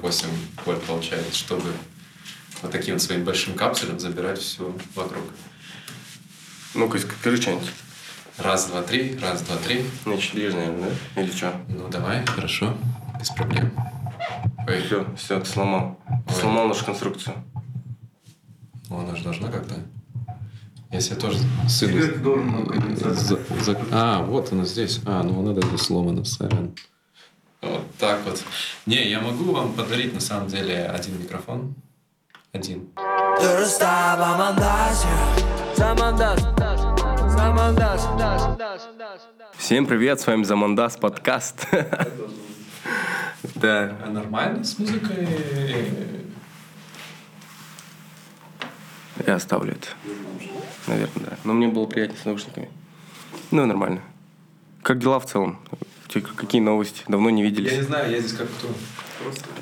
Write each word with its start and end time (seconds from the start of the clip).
48 0.00 0.28
вольт 0.64 0.82
получается, 0.84 1.34
чтобы 1.34 1.64
вот 2.62 2.70
таким 2.72 2.94
вот 2.94 3.02
своим 3.02 3.24
большим 3.24 3.54
капсулем 3.54 3.98
забирать 4.00 4.38
все 4.38 4.74
вокруг. 4.94 5.24
Ну-ка, 6.74 6.98
скажи 6.98 7.40
что-нибудь. 7.40 7.70
Раз, 8.38 8.66
два, 8.68 8.82
три, 8.82 9.18
раз, 9.18 9.42
два, 9.42 9.56
три. 9.56 9.84
Не 10.06 10.18
чилишь, 10.18 10.54
наверное, 10.54 10.90
да? 11.14 11.22
Или 11.22 11.30
что? 11.30 11.60
Ну, 11.68 11.88
давай, 11.88 12.24
хорошо, 12.24 12.76
без 13.18 13.28
проблем. 13.30 13.72
Ой, 14.66 14.82
Все, 14.82 15.06
все, 15.16 15.40
ты 15.40 15.46
сломал. 15.46 15.98
Ты 16.28 16.34
Ой. 16.34 16.40
сломал 16.40 16.68
нашу 16.68 16.84
конструкцию. 16.86 17.34
ну 18.88 19.00
она 19.00 19.14
же 19.16 19.24
должна 19.24 19.48
как-то... 19.50 19.74
Я 20.90 21.00
себе 21.00 21.16
тоже 21.16 21.38
сыну... 21.68 21.92
Теперь 21.92 22.12
ты 22.14 22.18
должен 22.18 22.50
на 22.50 22.64
конденсатор. 22.66 23.14
За- 23.14 23.38
за- 23.64 23.80
А, 23.92 24.22
вот 24.22 24.52
оно 24.52 24.64
здесь. 24.64 25.00
А, 25.04 25.22
ну 25.22 25.38
оно 25.40 25.52
даже 25.52 25.76
сломано, 25.78 26.24
сорян. 26.24 26.74
Вот 27.62 27.84
так 27.98 28.20
вот. 28.24 28.42
Не, 28.86 29.08
я 29.08 29.20
могу 29.20 29.52
вам 29.52 29.72
подарить 29.74 30.14
на 30.14 30.20
самом 30.20 30.48
деле 30.48 30.86
один 30.86 31.20
микрофон. 31.20 31.74
Один. 32.52 32.88
Всем 39.56 39.86
привет, 39.86 40.20
с 40.20 40.26
вами 40.26 40.42
Замандас 40.44 40.96
подкаст. 40.96 41.66
Да. 43.54 43.96
А 44.04 44.10
нормально 44.10 44.64
с 44.64 44.78
музыкой? 44.78 45.26
Я 49.26 49.34
оставлю 49.34 49.72
это. 49.72 49.88
Наверное, 50.86 51.30
да. 51.30 51.36
Но 51.44 51.54
мне 51.54 51.68
было 51.68 51.86
приятнее 51.86 52.20
с 52.20 52.24
наушниками. 52.24 52.70
Ну, 53.50 53.64
нормально. 53.64 54.02
Как 54.82 54.98
дела 54.98 55.18
в 55.20 55.26
целом? 55.26 55.58
Тебя 56.10 56.22
Какие 56.36 56.60
новости? 56.60 57.02
Давно 57.08 57.30
не 57.30 57.42
Я 57.42 57.48
не 57.48 57.54
виделись. 57.54 57.84
знаю, 57.86 58.10
я 58.10 58.18
здесь 58.20 58.32
как 58.32 58.48
кто. 58.48 58.68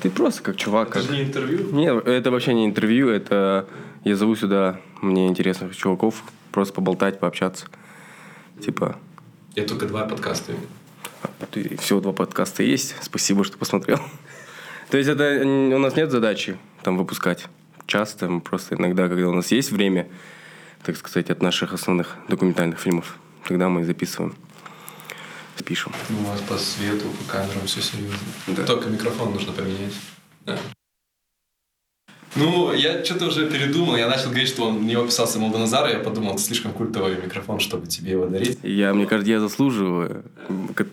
Ты 0.01 0.09
просто 0.09 0.41
как 0.41 0.57
чувак. 0.57 0.89
Это 0.89 0.99
Как... 0.99 1.07
же 1.07 1.17
не 1.17 1.23
интервью. 1.23 1.71
Нет, 1.71 2.07
это 2.07 2.31
вообще 2.31 2.53
не 2.53 2.65
интервью, 2.65 3.09
это 3.09 3.67
я 4.03 4.15
зову 4.15 4.35
сюда 4.35 4.79
мне 5.01 5.27
интересных 5.27 5.75
чуваков, 5.75 6.23
просто 6.51 6.73
поболтать, 6.73 7.19
пообщаться. 7.19 7.67
Типа, 8.63 8.97
Я 9.55 9.65
только 9.65 9.85
два 9.85 10.05
подкаста. 10.05 10.53
имею. 10.53 10.67
ты, 11.51 11.77
всего 11.77 11.99
два 11.99 12.13
подкаста 12.13 12.63
есть, 12.63 12.95
спасибо, 13.01 13.43
что 13.43 13.57
посмотрел. 13.57 13.99
То 14.89 14.97
есть 14.97 15.09
это 15.09 15.41
у 15.45 15.77
нас 15.79 15.95
нет 15.95 16.09
задачи 16.11 16.57
там 16.81 16.97
выпускать 16.97 17.47
часто, 17.85 18.29
мы 18.29 18.39
просто 18.41 18.75
иногда, 18.75 19.07
когда 19.07 19.27
у 19.27 19.33
нас 19.33 19.51
есть 19.51 19.71
время, 19.71 20.07
так 20.83 20.95
сказать, 20.95 21.29
от 21.29 21.41
наших 21.41 21.73
основных 21.73 22.15
документальных 22.27 22.79
фильмов, 22.79 23.17
тогда 23.47 23.67
мы 23.67 23.83
записываем, 23.83 24.35
пишем. 25.63 25.93
Ну, 26.09 26.19
у 26.21 26.23
вас 26.23 26.41
по 26.41 26.57
свету, 26.57 27.05
по 27.09 27.31
камерам 27.31 27.65
все 27.65 27.81
серьезно. 27.81 28.17
Да. 28.47 28.63
Только 28.63 28.89
микрофон 28.89 29.33
нужно 29.33 29.53
поменять. 29.53 29.93
Да. 30.45 30.57
Ну, 32.35 32.71
я 32.73 33.03
что-то 33.03 33.27
уже 33.27 33.49
передумал. 33.49 33.95
Я 33.95 34.07
начал 34.07 34.29
говорить, 34.29 34.49
что 34.49 34.67
он, 34.67 34.77
у 34.77 34.81
него 34.81 35.05
писался 35.05 35.39
Молдоназар, 35.39 35.89
и 35.89 35.93
я 35.93 35.99
подумал, 35.99 36.33
это 36.33 36.41
слишком 36.41 36.71
культовый 36.71 37.15
микрофон, 37.21 37.59
чтобы 37.59 37.87
тебе 37.87 38.11
его 38.11 38.27
дарить. 38.27 38.59
Я, 38.63 38.93
мне 38.93 39.05
кажется, 39.05 39.31
я 39.31 39.39
заслуживаю, 39.39 40.23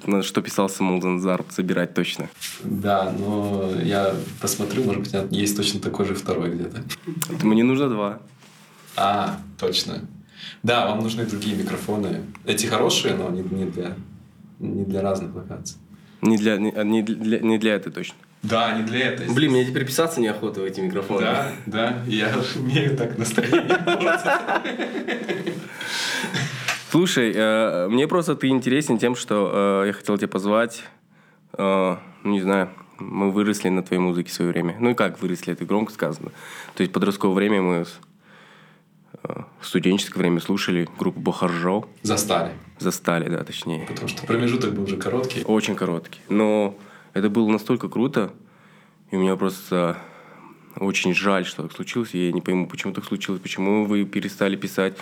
на 0.07 0.23
что 0.23 0.41
писался 0.41 0.83
Молданзар, 0.83 1.45
забирать 1.51 1.95
точно. 1.95 2.31
Да, 2.63 3.15
но 3.19 3.71
я 3.83 4.15
посмотрю, 4.41 4.85
может 4.85 5.03
быть, 5.03 5.15
есть 5.31 5.57
точно 5.57 5.81
такой 5.81 6.07
же 6.07 6.15
второй 6.15 6.51
где-то. 6.51 6.83
Мне 7.43 7.65
нужно 7.65 7.89
два. 7.91 8.19
А, 8.97 9.39
точно. 9.59 10.01
Да, 10.63 10.87
вам 10.87 11.01
нужны 11.01 11.27
другие 11.27 11.55
микрофоны. 11.55 12.23
Эти 12.45 12.67
хорошие, 12.67 13.15
но 13.15 13.29
не, 13.31 13.43
не 13.43 13.67
для, 13.67 13.95
не 14.59 14.85
для 14.85 15.03
разных 15.03 15.35
локаций. 15.35 15.79
Не 16.23 16.37
для, 16.37 16.57
не, 16.57 16.73
не 16.85 17.03
для, 17.03 17.41
не 17.41 17.59
для 17.59 17.75
этой 17.75 17.93
точно. 17.93 18.17
Да, 18.43 18.73
не 18.73 18.85
для 18.85 19.09
этой. 19.09 19.29
Блин, 19.33 19.53
мне 19.53 19.65
теперь 19.65 19.85
писаться 19.85 20.21
неохота 20.21 20.61
в 20.61 20.65
эти 20.65 20.81
микрофоны. 20.81 21.21
Да, 21.21 21.53
да, 21.67 22.03
я 22.07 22.33
умею 22.57 22.97
так 22.97 23.19
настроение. 23.19 23.79
Слушай, 26.91 27.33
э, 27.35 27.89
мне 27.89 28.07
просто 28.07 28.37
ты 28.37 28.49
интересен 28.49 28.99
тем, 28.99 29.17
что 29.17 29.83
э, 29.83 29.89
я 29.89 29.93
хотел 29.93 30.17
тебя 30.17 30.29
позвать. 30.29 30.85
Э, 31.55 31.97
ну, 32.23 32.31
не 32.31 32.41
знаю, 32.41 32.71
мы 32.99 33.33
выросли 33.33 33.69
на 33.69 33.83
твоей 33.83 34.01
музыке 34.01 34.31
в 34.31 34.33
свое 34.33 34.53
время. 34.53 34.77
Ну 34.79 34.91
и 34.91 34.95
как 34.95 35.21
выросли, 35.21 35.53
это 35.53 35.65
громко 35.65 35.93
сказано. 35.93 36.31
То 36.75 36.83
есть 36.83 36.93
подростковое 36.93 37.35
время 37.35 37.63
мы 37.63 37.85
в 39.23 39.67
студенческое 39.67 40.21
время 40.21 40.41
слушали 40.41 40.89
группу 40.99 41.21
Бахаржо. 41.21 41.89
Застали. 42.03 42.53
Застали, 42.79 43.29
да, 43.29 43.43
точнее. 43.43 43.87
Потому 43.87 44.09
что 44.09 44.27
промежуток 44.27 44.75
был 44.75 44.85
уже 44.85 44.97
короткий. 44.97 45.43
Очень 45.45 45.77
короткий. 45.77 46.21
Но 46.29 46.77
это 47.15 47.31
было 47.31 47.49
настолько 47.51 47.89
круто, 47.89 48.33
и 49.11 49.17
у 49.17 49.21
меня 49.21 49.37
просто 49.37 49.97
очень 50.79 51.15
жаль, 51.15 51.47
что 51.47 51.63
так 51.63 51.73
случилось. 51.73 52.11
Я 52.13 52.31
не 52.33 52.41
пойму, 52.43 52.67
почему 52.69 52.93
так 52.93 53.05
случилось, 53.05 53.41
почему 53.41 53.87
вы 53.87 54.05
перестали 54.05 54.57
писать, 54.57 54.95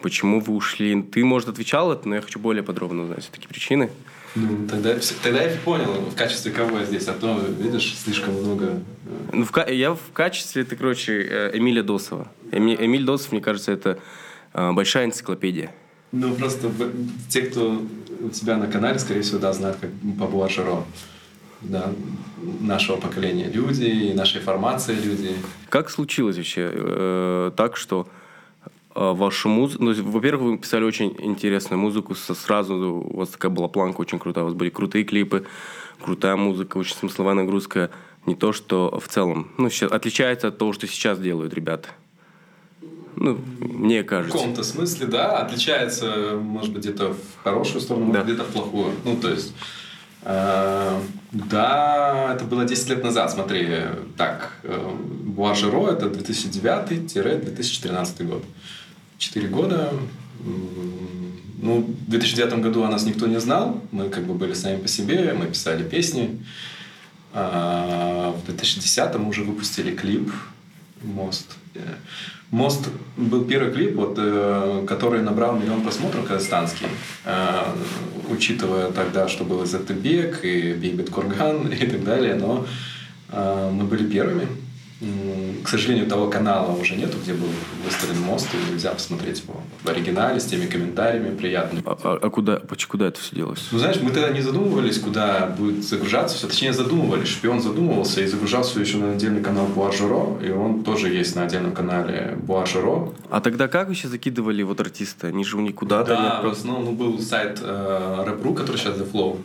почему 0.00 0.40
вы 0.40 0.54
ушли. 0.54 1.02
Ты, 1.02 1.24
может, 1.24 1.48
отвечал 1.48 1.92
это, 1.92 2.08
но 2.08 2.14
я 2.14 2.20
хочу 2.20 2.38
более 2.38 2.62
подробно 2.62 3.02
узнать 3.02 3.22
все-таки 3.24 3.48
причины. 3.48 3.90
Ну, 4.36 4.68
тогда, 4.68 4.94
тогда 5.22 5.42
я 5.42 5.56
понял, 5.64 5.92
в 5.92 6.14
качестве 6.14 6.52
кого 6.52 6.78
я 6.78 6.84
здесь. 6.84 7.08
А 7.08 7.14
то, 7.14 7.40
видишь, 7.58 7.96
слишком 7.98 8.34
много... 8.34 8.66
э, 9.06 9.30
Ну, 9.32 9.44
в 9.44 9.68
я 9.70 9.94
в 9.94 10.12
качестве, 10.12 10.62
это, 10.62 10.76
короче, 10.76 11.20
э, 11.28 11.50
Эмиля 11.58 11.82
Досова. 11.82 12.30
Эми- 12.52 12.76
Эмиль 12.78 13.04
Досов, 13.04 13.32
мне 13.32 13.40
кажется, 13.40 13.72
это 13.72 13.98
э, 14.52 14.72
большая 14.72 15.06
энциклопедия. 15.06 15.74
Ну, 16.12 16.34
просто 16.34 16.70
те, 17.28 17.42
кто 17.42 17.82
у 18.20 18.28
тебя 18.30 18.56
на 18.56 18.66
канале, 18.66 18.98
скорее 18.98 19.20
всего, 19.22 19.38
да, 19.38 19.52
знают 19.52 19.76
как 19.80 19.90
Пабуа 20.18 20.48
Жиро. 20.48 20.84
Да, 21.60 21.92
нашего 22.60 22.96
поколения 22.98 23.50
люди, 23.50 24.12
нашей 24.14 24.40
формации 24.40 24.94
люди. 24.94 25.34
Как 25.68 25.90
случилось 25.90 26.36
вообще 26.36 26.70
э, 26.72 27.50
так, 27.56 27.76
что 27.76 28.08
э, 28.94 29.12
вашу 29.12 29.48
музыку... 29.48 29.82
Ну, 29.82 29.92
во-первых, 30.04 30.42
вы 30.52 30.58
писали 30.58 30.84
очень 30.84 31.16
интересную 31.18 31.80
музыку. 31.80 32.14
со- 32.14 32.34
Сразу 32.34 32.74
у 32.76 33.16
вас 33.16 33.30
такая 33.30 33.50
была 33.50 33.66
планка 33.66 34.00
очень 34.00 34.20
крутая. 34.20 34.44
У 34.44 34.46
вас 34.46 34.54
были 34.54 34.70
крутые 34.70 35.02
клипы, 35.04 35.46
крутая 36.00 36.36
музыка, 36.36 36.76
очень 36.78 36.94
смысловая 36.94 37.34
нагрузка. 37.34 37.90
Не 38.26 38.36
то, 38.36 38.52
что 38.52 38.96
в 39.04 39.08
целом... 39.08 39.48
Ну, 39.58 39.68
сейчас, 39.68 39.90
отличается 39.90 40.48
от 40.48 40.58
того, 40.58 40.72
что 40.72 40.86
сейчас 40.86 41.18
делают 41.18 41.52
ребята. 41.54 41.88
Ну, 43.20 43.38
мне 43.60 44.02
В 44.02 44.06
кажется. 44.06 44.36
каком-то 44.38 44.62
смысле, 44.62 45.06
да, 45.06 45.38
отличается, 45.38 46.38
может 46.40 46.72
быть, 46.72 46.82
где-то 46.84 47.14
в 47.14 47.42
хорошую 47.42 47.80
сторону, 47.80 48.06
может, 48.06 48.24
Да. 48.24 48.32
где-то 48.32 48.44
в 48.44 48.52
плохую. 48.52 48.92
Ну, 49.04 49.16
то 49.16 49.28
есть, 49.30 49.52
э, 50.22 51.00
да, 51.32 52.32
это 52.34 52.44
было 52.44 52.64
10 52.64 52.88
лет 52.90 53.02
назад, 53.02 53.32
смотри, 53.32 53.68
так, 54.16 54.52
э, 54.62 54.94
Буажеро 55.24 55.88
это 55.90 56.08
2009-2013 56.08 58.22
год. 58.24 58.44
Четыре 59.18 59.48
года. 59.48 59.92
Ну, 61.60 61.80
в 61.80 62.10
2009 62.10 62.60
году 62.62 62.84
о 62.84 62.88
нас 62.88 63.04
никто 63.04 63.26
не 63.26 63.40
знал, 63.40 63.82
мы 63.90 64.08
как 64.10 64.22
бы 64.24 64.34
были 64.34 64.54
сами 64.54 64.76
по 64.80 64.86
себе, 64.86 65.34
мы 65.36 65.46
писали 65.46 65.82
песни. 65.82 66.38
А 67.34 68.30
в 68.32 68.44
2010 68.46 69.18
мы 69.18 69.28
уже 69.28 69.42
выпустили 69.42 69.90
клип 69.94 70.30
«Мост». 71.02 71.56
«Мост» 72.50 72.88
был 73.16 73.44
первый 73.44 73.72
клип, 73.72 73.94
вот, 73.96 74.14
э, 74.16 74.84
который 74.88 75.22
набрал 75.22 75.56
миллион 75.56 75.82
просмотров 75.82 76.26
казахстанский, 76.26 76.86
э, 77.24 77.64
учитывая 78.30 78.90
тогда, 78.90 79.28
что 79.28 79.44
был 79.44 79.66
Затыбек 79.66 80.44
и 80.44 80.72
Бейбет 80.72 81.10
Курган 81.10 81.68
и 81.72 81.86
так 81.86 82.04
далее, 82.04 82.36
но 82.36 82.66
э, 83.30 83.70
мы 83.72 83.84
были 83.84 84.08
первыми. 84.08 84.48
К 85.00 85.68
сожалению, 85.68 86.06
того 86.06 86.28
канала 86.28 86.72
уже 86.72 86.96
нету, 86.96 87.18
где 87.22 87.32
был 87.32 87.46
выставлен 87.84 88.20
мост, 88.22 88.48
и 88.52 88.72
нельзя 88.72 88.90
посмотреть 88.92 89.42
его 89.42 89.60
в 89.84 89.88
оригинале 89.88 90.40
с 90.40 90.44
теми 90.44 90.66
комментариями 90.66 91.36
приятными. 91.36 91.82
А, 91.86 91.96
а- 92.02 92.18
а 92.20 92.30
куда, 92.30 92.56
поч- 92.56 92.86
куда 92.86 93.06
это 93.08 93.20
все 93.20 93.36
делалось? 93.36 93.68
Ну, 93.70 93.78
знаешь, 93.78 93.98
мы 94.02 94.10
тогда 94.10 94.30
не 94.30 94.40
задумывались, 94.40 94.98
куда 94.98 95.46
будет 95.46 95.84
загружаться 95.84 96.36
все. 96.36 96.48
Точнее, 96.48 96.72
задумывались. 96.72 97.28
Шпион 97.28 97.60
задумывался 97.62 98.20
и 98.22 98.26
загружал 98.26 98.62
все 98.64 98.80
еще 98.80 98.96
на 98.96 99.12
отдельный 99.12 99.40
канал 99.42 99.66
Буажеро. 99.66 100.38
И 100.44 100.50
он 100.50 100.82
тоже 100.82 101.08
есть 101.10 101.36
на 101.36 101.44
отдельном 101.44 101.72
канале 101.72 102.36
Буажеро. 102.42 103.12
А 103.30 103.40
тогда 103.40 103.68
как 103.68 103.88
вообще 103.88 104.08
закидывали 104.08 104.62
вот 104.64 104.80
артиста? 104.80 105.28
Они 105.28 105.44
же 105.44 105.56
у 105.56 105.60
них 105.60 105.74
куда-то... 105.76 106.08
Да, 106.10 106.40
в 106.42 106.50
основном 106.50 106.84
ну, 106.86 106.92
был 106.92 107.18
сайт 107.20 107.60
э, 107.62 108.24
Рэп.ру, 108.26 108.54
который 108.54 108.76
сейчас 108.78 108.96
The 108.96 109.10
Flow. 109.10 109.38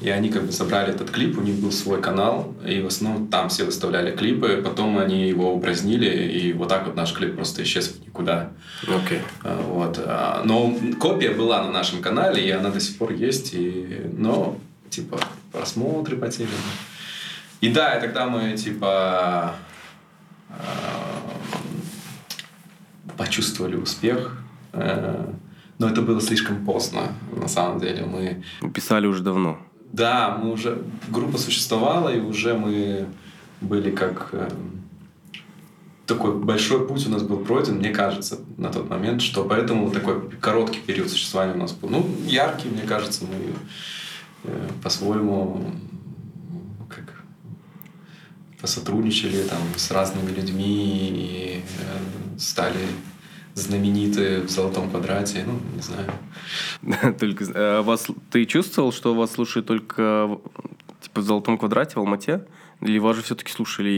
И 0.00 0.08
они 0.08 0.30
как 0.30 0.44
бы 0.44 0.52
собрали 0.52 0.90
этот 0.94 1.10
клип, 1.10 1.38
у 1.38 1.42
них 1.42 1.56
был 1.56 1.72
свой 1.72 2.00
канал, 2.00 2.54
и 2.66 2.80
в 2.80 2.86
основном 2.86 3.26
там 3.28 3.48
все 3.48 3.64
выставляли 3.64 4.14
клипы, 4.16 4.62
потом 4.64 4.85
они 4.98 5.28
его 5.28 5.54
упразднили, 5.54 6.08
и 6.38 6.52
вот 6.52 6.68
так 6.68 6.86
вот 6.86 6.96
наш 6.96 7.12
клип 7.12 7.34
просто 7.36 7.62
исчез 7.62 7.88
в 7.88 8.00
никуда. 8.06 8.50
Окей. 8.86 9.20
А, 9.42 9.60
Вот. 9.62 9.98
а, 10.04 10.42
Но 10.44 10.74
копия 11.00 11.30
была 11.30 11.62
на 11.64 11.70
нашем 11.70 12.00
канале, 12.02 12.46
и 12.46 12.50
она 12.50 12.70
до 12.70 12.80
сих 12.80 12.96
пор 12.98 13.12
есть. 13.12 13.54
И... 13.54 14.00
Но, 14.16 14.56
типа, 14.90 15.18
просмотры 15.52 16.16
потеряны. 16.16 16.52
И 17.60 17.68
да, 17.72 17.94
и 17.96 18.00
тогда 18.00 18.26
мы, 18.26 18.52
типа, 18.56 19.54
а, 20.50 21.22
почувствовали 23.16 23.76
успех. 23.76 24.36
Но 25.78 25.88
это 25.88 26.00
было 26.02 26.20
слишком 26.20 26.64
поздно, 26.64 27.12
на 27.34 27.48
самом 27.48 27.80
деле. 27.80 28.04
Мы 28.06 28.42
Писали 28.72 29.06
уже 29.06 29.22
давно. 29.22 29.58
да, 29.92 30.38
мы 30.42 30.52
уже 30.52 30.82
группа 31.08 31.38
существовала, 31.38 32.08
и 32.10 32.18
уже 32.20 32.54
мы 32.54 33.06
были 33.60 33.90
как 33.90 34.28
э, 34.32 34.48
такой 36.06 36.34
большой 36.34 36.86
путь 36.86 37.06
у 37.06 37.10
нас 37.10 37.22
был 37.22 37.38
пройден, 37.38 37.76
мне 37.76 37.90
кажется, 37.90 38.38
на 38.56 38.70
тот 38.70 38.88
момент, 38.88 39.22
что 39.22 39.44
поэтому 39.44 39.90
такой 39.90 40.30
короткий 40.40 40.80
период 40.80 41.10
существования 41.10 41.54
у 41.54 41.58
нас 41.58 41.72
был. 41.72 41.88
Ну, 41.88 42.06
яркий, 42.26 42.68
мне 42.68 42.82
кажется, 42.82 43.24
мы 43.24 43.54
э, 44.44 44.68
по-своему 44.82 45.72
как 46.88 47.22
посотрудничали 48.60 49.42
там 49.42 49.60
с 49.76 49.90
разными 49.90 50.30
людьми 50.30 51.08
и 51.10 51.60
э, 51.60 52.38
стали 52.38 52.86
знамениты 53.54 54.42
в 54.42 54.50
золотом 54.50 54.90
квадрате, 54.90 55.44
ну, 55.46 55.58
не 55.74 55.82
знаю. 55.82 57.14
Только 57.18 57.44
э, 57.44 57.80
вас 57.82 58.06
ты 58.30 58.44
чувствовал, 58.44 58.92
что 58.92 59.14
вас 59.14 59.32
слушают 59.32 59.66
только 59.66 60.38
типа 61.00 61.20
в 61.20 61.24
золотом 61.24 61.58
квадрате 61.58 61.94
в 61.94 61.98
Алмате? 61.98 62.46
Или 62.82 62.98
вас 62.98 63.16
же 63.16 63.22
все-таки 63.22 63.50
слушали 63.52 63.88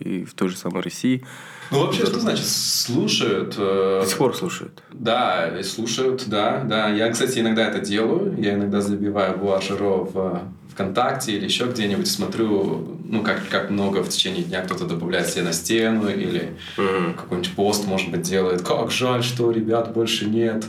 и, 0.00 0.24
в 0.24 0.34
той 0.34 0.48
же 0.48 0.56
самой 0.56 0.82
России? 0.82 1.24
Ну, 1.70 1.84
вообще, 1.86 2.06
что 2.06 2.20
значит 2.20 2.46
слушают? 2.46 3.54
э, 3.58 4.00
До 4.02 4.06
сих 4.08 4.18
пор 4.18 4.34
слушают. 4.36 4.82
Да, 4.92 5.62
слушают, 5.62 6.24
да, 6.26 6.62
да. 6.64 6.88
Я, 6.88 7.10
кстати, 7.10 7.38
иногда 7.40 7.68
это 7.68 7.80
делаю. 7.80 8.34
Я 8.38 8.54
иногда 8.54 8.80
забиваю 8.80 9.36
Буашеро 9.38 10.04
в 10.04 10.42
ВКонтакте 10.72 11.32
или 11.36 11.44
еще 11.44 11.66
где-нибудь 11.66 12.06
смотрю, 12.10 12.98
ну, 13.04 13.22
как, 13.22 13.46
как 13.48 13.70
много 13.70 14.02
в 14.02 14.08
течение 14.08 14.42
дня 14.42 14.62
кто-то 14.62 14.86
добавляет 14.86 15.28
себе 15.28 15.42
на 15.42 15.52
стену 15.52 16.08
или 16.08 16.56
Мгм. 16.76 17.14
какой-нибудь 17.14 17.52
пост, 17.54 17.86
может 17.86 18.10
быть, 18.10 18.22
делает. 18.22 18.62
Как 18.62 18.90
жаль, 18.90 19.22
что 19.22 19.50
ребят 19.50 19.92
больше 19.92 20.24
нет, 20.26 20.64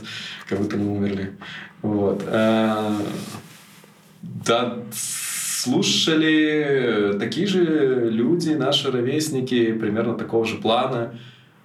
как 0.48 0.58
будто 0.60 0.76
мы 0.76 0.96
умерли. 0.96 1.32
Вот. 1.82 2.22
Э, 2.26 2.92
Да, 4.22 4.78
слушали 5.66 7.16
такие 7.18 7.46
же 7.46 8.08
люди, 8.10 8.50
наши 8.50 8.90
ровесники, 8.90 9.72
примерно 9.72 10.14
такого 10.14 10.44
же 10.44 10.56
плана, 10.56 11.18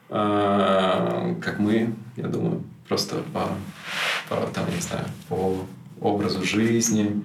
э, 0.09 1.35
как 1.39 1.59
мы, 1.59 1.93
я 2.17 2.27
думаю, 2.27 2.63
просто 2.87 3.17
по, 3.33 3.47
по, 4.29 4.47
там, 4.47 4.65
не 4.73 4.81
знаю, 4.81 5.05
по 5.29 5.67
образу 5.99 6.43
жизни, 6.43 7.23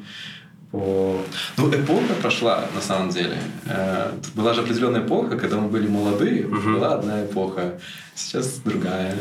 по... 0.70 1.16
Ну, 1.56 1.70
эпоха 1.70 2.14
прошла, 2.20 2.64
на 2.74 2.80
самом 2.80 3.10
деле. 3.10 3.38
Э, 3.66 4.10
Была 4.34 4.52
же 4.54 4.60
определенная 4.62 5.00
эпоха, 5.04 5.36
когда 5.36 5.56
мы 5.58 5.68
были 5.68 5.86
молодые, 5.88 6.46
была 6.46 6.94
одна 6.94 7.24
эпоха, 7.24 7.78
сейчас 8.14 8.60
другая. 8.64 9.14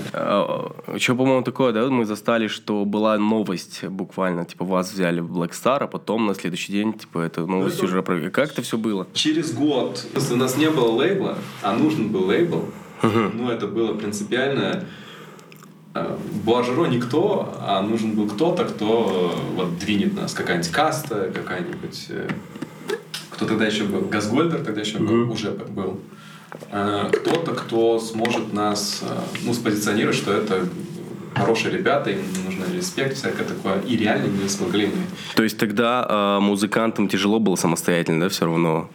Еще, 0.93 1.15
по-моему, 1.15 1.43
такое, 1.43 1.71
да, 1.73 1.87
мы 1.89 2.05
застали, 2.05 2.47
что 2.47 2.85
была 2.85 3.17
новость 3.17 3.83
буквально, 3.85 4.45
типа, 4.45 4.65
вас 4.65 4.91
взяли 4.91 5.19
в 5.19 5.31
Black 5.37 5.51
Star, 5.51 5.79
а 5.83 5.87
потом 5.87 6.25
на 6.25 6.33
следующий 6.35 6.71
день, 6.71 6.93
типа, 6.93 7.19
это 7.19 7.45
новость 7.45 7.77
это- 7.77 7.85
уже 7.85 8.01
про... 8.01 8.29
Как 8.29 8.51
это 8.51 8.61
все 8.61 8.77
было? 8.77 9.07
Через 9.13 9.53
год, 9.53 10.05
у 10.31 10.35
нас 10.35 10.57
не 10.57 10.69
было 10.69 10.91
лейбла, 10.91 11.37
а 11.61 11.73
нужен 11.73 12.09
был 12.09 12.25
лейбл, 12.25 12.65
ну, 13.03 13.49
это 13.49 13.67
было 13.67 13.93
принципиально... 13.93 14.85
э, 15.95 16.17
Буажеро 16.43 16.85
никто, 16.85 17.55
а 17.59 17.81
нужен 17.81 18.11
был 18.11 18.27
кто-то, 18.27 18.65
кто 18.65 19.33
э, 19.35 19.55
вот 19.55 19.79
двинет 19.79 20.13
нас. 20.13 20.33
Какая-нибудь 20.33 20.71
каста, 20.71 21.31
какая-нибудь... 21.33 22.05
э, 22.09 22.29
Кто 23.31 23.45
тогда 23.45 23.65
еще 23.65 23.83
был? 23.83 24.01
Газгольдер 24.01 24.63
тогда 24.63 24.81
еще 24.81 24.99
был, 24.99 25.31
уже 25.31 25.51
был. 25.51 25.99
Кто-то, 26.69 27.53
кто 27.53 27.99
сможет 27.99 28.53
нас 28.53 29.03
ну, 29.43 29.53
спозиционировать, 29.53 30.15
что 30.15 30.31
это 30.31 30.65
хорошие 31.35 31.71
ребята, 31.77 32.11
им 32.11 32.19
нужен 32.45 32.63
респект, 32.73 33.17
всякое 33.17 33.45
такое. 33.45 33.81
И 33.81 33.97
реально 33.97 34.27
не 34.27 34.47
смогли 34.47 34.87
мы. 34.87 35.03
То 35.35 35.43
есть 35.43 35.57
тогда 35.57 36.05
э, 36.07 36.39
музыкантам 36.41 37.07
тяжело 37.09 37.39
было 37.39 37.55
самостоятельно, 37.57 38.21
да, 38.21 38.29
все 38.29 38.45
равно? 38.45 38.89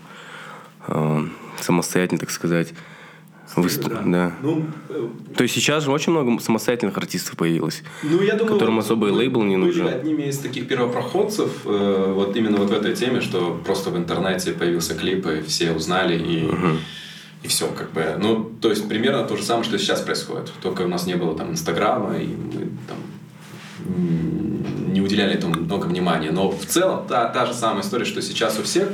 э, 0.88 1.24
самостоятельно, 1.60 2.18
так 2.18 2.30
сказать. 2.30 2.72
Выст- 3.62 4.10
да. 4.10 4.32
Ну, 4.42 4.64
э, 4.88 5.08
То 5.36 5.42
есть 5.42 5.54
сейчас 5.54 5.84
же 5.84 5.90
очень 5.90 6.12
много 6.12 6.40
самостоятельных 6.40 6.96
артистов 6.98 7.36
появилось. 7.36 7.82
Ну, 8.02 8.22
я 8.22 8.34
думаю, 8.34 8.54
Которым 8.54 8.76
вот 8.76 8.84
особый 8.84 9.10
лейбл 9.12 9.42
не 9.42 9.56
были 9.56 9.66
нужен. 9.66 9.86
одними 9.88 10.24
из 10.24 10.38
таких 10.38 10.68
первопроходцев 10.68 11.50
э, 11.64 12.12
вот 12.14 12.36
именно 12.36 12.58
вот 12.58 12.70
в 12.70 12.72
этой 12.72 12.94
теме, 12.94 13.20
что 13.20 13.60
просто 13.64 13.90
в 13.90 13.96
интернете 13.96 14.52
появился 14.52 14.94
клип, 14.94 15.26
и 15.26 15.42
все 15.42 15.72
узнали, 15.72 16.18
и, 16.18 16.50
и 17.42 17.48
все, 17.48 17.66
как 17.68 17.92
бы. 17.92 18.16
Ну, 18.18 18.50
то 18.60 18.70
есть, 18.70 18.88
примерно 18.88 19.24
то 19.24 19.36
же 19.36 19.42
самое, 19.42 19.64
что 19.64 19.78
сейчас 19.78 20.00
происходит. 20.00 20.52
Только 20.62 20.82
у 20.82 20.88
нас 20.88 21.06
не 21.06 21.14
было 21.14 21.36
там 21.36 21.50
Инстаграма, 21.50 22.16
и 22.18 22.26
мы 22.26 22.68
там 22.88 22.98
не 24.92 25.00
уделяли 25.00 25.34
этому 25.34 25.54
много 25.54 25.86
внимания. 25.86 26.30
Но 26.30 26.50
в 26.50 26.64
целом 26.66 27.06
та, 27.08 27.26
та 27.28 27.46
же 27.46 27.54
самая 27.54 27.82
история, 27.82 28.04
что 28.04 28.20
сейчас 28.22 28.58
у 28.58 28.62
всех. 28.62 28.88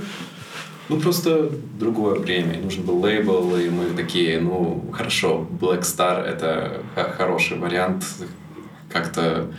Ну, 0.89 1.01
просто 1.01 1.51
другое 1.79 2.21
время. 2.21 2.61
Нужен 2.61 2.85
был 2.85 3.01
лейбл, 3.01 3.57
и 3.57 3.69
мы 3.69 3.91
такие, 3.97 4.41
ну, 4.41 4.85
хорошо, 4.93 5.47
Black 5.61 5.81
Star— 5.81 6.23
это 6.25 6.83
хороший 7.17 7.59
вариант 7.59 8.05
как-то, 8.89 9.51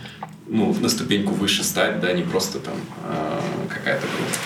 ну, 0.46 0.74
на 0.80 0.88
ступеньку 0.88 1.34
выше 1.34 1.62
стать, 1.64 2.00
да, 2.00 2.12
не 2.12 2.22
просто 2.22 2.60
там 2.60 2.74
э, 3.04 3.40
какая-то 3.68 4.06
группа. 4.06 4.38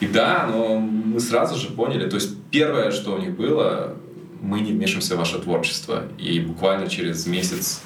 И 0.00 0.06
да, 0.06 0.46
но 0.46 0.78
мы 0.78 1.20
сразу 1.20 1.58
же 1.58 1.68
поняли, 1.68 2.08
то 2.08 2.16
есть 2.16 2.36
первое, 2.50 2.90
что 2.90 3.14
у 3.14 3.18
них 3.18 3.36
было, 3.36 3.96
мы 4.42 4.60
не 4.60 4.72
вмешиваемся 4.72 5.14
в 5.14 5.18
ваше 5.18 5.38
творчество. 5.38 6.04
И 6.18 6.40
буквально 6.40 6.88
через 6.88 7.26
месяц, 7.26 7.80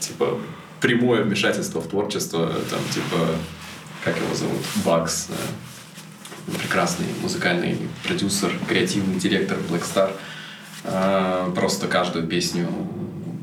типа, 0.00 0.38
прямое 0.80 1.22
вмешательство 1.22 1.80
в 1.80 1.88
творчество, 1.88 2.52
там, 2.70 2.80
типа, 2.92 3.26
как 4.04 4.16
его 4.16 4.34
зовут, 4.34 4.58
Бакс, 4.84 5.28
прекрасный 6.46 7.06
музыкальный 7.20 7.78
продюсер, 8.04 8.52
креативный 8.68 9.18
директор 9.18 9.58
Black 9.70 9.82
Star, 9.82 10.12
э, 10.84 11.52
просто 11.54 11.88
каждую 11.88 12.26
песню 12.26 12.68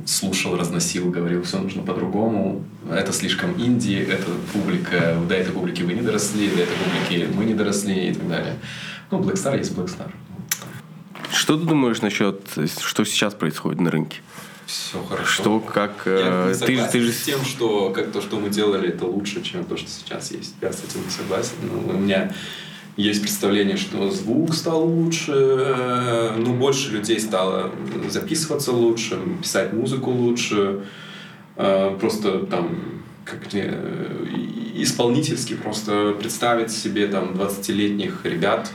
слушал, 0.05 0.57
разносил, 0.57 1.09
говорил, 1.09 1.43
все 1.43 1.59
нужно 1.59 1.83
по-другому, 1.83 2.63
это 2.91 3.13
слишком 3.13 3.53
инди, 3.61 3.95
это 3.95 4.25
публика, 4.53 5.17
до 5.27 5.35
этой 5.35 5.53
публики 5.53 5.83
вы 5.83 5.93
не 5.93 6.01
доросли, 6.01 6.49
до 6.49 6.63
этой 6.63 6.75
публики 6.75 7.27
мы 7.33 7.45
не 7.45 7.53
доросли 7.53 8.09
и 8.09 8.13
так 8.13 8.27
далее. 8.27 8.55
Ну, 9.11 9.19
Black 9.19 9.35
Star 9.35 9.57
есть 9.57 9.73
Black 9.73 9.87
Star. 9.87 10.11
Что 11.31 11.57
ты 11.57 11.65
думаешь 11.65 12.01
насчет, 12.01 12.41
что 12.81 13.05
сейчас 13.05 13.33
происходит 13.35 13.79
на 13.81 13.91
рынке? 13.91 14.17
Все 14.65 15.03
хорошо. 15.03 15.31
Что, 15.31 15.59
как... 15.59 16.03
Я 16.05 16.51
э, 16.51 16.53
ты, 16.53 16.59
согласен 16.59 16.91
ты 16.91 17.01
же 17.01 17.11
с 17.11 17.21
тем, 17.23 17.43
что 17.43 17.89
как 17.89 18.11
то, 18.11 18.21
что 18.21 18.39
мы 18.39 18.49
делали, 18.49 18.89
это 18.89 19.05
лучше, 19.05 19.41
чем 19.41 19.63
то, 19.63 19.77
что 19.77 19.89
сейчас 19.89 20.31
есть. 20.31 20.55
Я 20.61 20.71
с 20.71 20.83
этим 20.83 21.03
не 21.03 21.09
согласен. 21.09 21.53
Ну, 21.63 21.89
у 21.89 21.97
меня 21.97 22.31
есть 22.99 23.21
представление, 23.21 23.77
что 23.77 24.11
звук 24.11 24.53
стал 24.53 24.85
лучше, 24.85 25.31
э, 25.31 26.35
ну, 26.37 26.53
больше 26.53 26.91
людей 26.91 27.19
стало 27.19 27.71
записываться 28.09 28.73
лучше, 28.73 29.18
писать 29.41 29.71
музыку 29.71 30.11
лучше. 30.11 30.83
Э, 31.56 31.95
Просто 31.99 32.39
там 32.45 32.79
как 33.23 33.53
мне, 33.53 33.63
э, 33.68 34.25
исполнительски 34.75 35.56
просто 35.56 36.13
представить 36.19 36.71
себе 36.71 37.07
там 37.07 37.33
20-летних 37.33 38.25
ребят, 38.25 38.71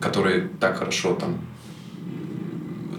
которые 0.00 0.48
так 0.60 0.78
хорошо 0.78 1.14
там 1.14 1.38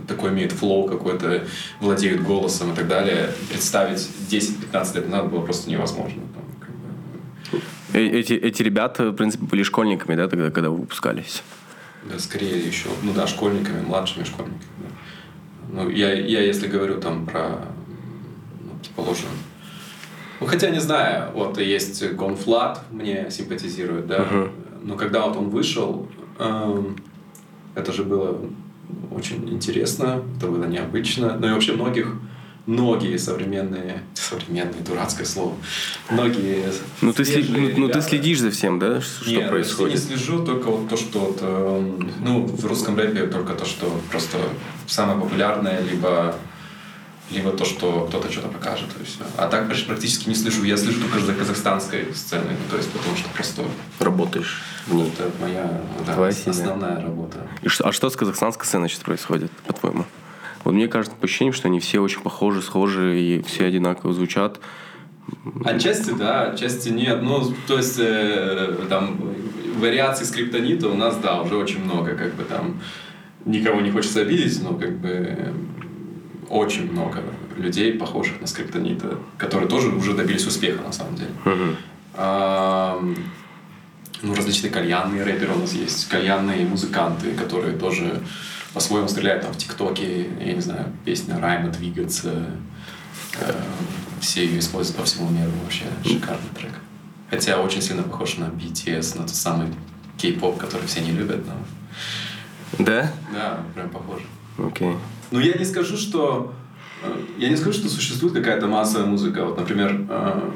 такой 0.08 0.32
имеет 0.32 0.52
флоу 0.52 0.88
какой-то, 0.88 1.46
владеют 1.80 2.22
голосом 2.22 2.72
и 2.74 2.76
так 2.76 2.88
далее, 2.88 3.30
представить 3.50 4.10
10-15 4.30 4.96
лет 4.96 5.10
назад 5.10 5.32
было 5.32 5.42
просто 5.42 5.70
невозможно. 5.70 6.22
Там, 6.34 6.44
как 6.60 6.70
бы, 6.70 7.62
Э- 7.94 8.20
Эти, 8.20 8.34
эти 8.34 8.64
ребята, 8.64 9.12
в 9.12 9.16
принципе, 9.16 9.46
были 9.46 9.64
школьниками, 9.64 10.16
да, 10.16 10.28
тогда, 10.28 10.52
когда 10.52 10.70
вы 10.70 10.78
выпускались? 10.78 11.44
да, 12.10 12.18
скорее 12.18 12.58
еще, 12.60 12.90
ну 13.04 13.14
да, 13.14 13.28
школьниками, 13.28 13.82
младшими 13.86 14.24
школьниками. 14.24 14.60
да. 14.80 14.88
Ну, 15.84 15.90
я, 15.90 16.14
я 16.14 16.42
если 16.42 16.68
говорю 16.68 17.00
там 17.00 17.26
про, 17.26 17.50
ну, 18.60 18.72
предположим, 18.80 19.30
ну, 20.40 20.48
хотя 20.48 20.72
не 20.72 20.80
знаю, 20.82 21.32
вот 21.34 21.60
есть 21.60 22.02
Flat, 22.02 22.80
мне 22.90 23.30
симпатизирует, 23.30 24.08
да, 24.08 24.26
но 24.82 24.96
когда 24.96 25.28
вот 25.28 25.38
он 25.38 25.50
вышел, 25.50 26.10
эм, 26.40 26.98
это 27.76 27.94
же 27.94 28.04
было 28.04 28.42
очень 29.12 29.48
интересно, 29.50 30.24
это 30.38 30.48
было 30.48 30.66
необычно, 30.66 31.38
ну 31.40 31.48
и 31.48 31.52
вообще 31.52 31.74
многих, 31.74 32.16
многие 32.72 33.18
современные, 33.18 34.02
современные, 34.14 34.82
дурацкое 34.82 35.26
слово, 35.26 35.56
многие 36.10 36.72
Ну 37.02 37.14
ты, 37.14 37.26
свежие 37.26 37.76
ну, 37.76 37.88
ну, 37.88 37.90
ты 37.90 38.02
следишь 38.02 38.40
за 38.40 38.52
всем, 38.52 38.80
да, 38.80 39.02
что 39.02 39.30
нет, 39.30 39.50
происходит? 39.50 39.96
Я 39.96 40.02
не 40.02 40.08
слежу, 40.08 40.46
только 40.46 40.68
вот 40.68 40.90
то, 40.90 40.98
что 40.98 41.20
вот, 41.20 41.40
эм, 41.42 42.12
ну, 42.22 42.46
в 42.46 42.66
русском 42.66 42.98
рэпе 42.98 43.28
только 43.28 43.54
то, 43.54 43.66
что 43.66 43.92
просто 44.10 44.38
самое 44.88 45.20
популярное, 45.20 45.82
либо 45.82 46.36
либо 47.30 47.52
то, 47.52 47.64
что 47.64 48.08
кто-то 48.10 48.30
что-то 48.30 48.50
покажет, 48.50 48.90
и 49.00 49.06
все. 49.06 49.20
А 49.38 49.48
так 49.48 49.68
практически 49.68 50.28
не 50.28 50.36
слежу. 50.36 50.64
Я 50.64 50.76
слежу 50.76 51.00
только 51.00 51.20
за 51.20 51.34
казахстанской 51.34 52.14
сценой, 52.14 52.50
ну, 52.50 52.70
то 52.70 52.76
есть 52.76 52.92
потому 52.92 53.16
что 53.16 53.30
просто 53.30 53.64
Работаешь 54.00 54.62
в 54.88 54.94
ней. 54.94 55.08
это 55.08 55.32
моя 55.40 55.82
да, 56.06 56.14
Твоя 56.14 56.34
семья. 56.34 56.52
основная 56.52 57.02
работа. 57.02 57.48
И 57.62 57.70
что, 57.70 57.88
а 57.88 57.94
что 57.94 58.10
с 58.10 58.18
казахстанской 58.18 58.66
сценой 58.66 58.90
сейчас 58.90 59.00
происходит, 59.00 59.50
по-твоему? 59.66 60.06
Вот 60.64 60.74
мне 60.74 60.88
кажется 60.88 61.16
по 61.18 61.26
ощущениям, 61.26 61.54
что 61.54 61.68
они 61.68 61.80
все 61.80 62.00
очень 62.00 62.22
похожи, 62.22 62.62
схожи, 62.62 63.20
и 63.20 63.42
все 63.44 63.66
одинаково 63.66 64.14
звучат. 64.14 64.60
Отчасти 65.64 66.12
да, 66.12 66.52
отчасти 66.52 66.90
нет. 66.90 67.22
Ну, 67.22 67.54
то 67.68 67.78
есть, 67.78 67.98
э, 68.00 68.76
там, 68.90 69.18
вариаций 69.78 70.26
скриптонита 70.26 70.88
у 70.90 70.96
нас, 70.96 71.18
да, 71.18 71.42
уже 71.42 71.56
очень 71.56 71.84
много, 71.84 72.16
как 72.16 72.36
бы 72.36 72.44
там 72.44 72.80
никого 73.46 73.82
не 73.82 73.92
хочется 73.92 74.22
обидеть, 74.22 74.62
но 74.64 74.76
как 74.76 74.98
бы 75.00 75.54
очень 76.50 76.92
много 76.92 77.24
людей, 77.58 77.94
похожих 77.94 78.42
на 78.42 78.48
скриптонита, 78.48 79.18
которые 79.38 79.68
тоже 79.68 79.90
уже 79.90 80.14
добились 80.14 80.46
успеха 80.46 80.84
на 80.84 80.92
самом 80.92 81.16
деле. 81.16 81.32
А, 82.14 83.02
ну, 84.22 84.36
различные 84.36 84.70
кальянные 84.70 85.24
рэперы 85.24 85.54
у 85.54 85.60
нас 85.60 85.74
есть, 85.74 86.08
кальянные 86.10 86.66
музыканты, 86.66 87.32
которые 87.34 87.78
тоже 87.78 88.22
по-своему 88.74 89.08
стреляют 89.08 89.44
там 89.44 89.54
в 89.54 89.58
ТикТоке, 89.58 90.30
я 90.40 90.54
не 90.54 90.62
знаю, 90.62 90.88
песня 91.06 91.40
Райма 91.40 91.70
двигаться, 91.70 92.46
э, 93.40 93.54
все 94.22 94.46
ее 94.46 94.60
используют 94.60 94.98
по 94.98 95.04
всему 95.04 95.30
миру 95.30 95.52
вообще, 95.64 95.86
шикарный 96.06 96.50
трек. 96.58 96.72
Хотя 97.30 97.60
очень 97.62 97.82
сильно 97.82 98.04
похож 98.04 98.38
на 98.38 98.46
BTS, 98.46 99.18
на 99.18 99.24
тот 99.24 99.36
самый 99.36 99.68
кей-поп, 100.18 100.58
который 100.58 100.88
все 100.88 101.02
не 101.02 101.12
любят, 101.12 101.46
но 101.46 102.86
Да? 102.86 103.12
да, 103.34 103.64
прям 103.74 103.90
похоже. 103.90 104.26
Окей. 104.58 104.96
Ну, 105.32 105.40
я 105.40 105.54
не 105.54 105.66
скажу, 105.66 105.98
что... 105.98 106.54
э, 107.04 107.22
Я 107.40 107.50
не 107.50 107.56
скажу, 107.56 107.74
что 107.80 107.90
существует 107.90 108.34
какая-то 108.34 108.68
массовая 108.68 109.06
музыка. 109.08 109.46
Вот, 109.46 109.58
например, 109.58 110.06
э, 110.10 110.52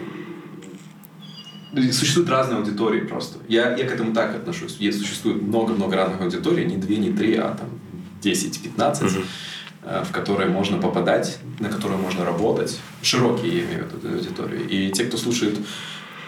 существуют 1.91 2.29
разные 2.29 2.57
аудитории 2.59 3.01
просто. 3.01 3.39
Я, 3.47 3.75
я 3.75 3.87
к 3.87 3.91
этому 3.91 4.13
так 4.13 4.35
отношусь. 4.35 4.77
Есть, 4.79 4.99
существует 4.99 5.41
много-много 5.41 5.95
разных 5.95 6.21
аудиторий, 6.21 6.65
не 6.65 6.77
две, 6.77 6.97
не 6.97 7.11
три, 7.11 7.35
а 7.35 7.55
там 7.55 7.69
10-15, 8.25 9.25
э, 9.83 10.03
в 10.03 10.11
которые 10.11 10.49
можно 10.49 10.77
попадать, 10.77 11.37
на 11.59 11.69
которые 11.69 11.99
можно 11.99 12.25
работать. 12.25 12.79
Широкие, 13.01 13.57
я 13.57 13.63
имею 13.65 13.85
в 13.85 14.03
виду, 14.03 14.15
аудитории. 14.15 14.61
И 14.69 14.91
те, 14.91 15.05
кто 15.05 15.17
слушает 15.17 15.57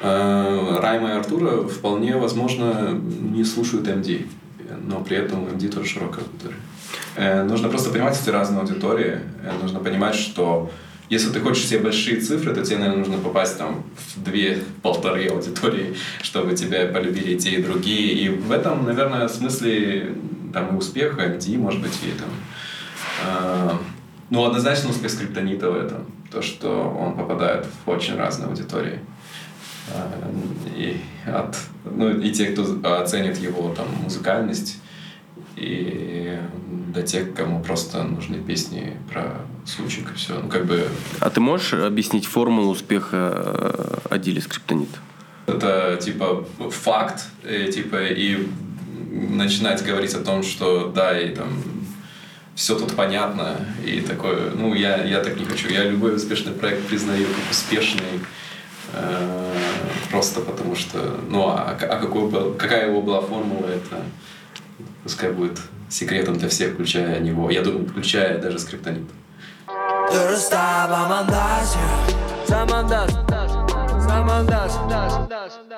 э, 0.02 0.78
Райма 0.80 1.10
и 1.10 1.14
Артура, 1.14 1.68
вполне 1.68 2.18
возможно, 2.18 2.92
не 2.92 3.44
слушают 3.44 3.88
MD. 3.88 4.28
Но 4.86 5.00
при 5.00 5.18
этом 5.18 5.46
MD 5.48 5.70
тоже 5.70 5.88
широкая 5.88 6.24
аудитория. 6.26 6.58
Э, 7.16 7.44
Нужно 7.44 7.70
просто 7.70 7.90
понимать 7.90 8.20
эти 8.22 8.30
разные 8.30 8.62
аудитории. 8.62 9.20
Э, 9.44 9.52
Нужно 9.62 9.80
понимать, 9.80 10.16
что 10.16 10.70
если 11.10 11.30
ты 11.30 11.40
хочешь 11.40 11.66
себе 11.66 11.80
большие 11.80 12.20
цифры, 12.20 12.54
то 12.54 12.64
тебе, 12.66 12.80
наверное, 12.80 13.00
нужно 13.06 13.18
попасть 13.18 13.58
там 13.58 13.84
в 13.96 14.24
две, 14.24 14.62
полторы 14.82 15.28
аудитории, 15.28 15.96
чтобы 16.22 16.54
тебя 16.54 16.86
полюбили 16.88 17.34
и 17.34 17.38
те, 17.38 17.52
и 17.52 17.64
другие. 17.64 18.12
И 18.14 18.30
в 18.30 18.52
этом, 18.52 18.86
наверное, 18.86 19.28
смысле 19.30 20.16
там 20.54 20.76
и 20.76 20.78
успеха 20.78 21.22
MD, 21.26 21.58
может 21.58 21.82
быть, 21.82 21.98
и 22.04 22.12
там... 22.12 22.30
э, 23.26 23.72
ну, 24.30 24.46
однозначно 24.46 24.90
успех 24.90 25.12
скриптонита 25.12 25.70
в 25.72 25.76
этом. 25.76 26.06
То, 26.32 26.42
что 26.42 26.70
он 26.90 27.16
попадает 27.16 27.66
в 27.86 27.90
очень 27.90 28.16
разные 28.16 28.48
аудитории. 28.50 29.00
Э, 29.90 30.32
И, 30.76 31.02
от, 31.26 31.58
ну, 31.86 32.10
и 32.10 32.32
те, 32.32 32.48
кто 32.48 32.64
оценит 33.02 33.38
его 33.38 33.74
там, 33.74 33.88
музыкальность, 34.04 34.82
и 35.56 36.38
до 36.94 37.02
тех, 37.02 37.34
кому 37.34 37.62
просто 37.64 38.04
нужны 38.04 38.38
песни 38.38 38.96
про 39.12 39.42
случай 39.66 40.02
и 40.02 40.16
все. 40.16 40.40
Ну, 40.40 40.50
как 40.50 40.66
бы 40.66 40.88
А 41.20 41.30
ты 41.30 41.40
можешь 41.40 41.74
объяснить 41.74 42.26
формулу 42.26 42.72
успеха 42.72 43.32
э, 44.10 44.14
Адили 44.16 44.40
Скриптонит? 44.40 44.90
это 45.48 45.98
типа 46.02 46.46
факт, 46.70 47.26
и, 47.50 47.72
типа 47.72 47.96
и 48.04 48.48
начинать 49.18 49.84
говорить 49.84 50.14
о 50.14 50.20
том, 50.24 50.44
что 50.44 50.88
да, 50.94 51.20
и 51.20 51.34
там 51.36 51.50
все 52.56 52.78
тут 52.78 52.96
понятно, 52.96 53.56
и 53.86 54.02
такое, 54.02 54.52
ну, 54.52 54.74
я, 54.74 55.04
я 55.04 55.22
так 55.24 55.38
не 55.38 55.46
хочу. 55.46 55.70
Я 55.70 55.84
любой 55.84 56.16
успешный 56.16 56.54
проект 56.54 56.88
признаю 56.88 57.26
как 57.28 57.52
успешный, 57.52 58.20
э, 58.94 59.54
просто 60.10 60.42
потому 60.42 60.76
что, 60.76 61.18
ну, 61.30 61.48
а, 61.50 61.76
к- 61.80 61.84
а 61.84 61.98
какой 62.00 62.30
был, 62.30 62.54
какая 62.54 62.88
его 62.90 63.02
была 63.02 63.22
формула, 63.22 63.68
это 63.68 64.02
пускай 65.04 65.32
будет 65.32 65.60
секретом 65.90 66.38
для 66.38 66.50
всех, 66.50 66.74
включая 66.74 67.20
него. 67.20 67.50
Я 67.52 67.62
думаю, 67.62 67.86
включая 67.88 68.40
даже 68.40 68.58
скриптонит. 68.60 69.04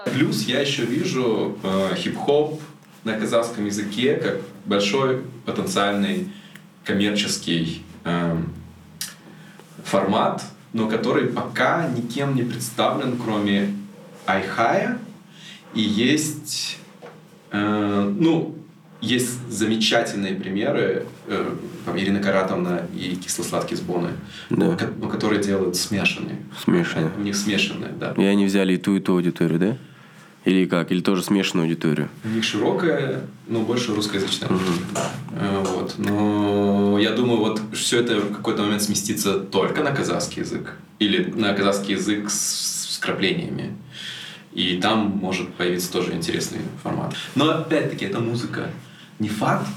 Плюс 0.05 0.43
я 0.43 0.61
еще 0.61 0.83
вижу 0.85 1.57
э, 1.63 1.95
хип-хоп 1.95 2.61
на 3.03 3.13
казахском 3.13 3.65
языке 3.65 4.15
как 4.15 4.37
большой 4.65 5.21
потенциальный 5.45 6.29
коммерческий 6.83 7.83
эм, 8.03 8.51
формат, 9.83 10.43
но 10.73 10.87
который 10.87 11.27
пока 11.27 11.87
никем 11.87 12.35
не 12.35 12.43
представлен, 12.43 13.17
кроме 13.17 13.73
Айхая. 14.25 14.97
И 15.73 15.81
есть, 15.81 16.77
э, 17.51 18.13
ну, 18.19 18.55
есть 19.01 19.49
замечательные 19.49 20.35
примеры, 20.35 21.05
э, 21.27 21.55
там, 21.85 21.97
Ирина 21.97 22.19
Каратовна 22.19 22.85
и 22.93 23.15
кисло-сладкие 23.15 23.77
сбоны, 23.77 24.09
Да. 24.49 24.75
ко- 24.75 25.07
которые 25.07 25.41
делают 25.41 25.75
смешанные. 25.77 26.37
Смешанные. 26.63 27.11
У 27.17 27.21
них 27.21 27.35
смешанные, 27.35 27.91
да. 27.99 28.13
И 28.17 28.23
они 28.23 28.45
взяли 28.45 28.73
и 28.73 28.77
ту, 28.77 28.97
и 28.97 28.99
ту 28.99 29.13
аудиторию, 29.13 29.59
да? 29.59 29.77
Или 30.45 30.65
как? 30.65 30.91
Или 30.91 31.01
тоже 31.01 31.23
смешанную 31.23 31.65
аудиторию? 31.65 32.09
У 32.23 32.29
них 32.29 32.43
широкая, 32.43 33.21
но 33.47 33.61
больше 33.61 33.93
русскоязычная. 33.93 34.49
Э, 35.31 35.63
Вот. 35.65 35.95
Но 35.97 36.97
я 36.99 37.11
думаю, 37.11 37.39
вот 37.39 37.61
все 37.73 37.99
это 37.99 38.19
в 38.19 38.35
какой-то 38.35 38.63
момент 38.63 38.81
сместится 38.81 39.39
только 39.39 39.83
на 39.83 39.91
казахский 39.91 40.41
язык. 40.41 40.75
Или 40.99 41.31
на 41.31 41.53
казахский 41.53 41.95
язык 41.95 42.29
с 42.29 42.97
вкраплениями. 42.99 43.75
И 44.53 44.79
там 44.81 45.11
может 45.21 45.53
появиться 45.53 45.91
тоже 45.91 46.13
интересный 46.13 46.59
формат. 46.83 47.15
Но 47.35 47.49
опять-таки, 47.49 48.05
это 48.05 48.19
музыка. 48.19 48.69
Не 49.19 49.29
факт, 49.29 49.67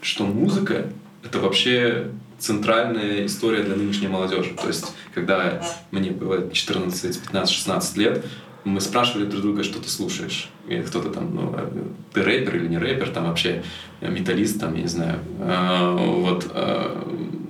что 0.00 0.24
музыка— 0.24 0.90
это 1.24 1.38
вообще 1.38 2.10
центральная 2.38 3.24
история 3.26 3.62
для 3.62 3.76
нынешней 3.76 4.08
молодежи. 4.08 4.54
То 4.60 4.66
есть, 4.66 4.92
когда 5.14 5.62
мне 5.92 6.10
было 6.10 6.50
14, 6.50 7.20
15, 7.22 7.54
16 7.54 7.96
лет, 7.96 8.24
мы 8.64 8.80
спрашивали 8.80 9.26
друг 9.26 9.42
друга, 9.42 9.64
что 9.64 9.80
ты 9.80 9.88
слушаешь. 9.88 10.48
И 10.68 10.76
кто-то 10.76 11.10
там, 11.10 11.34
ну, 11.34 11.54
э, 11.56 11.68
ты 12.12 12.22
рэпер 12.22 12.56
или 12.56 12.68
не 12.68 12.78
рэпер, 12.78 13.10
там 13.10 13.24
вообще 13.26 13.62
э, 14.00 14.10
металлист, 14.10 14.60
там, 14.60 14.74
я 14.76 14.82
не 14.82 14.88
знаю. 14.88 15.18
А, 15.40 15.96
Вот. 15.96 16.50
а, 16.54 17.02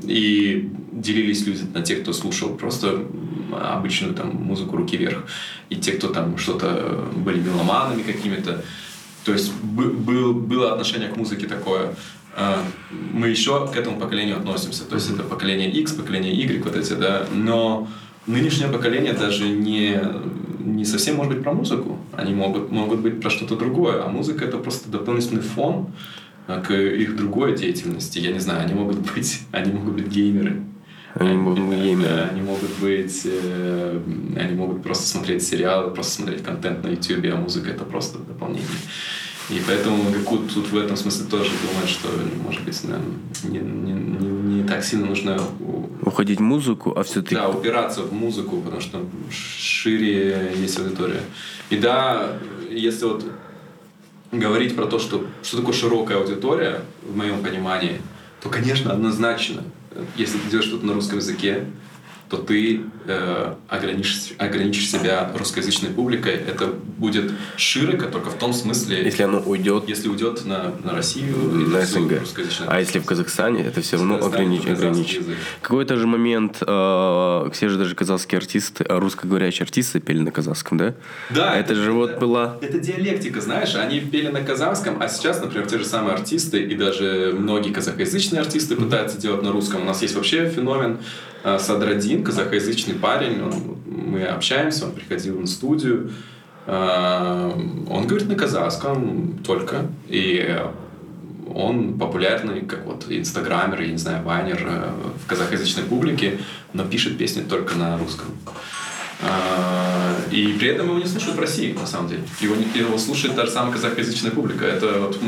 И 0.04 0.70
делились 0.92 1.46
люди 1.46 1.62
на 1.74 1.82
тех, 1.82 2.02
кто 2.02 2.12
слушал 2.12 2.56
просто 2.56 3.04
обычную 3.52 4.14
там 4.14 4.30
музыку 4.30 4.76
руки 4.76 4.96
вверх. 4.96 5.24
И 5.70 5.76
те, 5.76 5.92
кто 5.92 6.08
там 6.08 6.38
что-то 6.38 6.66
э, 6.70 7.12
были 7.16 7.40
меломанами 7.40 8.02
какими-то. 8.02 8.64
То 9.24 9.32
есть 9.32 9.52
бы- 9.62 9.92
был, 9.92 10.32
было 10.34 10.72
отношение 10.72 11.08
к 11.08 11.16
музыке 11.16 11.46
такое. 11.46 11.94
Мы 12.90 13.28
еще 13.28 13.68
к 13.68 13.76
этому 13.76 14.00
поколению 14.00 14.38
относимся. 14.38 14.84
То 14.84 14.94
есть 14.94 15.10
это 15.10 15.22
поколение 15.22 15.70
X, 15.70 15.92
поколение 15.92 16.32
Y, 16.34 16.62
вот 16.64 16.74
эти, 16.76 16.94
да. 16.94 17.26
Но 17.32 17.86
нынешнее 18.26 18.68
поколение 18.68 19.12
даже 19.12 19.48
не, 19.48 20.00
не 20.60 20.84
совсем 20.84 21.16
может 21.16 21.34
быть 21.34 21.42
про 21.42 21.52
музыку. 21.52 21.98
Они 22.12 22.34
могут, 22.34 22.70
могут 22.70 23.00
быть 23.00 23.20
про 23.20 23.30
что-то 23.30 23.56
другое. 23.56 24.04
А 24.04 24.08
музыка 24.08 24.44
это 24.44 24.58
просто 24.58 24.90
дополнительный 24.90 25.42
фон 25.42 25.92
а, 26.46 26.60
к 26.60 26.72
их 26.72 27.16
другой 27.16 27.56
деятельности. 27.56 28.18
Я 28.18 28.32
не 28.32 28.40
знаю, 28.40 28.62
они 28.64 28.74
могут 28.74 28.98
быть, 29.14 29.40
они 29.50 29.72
могут 29.72 29.94
быть 29.94 30.08
геймеры. 30.08 30.62
Они 31.14 31.34
могут 31.34 31.64
быть 31.64 31.78
геймеры. 31.78 32.08
Да, 32.08 32.28
они 32.30 32.40
могут 32.40 32.70
быть, 32.80 33.22
э, 33.24 34.00
они 34.36 34.54
могут 34.54 34.82
просто 34.82 35.06
смотреть 35.06 35.42
сериалы, 35.42 35.90
просто 35.90 36.22
смотреть 36.22 36.42
контент 36.42 36.82
на 36.84 36.88
YouTube, 36.88 37.26
а 37.32 37.36
музыка 37.36 37.70
это 37.70 37.84
просто 37.84 38.18
дополнение. 38.18 38.66
И 39.50 39.60
поэтому 39.66 40.10
Гакут 40.10 40.52
тут 40.52 40.70
в 40.70 40.76
этом 40.76 40.96
смысле 40.96 41.26
тоже 41.26 41.50
думает, 41.66 41.88
что, 41.88 42.08
может 42.42 42.62
быть, 42.62 42.84
нам 42.84 43.02
не, 43.44 43.58
не, 43.58 43.92
не, 43.92 44.62
не 44.62 44.68
так 44.68 44.84
сильно 44.84 45.06
нужно 45.06 45.40
Уходить 46.04 46.38
в 46.40 46.42
музыку, 46.42 46.92
а 46.96 47.02
все-таки... 47.04 47.36
да, 47.36 47.48
упираться 47.48 48.02
в 48.02 48.12
музыку, 48.12 48.60
потому 48.60 48.80
что 48.80 49.04
шире 49.30 50.52
есть 50.56 50.78
аудитория. 50.78 51.20
И 51.70 51.76
да, 51.76 52.38
если 52.70 53.04
вот 53.04 53.24
говорить 54.32 54.74
про 54.74 54.86
то, 54.86 54.98
что, 54.98 55.26
что 55.42 55.58
такое 55.58 55.74
широкая 55.74 56.18
аудитория, 56.18 56.80
в 57.02 57.16
моем 57.16 57.42
понимании, 57.42 58.00
то, 58.42 58.48
конечно, 58.48 58.92
однозначно, 58.92 59.62
если 60.16 60.38
ты 60.38 60.50
делаешь 60.50 60.68
что-то 60.68 60.86
на 60.86 60.94
русском 60.94 61.18
языке, 61.18 61.66
то 62.32 62.38
ты 62.38 62.80
э, 63.06 63.54
ограничишь, 63.68 64.32
ограничишь 64.38 64.90
себя 64.90 65.30
русскоязычной 65.36 65.90
публикой. 65.90 66.32
Это 66.32 66.66
будет 66.66 67.30
широко, 67.56 68.06
только 68.06 68.30
в 68.30 68.38
том 68.38 68.54
смысле, 68.54 69.04
Если 69.04 69.22
оно 69.22 69.40
уйдет 69.40 69.86
если 69.86 70.08
уйдет 70.08 70.46
на, 70.46 70.72
на 70.82 70.92
Россию 70.92 71.36
на 71.36 71.84
СНГ. 71.84 72.22
А 72.66 72.80
если 72.80 73.00
в 73.00 73.04
Казахстане, 73.04 73.64
это 73.64 73.82
все 73.82 73.98
равно 73.98 74.16
огранич- 74.16 74.66
это 74.66 74.86
язык. 74.86 75.36
Какой-то 75.60 75.96
же 75.96 76.06
момент, 76.06 76.62
э, 76.66 77.50
все 77.52 77.68
же 77.68 77.76
даже 77.76 77.94
казахские 77.94 78.38
артисты, 78.38 78.84
а 78.84 78.98
русскоговорящие 78.98 79.64
артисты 79.64 80.00
пели 80.00 80.20
на 80.20 80.30
казахском, 80.30 80.78
да? 80.78 80.94
Да, 81.28 81.54
Это 81.54 81.74
же 81.74 81.92
вот 81.92 82.18
была... 82.18 82.56
Это 82.62 82.78
диалектика, 82.78 83.42
знаешь, 83.42 83.74
они 83.74 84.00
пели 84.00 84.28
на 84.28 84.40
казахском, 84.40 85.02
а 85.02 85.08
сейчас, 85.08 85.42
например, 85.42 85.66
те 85.68 85.76
же 85.76 85.84
самые 85.84 86.14
артисты 86.14 86.62
и 86.62 86.74
даже 86.74 87.36
многие 87.38 87.74
казахоязычные 87.74 88.40
артисты 88.40 88.74
пытаются 88.74 89.18
делать 89.18 89.42
на 89.42 89.52
русском. 89.52 89.82
У 89.82 89.84
нас 89.84 90.00
есть 90.00 90.14
вообще 90.14 90.48
феномен 90.48 90.92
э, 90.92 91.31
Садрадин, 91.44 92.22
казахоязычный 92.24 92.94
парень, 92.94 93.42
он- 93.42 93.76
мы 93.86 94.24
общаемся, 94.24 94.86
он 94.86 94.92
приходил 94.92 95.38
на 95.40 95.46
студию, 95.46 96.10
Э, 96.64 97.50
он 97.90 98.06
говорит 98.06 98.28
на 98.28 98.36
казахском 98.36 99.38
только. 99.44 99.86
И 100.06 100.60
он 101.52 101.98
популярный, 101.98 102.60
как 102.60 102.86
вот 102.86 103.06
инстаграмер, 103.08 103.80
я 103.82 103.88
не 103.90 103.96
знаю, 103.98 104.22
вайнер 104.22 104.64
э, 104.64 104.90
в 105.22 105.26
казахоязычной 105.26 105.82
публике, 105.82 106.38
но 106.72 106.84
пишет 106.84 107.18
песни 107.18 107.42
только 107.42 107.74
на 107.76 107.98
русском. 107.98 108.26
А, 109.22 110.16
и 110.30 110.56
при 110.58 110.68
этом 110.68 110.88
его 110.88 110.98
не 110.98 111.06
слушают 111.06 111.36
в 111.36 111.40
России, 111.40 111.72
на 111.72 111.86
самом 111.86 112.08
деле. 112.08 112.22
Его, 112.40 112.56
его 112.74 112.98
слушает 112.98 113.36
та 113.36 113.46
же 113.46 113.52
самая 113.52 113.72
казахоязычная 113.72 114.32
публика. 114.32 114.64
Это 114.64 114.98
вот 115.00 115.18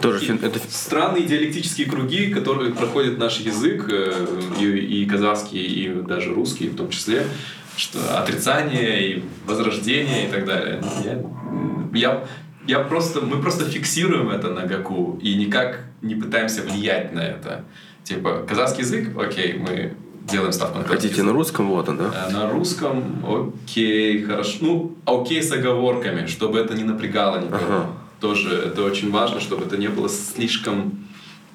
Тоже 0.00 0.38
это... 0.40 0.58
странные 0.70 1.24
диалектические 1.24 1.86
круги, 1.86 2.32
которые 2.32 2.72
проходят 2.72 3.18
наш 3.18 3.38
язык, 3.40 3.86
э, 3.90 4.40
и, 4.58 4.64
и 5.02 5.06
казахский, 5.06 5.62
и 5.62 5.88
даже 6.02 6.32
русский 6.32 6.68
в 6.68 6.76
том 6.76 6.88
числе, 6.88 7.26
что 7.76 7.98
отрицание 8.18 9.08
и 9.08 9.24
возрождение 9.46 10.28
и 10.28 10.30
так 10.30 10.46
далее. 10.46 10.82
Я, 11.04 11.22
я, 11.92 12.24
я 12.66 12.78
просто, 12.80 13.20
мы 13.20 13.40
просто 13.42 13.64
фиксируем 13.64 14.30
это 14.30 14.48
на 14.50 14.66
Гаку 14.66 15.18
и 15.22 15.34
никак 15.34 15.80
не 16.00 16.14
пытаемся 16.14 16.62
влиять 16.62 17.12
на 17.12 17.20
это. 17.20 17.64
Типа, 18.04 18.44
казахский 18.48 18.82
язык, 18.82 19.16
окей, 19.16 19.54
мы 19.54 19.94
делаем 20.30 20.52
ставку 20.52 20.78
на 20.78 20.84
Хотите 20.84 21.08
язык. 21.14 21.24
на 21.26 21.32
русском, 21.32 21.68
вот 21.68 21.88
он, 21.88 21.98
да? 21.98 22.28
Э, 22.28 22.32
на 22.32 22.50
русском, 22.50 23.24
окей, 23.64 24.22
хорошо. 24.22 24.56
Ну, 24.60 24.96
окей 25.06 25.42
с 25.42 25.50
оговорками, 25.52 26.26
чтобы 26.26 26.58
это 26.58 26.74
не 26.74 26.84
напрягало 26.84 27.40
никого. 27.40 27.64
Ага. 27.64 27.86
Тоже 28.20 28.54
это 28.54 28.82
очень 28.82 29.10
важно, 29.10 29.40
чтобы 29.40 29.64
это 29.64 29.76
не 29.76 29.88
было 29.88 30.08
слишком 30.08 31.06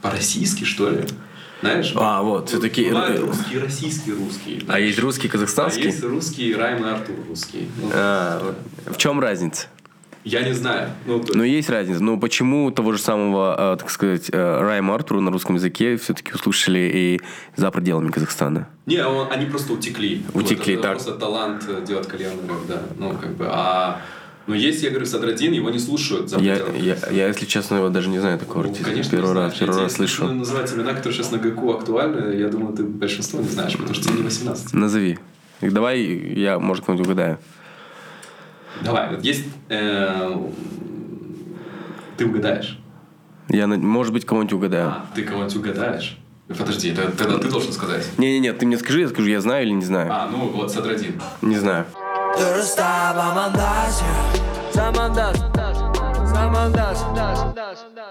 по-российски, 0.02 0.64
что 0.64 0.90
ли. 0.90 1.06
Знаешь? 1.62 1.92
А, 1.96 2.22
вот, 2.22 2.50
все-таки... 2.50 2.86
Бывает 2.90 3.20
русский, 3.20 3.58
российский 3.58 4.12
русский. 4.12 4.64
А 4.68 4.80
есть 4.80 5.00
русский, 5.00 5.28
казахстанский? 5.28 5.84
А 5.84 5.86
есть 5.86 6.04
русский, 6.04 6.54
Райм 6.54 6.86
и 6.86 6.90
Артур 6.90 7.16
русский. 7.28 7.68
Ну, 7.82 7.90
а, 7.94 8.54
в 8.86 8.98
чем 8.98 9.20
разница? 9.20 9.68
Я 10.28 10.42
не 10.44 10.54
знаю. 10.54 10.90
Ну, 11.06 11.20
то... 11.20 11.38
Но 11.38 11.46
есть 11.46 11.70
разница. 11.70 12.04
Но 12.04 12.18
почему 12.18 12.70
того 12.72 12.92
же 12.92 13.00
самого, 13.00 13.74
э, 13.74 13.78
так 13.78 13.90
сказать, 13.90 14.30
э, 14.30 14.60
Райма 14.62 14.94
Артура 14.94 15.22
на 15.22 15.32
русском 15.32 15.56
языке 15.56 15.96
все-таки 15.96 16.34
услышали 16.34 16.92
и 16.94 17.22
за 17.56 17.72
пределами 17.72 18.12
Казахстана? 18.12 18.68
Не, 18.86 19.06
он, 19.06 19.32
они 19.32 19.46
просто 19.46 19.72
утекли. 19.72 20.24
Утекли, 20.34 20.76
вот, 20.76 20.82
так. 20.82 20.92
Просто 20.94 21.14
талант 21.14 21.64
э, 21.70 21.82
делать 21.88 22.08
кальянных, 22.08 22.68
да. 22.68 22.82
Ну, 22.98 23.12
как 23.12 23.36
бы, 23.38 23.48
а... 23.50 24.02
Но 24.48 24.56
есть, 24.56 24.84
я 24.84 24.90
говорю, 24.90 25.06
Садрадин, 25.06 25.54
его 25.54 25.70
не 25.70 25.80
слушают 25.80 26.30
за 26.30 26.40
я, 26.40 26.56
я, 26.78 26.98
я, 27.12 27.28
если 27.28 27.46
честно, 27.46 27.76
его 27.76 27.90
даже 27.90 28.10
не 28.10 28.20
знаю 28.20 28.40
такого 28.40 28.64
ну, 28.64 28.70
артиста. 28.70 28.90
Конечно, 28.90 29.12
первый 29.12 29.34
раз, 29.34 29.56
первый 29.56 29.82
раз 29.82 29.94
слышу. 29.94 30.24
Если 30.24 30.36
называть 30.36 30.74
имена, 30.74 30.94
которые 30.94 31.14
сейчас 31.14 31.32
на 31.32 31.38
ГКУ 31.38 31.72
актуальны, 31.72 32.36
я 32.36 32.48
думаю, 32.48 32.74
ты 32.74 32.84
большинство 32.84 33.42
не 33.42 33.50
знаешь, 33.50 33.74
потому 33.74 33.94
что 33.94 34.06
тебе 34.06 34.18
не 34.18 34.24
18. 34.24 34.74
Назови. 34.74 35.20
Давай 35.62 36.02
я, 36.02 36.60
может, 36.60 36.86
кого-нибудь 36.86 37.08
угадаю. 37.08 37.40
Давай, 38.84 39.10
вот 39.10 39.24
есть 39.24 39.46
э, 39.70 40.50
ты 42.18 42.26
угадаешь. 42.26 42.80
Я, 43.50 43.68
может 43.68 44.12
быть, 44.12 44.26
кого-нибудь 44.26 44.54
угадаю. 44.54 44.88
А, 44.88 45.06
ты 45.16 45.24
кого-нибудь 45.24 45.56
угадаешь? 45.56 46.18
Подожди, 46.48 46.90
это, 46.90 47.12
тогда 47.12 47.38
ты 47.38 47.50
должен 47.50 47.72
сказать. 47.72 48.08
Не-не-не, 48.18 48.54
ты 48.54 48.66
мне 48.66 48.78
скажи, 48.78 49.02
я 49.02 49.08
скажу, 49.10 49.28
я 49.28 49.42
знаю 49.42 49.66
или 49.66 49.72
не 49.72 49.86
знаю. 49.86 50.10
А, 50.12 50.30
ну 50.32 50.48
вот 50.50 50.72
Садрадин. 50.72 51.22
Не 51.42 51.58
знаю. 51.58 51.86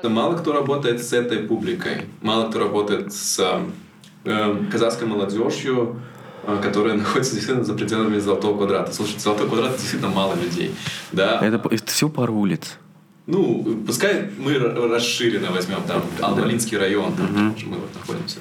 Мало 0.02 0.36
кто 0.36 0.52
работает 0.52 1.02
с 1.02 1.12
этой 1.12 1.38
публикой, 1.38 2.06
мало 2.22 2.48
кто 2.48 2.60
работает 2.60 3.12
с 3.12 3.60
э, 4.24 4.56
казахской 4.70 5.06
молодежью, 5.06 5.96
э, 5.96 6.15
которая 6.62 6.94
находится 6.98 7.34
действительно 7.34 7.64
за 7.64 7.74
пределами 7.74 8.18
Золотого 8.18 8.56
квадрата. 8.56 8.92
Слушай, 8.92 9.18
Золотой 9.18 9.48
квадрат 9.48 9.76
действительно 9.76 10.10
мало 10.10 10.34
людей. 10.34 10.74
Да? 11.12 11.40
Это, 11.42 11.62
это 11.70 11.92
всего 11.92 12.10
пару 12.10 12.34
улиц. 12.34 12.78
Ну, 13.26 13.82
пускай 13.86 14.30
мы 14.38 14.56
расширенно 14.58 15.50
возьмем 15.50 15.82
там 15.86 16.02
Алмалинский 16.20 16.78
район, 16.78 17.12
там, 17.14 17.26
mm-hmm. 17.26 17.66
мы 17.66 17.76
вот 17.78 17.92
находимся. 17.94 18.38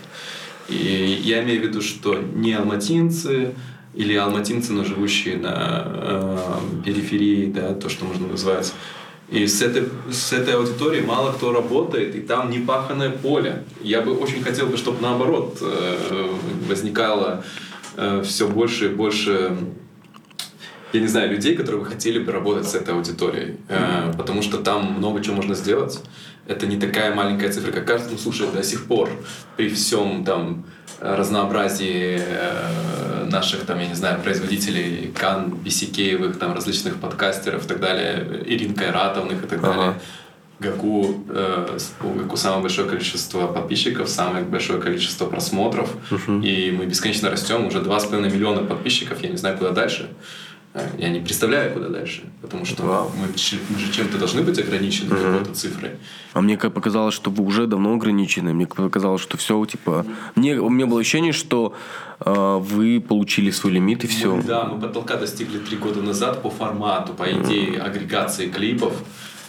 И 0.69 1.19
я 1.23 1.43
имею 1.43 1.61
в 1.61 1.63
виду, 1.63 1.81
что 1.81 2.15
не 2.15 2.53
алматинцы 2.53 3.53
или 3.95 4.15
алматинцы, 4.15 4.73
но 4.73 4.83
живущие 4.83 5.37
на 5.37 5.83
э, 5.85 6.37
периферии, 6.83 7.51
да, 7.51 7.73
то, 7.73 7.89
что 7.89 8.05
можно 8.05 8.27
назвать. 8.27 8.73
И 9.29 9.47
с 9.47 9.61
этой, 9.61 9.89
с 10.11 10.33
этой 10.33 10.53
аудиторией 10.53 11.03
мало 11.03 11.31
кто 11.31 11.51
работает, 11.51 12.15
и 12.15 12.19
там 12.19 12.51
не 12.51 12.59
паханное 12.59 13.09
поле. 13.09 13.63
Я 13.81 14.01
бы 14.01 14.15
очень 14.15 14.43
хотел 14.43 14.67
бы, 14.67 14.77
чтобы 14.77 15.01
наоборот 15.01 15.57
э, 15.61 16.27
возникало 16.67 17.43
э, 17.97 18.21
все 18.23 18.47
больше 18.47 18.85
и 18.85 18.89
больше 18.89 19.57
я 20.93 21.01
не 21.01 21.07
знаю, 21.07 21.29
людей, 21.29 21.57
которые 21.57 21.83
бы 21.83 21.89
хотели 21.89 22.19
бы 22.19 22.31
работать 22.31 22.69
с 22.69 22.75
этой 22.75 22.93
аудиторией. 22.93 23.57
Mm-hmm. 23.67 24.15
потому 24.17 24.41
что 24.41 24.59
там 24.59 24.93
много 24.93 25.21
чего 25.21 25.35
можно 25.35 25.53
сделать. 25.53 26.01
Это 26.47 26.67
не 26.67 26.77
такая 26.77 27.13
маленькая 27.13 27.51
цифра, 27.51 27.71
как 27.71 27.85
кажется. 27.85 28.11
Ну, 28.11 28.17
слушай, 28.17 28.47
до 28.53 28.63
сих 28.63 28.85
пор 28.85 29.09
при 29.57 29.67
всем 29.69 30.23
там 30.23 30.63
разнообразии 31.01 32.21
э, 32.21 33.25
наших, 33.29 33.65
там, 33.65 33.79
я 33.79 33.87
не 33.87 33.95
знаю, 33.95 34.21
производителей, 34.21 35.11
Кан, 35.19 35.49
Бисикеевых, 35.55 36.39
там, 36.39 36.53
различных 36.53 36.97
подкастеров 36.97 37.65
и 37.65 37.67
так 37.67 37.79
далее, 37.79 38.43
Ирин 38.45 38.75
Кайратовных 38.75 39.43
и 39.43 39.47
так 39.47 39.59
ага. 39.59 39.67
далее, 39.67 39.93
Гаку, 40.59 41.23
э, 41.29 41.77
у 42.03 42.09
Гаку 42.13 42.37
самое 42.37 42.61
большое 42.61 42.87
количество 42.87 43.47
подписчиков, 43.47 44.09
самое 44.09 44.45
большое 44.45 44.81
количество 44.81 45.25
просмотров, 45.25 45.89
uh 46.09 46.43
и 46.45 46.71
мы 46.71 46.85
бесконечно 46.85 47.29
растем, 47.29 47.65
уже 47.65 47.79
2,5 47.79 48.21
миллиона 48.31 48.63
подписчиков, 48.63 49.21
я 49.21 49.29
не 49.29 49.37
знаю, 49.37 49.57
куда 49.57 49.71
дальше. 49.71 50.09
Я 50.97 51.09
не 51.09 51.21
представляю, 51.21 51.73
куда 51.73 51.87
дальше. 51.87 52.23
Потому 52.41 52.65
что 52.65 52.83
Вау. 52.83 53.11
мы, 53.15 53.27
мы 53.27 53.79
же 53.79 53.91
чем-то 53.93 54.17
должны 54.17 54.41
быть 54.41 54.59
ограничены 54.59 55.15
угу. 55.15 55.23
какой-то 55.23 55.53
цифрой. 55.53 55.91
А 56.33 56.41
мне 56.41 56.57
как 56.57 56.73
показалось, 56.73 57.15
что 57.15 57.31
вы 57.31 57.45
уже 57.45 57.65
давно 57.65 57.93
ограничены. 57.93 58.53
Мне 58.53 58.67
показалось, 58.67 59.21
что 59.21 59.37
все, 59.37 59.63
типа... 59.65 60.05
Мне, 60.35 60.59
у 60.59 60.69
меня 60.69 60.85
было 60.85 60.99
ощущение, 60.99 61.31
что 61.31 61.73
э, 62.19 62.57
вы 62.61 62.99
получили 62.99 63.51
свой 63.51 63.71
лимит 63.71 64.03
и 64.03 64.07
все. 64.07 64.35
Мы, 64.35 64.43
да, 64.43 64.65
мы 64.65 64.81
потолка 64.81 65.15
достигли 65.15 65.59
три 65.59 65.77
года 65.77 66.01
назад 66.01 66.41
по 66.41 66.49
формату, 66.49 67.13
по 67.13 67.23
идее 67.23 67.79
агрегации 67.79 68.49
клипов 68.49 68.93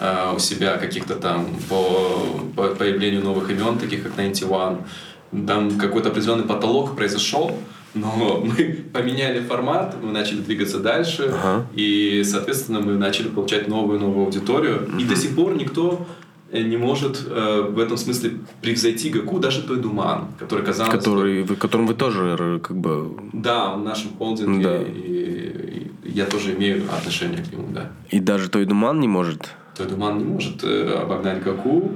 э, 0.00 0.32
у 0.34 0.38
себя 0.38 0.76
каких-то 0.76 1.14
там, 1.14 1.46
по, 1.68 2.44
по 2.54 2.68
появлению 2.74 3.22
новых 3.22 3.50
имен, 3.50 3.78
таких 3.78 4.02
как 4.02 4.16
91. 4.16 5.46
Там 5.46 5.78
какой-то 5.78 6.08
определенный 6.08 6.44
потолок 6.44 6.96
произошел, 6.96 7.52
но 7.96 8.40
мы 8.44 8.84
поменяли 8.92 9.40
формат, 9.40 9.96
мы 10.02 10.12
начали 10.12 10.38
двигаться 10.38 10.78
дальше, 10.78 11.32
ага. 11.32 11.66
и, 11.74 12.22
соответственно, 12.24 12.80
мы 12.80 12.92
начали 12.92 13.28
получать 13.28 13.68
новую 13.68 13.98
новую 14.00 14.26
аудиторию. 14.26 14.88
Угу. 14.88 14.98
И 14.98 15.04
до 15.04 15.16
сих 15.16 15.34
пор 15.34 15.56
никто 15.56 16.06
э, 16.52 16.62
не 16.62 16.76
может 16.76 17.26
э, 17.26 17.62
в 17.70 17.78
этом 17.78 17.96
смысле 17.96 18.38
превзойти 18.62 19.10
Гаку, 19.10 19.38
даже 19.38 19.62
той 19.62 19.78
Думан, 19.78 20.28
который 20.38 20.64
казалось... 20.64 20.92
Который, 20.92 21.44
бы, 21.44 21.56
которым 21.56 21.86
вы 21.86 21.94
тоже 21.94 22.60
как 22.62 22.76
бы... 22.76 23.10
Да, 23.32 23.74
в 23.74 23.82
нашем 23.82 24.10
холдинге, 24.16 24.62
да. 24.62 24.82
И, 24.82 25.90
и 26.04 26.10
я 26.10 26.26
тоже 26.26 26.54
имею 26.54 26.84
отношение 26.92 27.42
к 27.42 27.52
нему, 27.52 27.68
да. 27.72 27.90
И 28.10 28.20
даже 28.20 28.48
той 28.48 28.64
Думан 28.64 29.00
не 29.00 29.08
может? 29.08 29.50
Той 29.76 29.86
Думан 29.86 30.18
не 30.18 30.24
может 30.24 30.64
э, 30.64 30.98
обогнать 31.02 31.42
Гаку, 31.42 31.90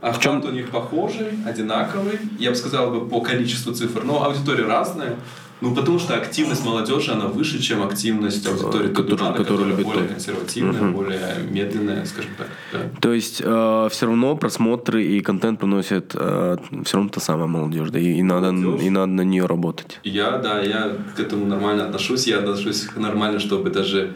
а 0.00 0.12
в 0.12 0.20
чем 0.20 0.44
у 0.44 0.50
них 0.50 0.70
похожий, 0.70 1.28
одинаковый, 1.44 2.18
я 2.38 2.50
бы 2.50 2.56
сказал 2.56 2.90
бы 2.90 3.08
по 3.08 3.20
количеству 3.20 3.72
цифр, 3.72 4.04
но 4.04 4.22
аудитория 4.24 4.64
разная. 4.64 5.16
Ну, 5.60 5.74
потому 5.74 5.98
что 5.98 6.14
активность 6.14 6.64
молодежи, 6.64 7.10
она 7.10 7.26
выше, 7.26 7.60
чем 7.60 7.82
активность 7.82 8.46
аудитории 8.46 8.88
который, 8.88 9.08
Тудунана, 9.08 9.36
которая 9.36 9.74
более 9.74 10.04
то. 10.04 10.14
консервативная, 10.14 10.82
угу. 10.82 10.98
более 10.98 11.20
медленная, 11.50 12.04
скажем 12.04 12.30
так. 12.38 12.46
Да. 12.72 12.78
То 13.00 13.12
есть 13.12 13.42
э, 13.44 13.88
все 13.90 14.06
равно 14.06 14.36
просмотры 14.36 15.04
и 15.04 15.20
контент 15.20 15.58
приносят 15.58 16.14
э, 16.14 16.58
все 16.84 16.96
равно 16.96 17.10
та 17.10 17.20
самая 17.20 17.48
молодежь, 17.48 17.90
да, 17.90 17.98
и, 17.98 18.18
и, 18.18 18.22
надо, 18.22 18.50
и 18.50 18.88
надо 18.88 19.12
на 19.12 19.22
нее 19.22 19.46
работать. 19.46 19.98
Я, 20.04 20.38
да, 20.38 20.60
я 20.60 20.92
к 21.16 21.18
этому 21.18 21.44
нормально 21.46 21.86
отношусь, 21.86 22.28
я 22.28 22.38
отношусь 22.38 22.86
нормально, 22.94 23.40
чтобы 23.40 23.70
даже 23.70 24.14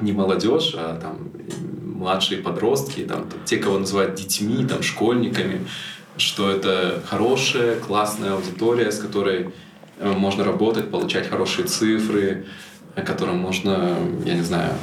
не 0.00 0.12
молодежь, 0.12 0.74
а 0.78 0.98
там 0.98 1.28
младшие 1.98 2.40
подростки, 2.40 3.00
там, 3.00 3.26
те, 3.44 3.58
кого 3.58 3.78
называют 3.78 4.14
детьми, 4.14 4.64
там, 4.64 4.82
школьниками, 4.82 5.66
что 6.16 6.50
это 6.50 7.02
хорошая, 7.06 7.76
классная 7.76 8.34
аудитория, 8.34 8.90
с 8.90 8.98
которой 8.98 9.50
э, 9.98 10.12
можно 10.12 10.44
работать, 10.44 10.90
получать 10.90 11.28
хорошие 11.28 11.66
цифры, 11.66 12.46
которым 12.94 13.38
можно, 13.38 13.96
я 14.24 14.34
не 14.34 14.42
знаю, 14.42 14.74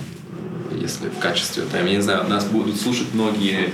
если 0.71 1.09
в 1.09 1.19
качестве, 1.19 1.63
там, 1.63 1.85
я 1.85 1.95
не 1.95 2.01
знаю, 2.01 2.27
нас 2.29 2.45
будут 2.45 2.79
слушать 2.79 3.07
многие 3.13 3.71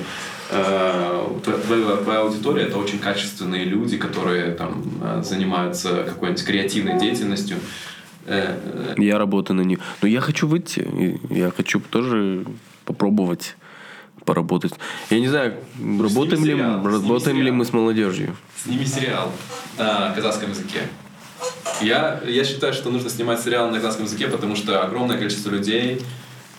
э, 0.51 1.27
твоя, 1.43 1.97
твоя 1.97 2.19
аудитория 2.21 2.63
это 2.63 2.77
очень 2.77 2.99
качественные 2.99 3.65
люди, 3.65 3.97
которые 3.97 4.51
там 4.51 4.83
э, 5.01 5.21
занимаются 5.23 6.03
какой-нибудь 6.03 6.45
креативной 6.45 6.99
деятельностью. 6.99 7.57
Я 8.97 9.17
работаю 9.17 9.57
на 9.57 9.61
них. 9.63 9.79
Но 10.03 10.07
я 10.07 10.21
хочу 10.21 10.47
выйти, 10.47 11.19
я 11.31 11.49
хочу 11.49 11.79
тоже 11.79 12.45
попробовать 12.85 13.55
поработать. 14.25 14.73
Я 15.09 15.19
не 15.19 15.27
знаю, 15.27 15.55
ну, 15.79 16.03
работаем, 16.03 16.45
ли, 16.45 16.51
сериал, 16.53 16.85
работаем 16.85 17.41
ли 17.41 17.49
мы 17.49 17.65
с 17.65 17.73
молодежью. 17.73 18.35
Сними 18.63 18.85
сериал 18.85 19.31
на 19.79 20.11
казахском 20.13 20.51
языке. 20.51 20.81
Я, 21.81 22.21
я 22.27 22.43
считаю, 22.45 22.71
что 22.73 22.91
нужно 22.91 23.09
снимать 23.09 23.41
сериал 23.41 23.69
на 23.71 23.77
казахском 23.77 24.05
языке, 24.05 24.27
потому 24.27 24.55
что 24.55 24.83
огромное 24.83 25.17
количество 25.17 25.49
людей 25.49 26.03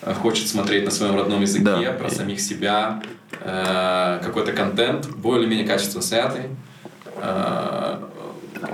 э, 0.01 0.13
хочет 0.15 0.49
смотреть 0.49 0.85
на 0.85 0.91
своем 0.91 1.15
родном 1.15 1.41
языке, 1.43 1.63
Да. 1.65 1.93
про 1.93 2.11
самих 2.11 2.41
себя, 2.41 3.01
э, 3.41 4.21
какой-то 4.25 4.53
контент, 4.53 5.09
более-менее 5.11 5.67
качественно 5.67 6.03
снятый. 6.03 6.47
э, 7.25 7.99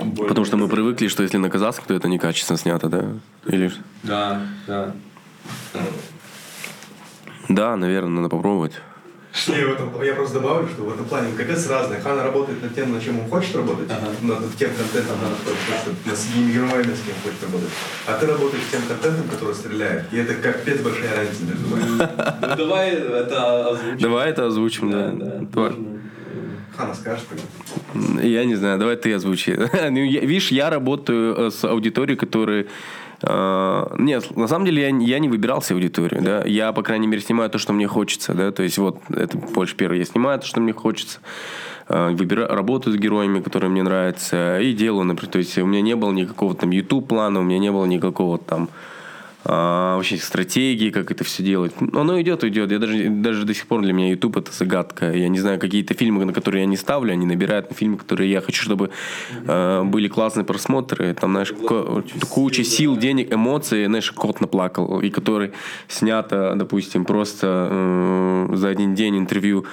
более- 0.05 0.29
Потому 0.29 0.45
что 0.45 0.57
мы 0.57 0.67
привыкли, 0.67 1.07
что 1.09 1.21
если 1.21 1.37
на 1.37 1.49
казахском, 1.51 1.85
то 1.85 1.93
это 1.93 2.07
некачественно 2.07 2.57
снято, 2.57 2.89
да? 2.89 3.05
Или... 3.45 3.71
Да, 4.01 4.41
да. 4.65 4.93
Да, 7.49 7.75
наверное, 7.75 8.21
надо 8.21 8.29
попробовать. 8.29 8.73
Не, 9.47 9.63
в 9.63 9.73
этом, 9.73 10.01
я 10.01 10.15
просто 10.15 10.39
добавлю, 10.39 10.67
что 10.67 10.83
в 10.83 10.93
этом 10.93 11.05
плане 11.05 11.35
капец 11.37 11.67
разный. 11.69 11.99
Хан 11.99 12.19
работает 12.19 12.63
над 12.63 12.73
тем, 12.73 12.91
над 12.91 13.03
чем 13.03 13.19
он 13.19 13.29
хочет 13.29 13.55
работать, 13.55 13.87
над 13.87 14.55
тем 14.57 14.69
контентом, 14.71 15.17
над, 15.21 15.31
над, 15.85 16.05
над 16.05 16.19
геймигровыми, 16.33 16.93
с 16.95 17.01
кем 17.01 17.15
хочет 17.23 17.43
работать. 17.43 17.69
А 18.07 18.17
ты 18.17 18.25
работаешь 18.25 18.63
тем 18.71 18.81
контентом, 18.87 19.27
который 19.29 19.53
стреляет. 19.53 20.05
И 20.11 20.17
это 20.17 20.33
капец 20.33 20.81
большая 20.81 21.15
разница 21.15 21.43
между 21.43 21.67
вами. 21.67 22.09
Ну 22.41 22.55
давай 22.57 22.91
это 22.91 23.69
озвучим. 23.69 23.99
Давай 23.99 24.29
это 24.29 24.45
озвучим, 24.47 24.91
да. 24.91 25.79
Хана, 26.75 26.95
скажешь 26.95 27.25
тогда? 27.29 28.21
Я 28.21 28.45
не 28.45 28.55
знаю, 28.55 28.79
давай 28.79 28.95
ты 28.95 29.13
озвучи. 29.13 29.51
Ну, 29.89 29.99
Видишь, 29.99 30.51
я 30.51 30.69
работаю 30.69 31.35
э, 31.35 31.51
с 31.51 31.63
аудиторией, 31.65 32.17
которые... 32.17 32.67
э, 33.21 33.95
Нет, 33.97 34.35
на 34.35 34.47
самом 34.47 34.65
деле 34.65 34.81
я, 34.81 34.89
я 34.89 35.19
не 35.19 35.29
выбирал 35.29 35.61
себе 35.61 35.75
аудиторию, 35.75 36.21
да. 36.21 36.43
Я, 36.45 36.71
по 36.73 36.83
крайней 36.83 37.07
мере, 37.07 37.21
снимаю 37.21 37.49
то, 37.49 37.57
что 37.57 37.73
мне 37.73 37.87
хочется, 37.87 38.33
да. 38.33 38.51
То 38.51 38.63
есть 38.63 38.77
вот, 38.77 38.99
это 39.09 39.37
больше 39.37 39.75
первое. 39.75 39.99
Я 39.99 40.05
снимаю 40.05 40.39
то, 40.39 40.45
что 40.45 40.59
мне 40.61 40.73
хочется. 40.73 41.19
э, 41.87 42.09
Выбираю, 42.11 42.49
работаю 42.49 42.95
с 42.95 42.99
героями, 42.99 43.39
которые 43.41 43.69
мне 43.69 43.83
нравятся. 43.83 44.59
И 44.59 44.73
делаю, 44.73 45.05
например. 45.05 45.31
То 45.31 45.39
есть 45.39 45.57
у 45.57 45.65
меня 45.65 45.81
не 45.81 45.95
было 45.95 46.11
никакого 46.11 46.55
там 46.55 46.69
YouTube 46.71 47.07
плана, 47.07 47.39
у 47.39 47.43
меня 47.43 47.59
не 47.59 47.71
было 47.71 47.85
никакого 47.85 48.37
там 48.37 48.69
а, 49.51 49.95
вообще 49.95 50.17
стратегии, 50.17 50.91
как 50.91 51.09
это 51.09 51.23
все 51.23 51.41
делать. 51.41 51.73
Оно 51.93 52.21
идет, 52.21 52.43
идет. 52.43 52.71
Я 52.71 52.77
даже, 52.77 53.09
даже 53.09 53.45
до 53.45 53.55
сих 53.55 53.65
пор 53.65 53.81
для 53.81 53.93
меня 53.93 54.11
YouTube 54.11 54.37
это 54.37 54.51
загадка. 54.51 55.11
Я 55.11 55.27
не 55.27 55.39
знаю, 55.39 55.59
какие-то 55.59 55.95
фильмы, 55.95 56.23
на 56.23 56.33
которые 56.33 56.61
я 56.61 56.67
не 56.67 56.77
ставлю, 56.77 57.13
они 57.13 57.25
набирают 57.25 57.67
на 57.71 57.75
фильмы, 57.75 57.97
которые 57.97 58.29
я 58.29 58.41
хочу, 58.41 58.61
чтобы 58.61 58.91
э, 59.47 59.83
были 59.85 60.07
классные 60.07 60.43
просмотры. 60.43 61.15
Там, 61.15 61.31
знаешь, 61.31 61.51
ко- 61.67 62.03
куча 62.29 62.63
сил, 62.63 62.95
денег, 62.95 63.33
эмоций, 63.33 63.87
знаешь, 63.87 64.11
кот 64.11 64.39
наплакал, 64.39 65.01
и 65.01 65.09
который 65.09 65.51
снято, 65.87 66.53
допустим, 66.55 67.03
просто 67.03 67.69
э, 67.71 68.55
за 68.55 68.67
один 68.69 68.93
день 68.93 69.17
интервью 69.17 69.65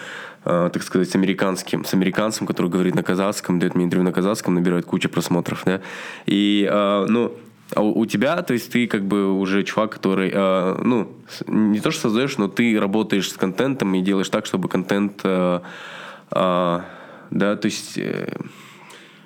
э, 0.47 0.71
так 0.73 0.83
сказать, 0.85 1.11
с 1.11 1.15
американским, 1.15 1.85
с 1.85 1.93
американцем, 1.93 2.47
который 2.47 2.71
говорит 2.71 2.95
на 2.95 3.03
казахском, 3.03 3.59
дает 3.59 3.75
мне 3.75 3.85
интервью 3.85 4.05
на 4.05 4.12
казахском, 4.12 4.55
набирает 4.55 4.87
кучу 4.87 5.11
просмотров, 5.11 5.65
да. 5.67 5.83
И, 6.25 6.67
э, 6.67 7.07
ну, 7.11 7.35
а 7.75 7.83
у 7.83 8.07
тебя, 8.07 8.43
то 8.43 8.53
есть 8.53 8.71
ты 8.71 8.87
как 8.87 9.05
бы 9.05 9.33
уже 9.33 9.65
чувак, 9.65 9.93
который, 9.93 10.31
э, 10.33 10.83
ну, 10.85 11.13
не 11.47 11.81
то 11.81 11.91
что 11.91 12.03
создаешь, 12.03 12.39
но 12.39 12.49
ты 12.49 12.79
работаешь 12.79 13.31
с 13.31 13.37
контентом 13.37 13.95
и 13.95 14.03
делаешь 14.03 14.29
так, 14.29 14.47
чтобы 14.47 14.69
контент, 14.69 15.21
э, 15.25 15.61
э, 16.31 16.81
да, 17.31 17.57
то 17.57 17.67
есть 17.67 17.99
э, 17.99 18.33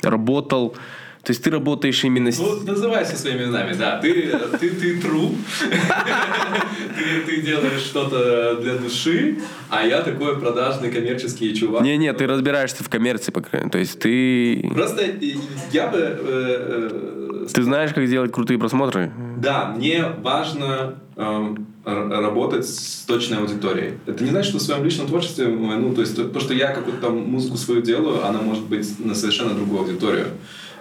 работал, 0.03 0.75
то 1.23 1.33
есть 1.33 1.43
ты 1.43 1.51
работаешь 1.51 2.03
именно 2.03 2.33
с... 2.33 2.39
Ну, 2.39 2.61
называйся 2.65 3.17
своими 3.17 3.45
именами, 3.45 3.75
да. 3.75 3.99
Ты, 3.99 4.33
ты, 4.59 4.71
ты 4.71 4.99
true. 4.99 5.37
ты, 6.99 7.21
ты 7.27 7.43
делаешь 7.43 7.83
что-то 7.83 8.57
для 8.57 8.77
души, 8.77 9.39
а 9.69 9.87
я 9.87 10.01
такой 10.01 10.41
продажный 10.41 10.91
коммерческий 10.91 11.55
чувак. 11.55 11.83
Не, 11.83 11.99
не, 11.99 12.11
ты 12.15 12.27
разбираешься 12.27 12.83
в 12.83 12.89
коммерции, 12.89 13.33
по 13.33 13.43
крайней 13.43 13.67
мере. 13.67 13.73
То 13.73 13.79
есть 13.79 13.99
ты, 14.01 14.71
Просто 14.75 15.03
э, 15.03 15.35
я 15.73 15.89
бы... 15.89 15.99
э, 15.99 16.19
э, 16.25 17.47
ты 17.53 17.63
знаешь, 17.63 17.93
как 17.93 18.07
сделать 18.07 18.33
крутые 18.33 18.59
просмотры. 18.59 19.13
Да, 19.37 19.75
мне 19.77 20.05
важно 20.23 20.95
эм, 21.17 21.67
работать 21.85 22.67
с 22.67 23.05
точной 23.07 23.39
аудиторией. 23.39 23.95
Это 24.07 24.25
не 24.25 24.31
значит, 24.31 24.51
что 24.51 24.59
в 24.59 24.63
своем 24.63 24.85
личном 24.85 25.07
творчестве, 25.07 25.49
ну, 25.49 25.95
то 25.95 26.01
есть 26.01 26.17
то, 26.17 26.25
то, 26.25 26.41
что 26.41 26.55
я 26.55 26.69
какую-то 26.69 27.01
там 27.01 27.19
музыку 27.19 27.57
свою 27.57 27.83
делаю, 27.83 28.25
она 28.25 28.41
может 28.41 28.65
быть 28.65 29.05
на 29.05 29.15
совершенно 29.15 29.55
другую 29.55 29.83
аудиторию. 29.83 30.29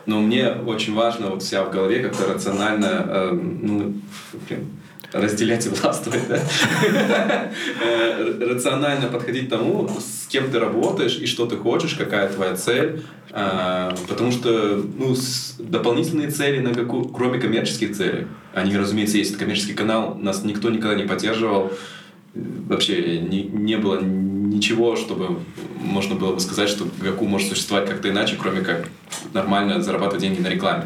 Но 0.06 0.20
мне 0.22 0.48
очень 0.50 0.94
важно 0.94 1.28
вот 1.28 1.44
вся 1.44 1.64
в 1.64 1.72
голове 1.72 2.00
как-то 2.00 2.34
рационально, 2.34 3.06
эм, 3.08 3.60
ну, 3.62 3.94
блин, 4.48 4.68
разделять 5.12 5.66
и 5.66 5.70
властвовать, 5.70 6.28
да? 6.28 6.40
Э, 7.84 8.38
Рационально 8.42 9.08
подходить 9.08 9.48
к 9.48 9.50
тому, 9.50 9.90
с 10.00 10.28
кем 10.28 10.52
ты 10.52 10.60
работаешь 10.60 11.18
и 11.18 11.26
что 11.26 11.46
ты 11.46 11.56
хочешь, 11.58 11.96
какая 11.96 12.30
твоя 12.30 12.56
цель. 12.56 13.02
А, 13.32 13.96
Потому 14.08 14.32
что 14.32 14.84
ну, 14.98 15.16
дополнительные 15.60 16.30
цели, 16.32 16.60
на 16.60 16.74
какую, 16.74 17.06
кроме 17.06 17.40
коммерческих 17.40 17.96
целей, 17.96 18.28
они, 18.54 18.78
разумеется, 18.78 19.18
есть. 19.18 19.38
Коммерческий 19.38 19.74
канал, 19.74 20.16
нас 20.16 20.44
никто 20.44 20.70
никогда 20.70 20.96
не 20.96 21.08
поддерживал. 21.08 21.72
Э, 22.36 22.42
Вообще 22.68 23.20
не, 23.20 23.44
не 23.44 23.78
было 23.78 24.00
ничего, 24.50 24.96
чтобы 24.96 25.40
можно 25.82 26.16
было 26.16 26.34
бы 26.34 26.40
сказать, 26.40 26.70
что 26.70 26.88
Гаку 27.02 27.26
может 27.26 27.50
существовать 27.50 27.90
как-то 27.90 28.10
иначе, 28.10 28.38
кроме 28.40 28.62
как 28.62 28.90
нормально 29.34 29.82
зарабатывать 29.82 30.22
деньги 30.22 30.42
на 30.42 30.48
рекламе. 30.48 30.86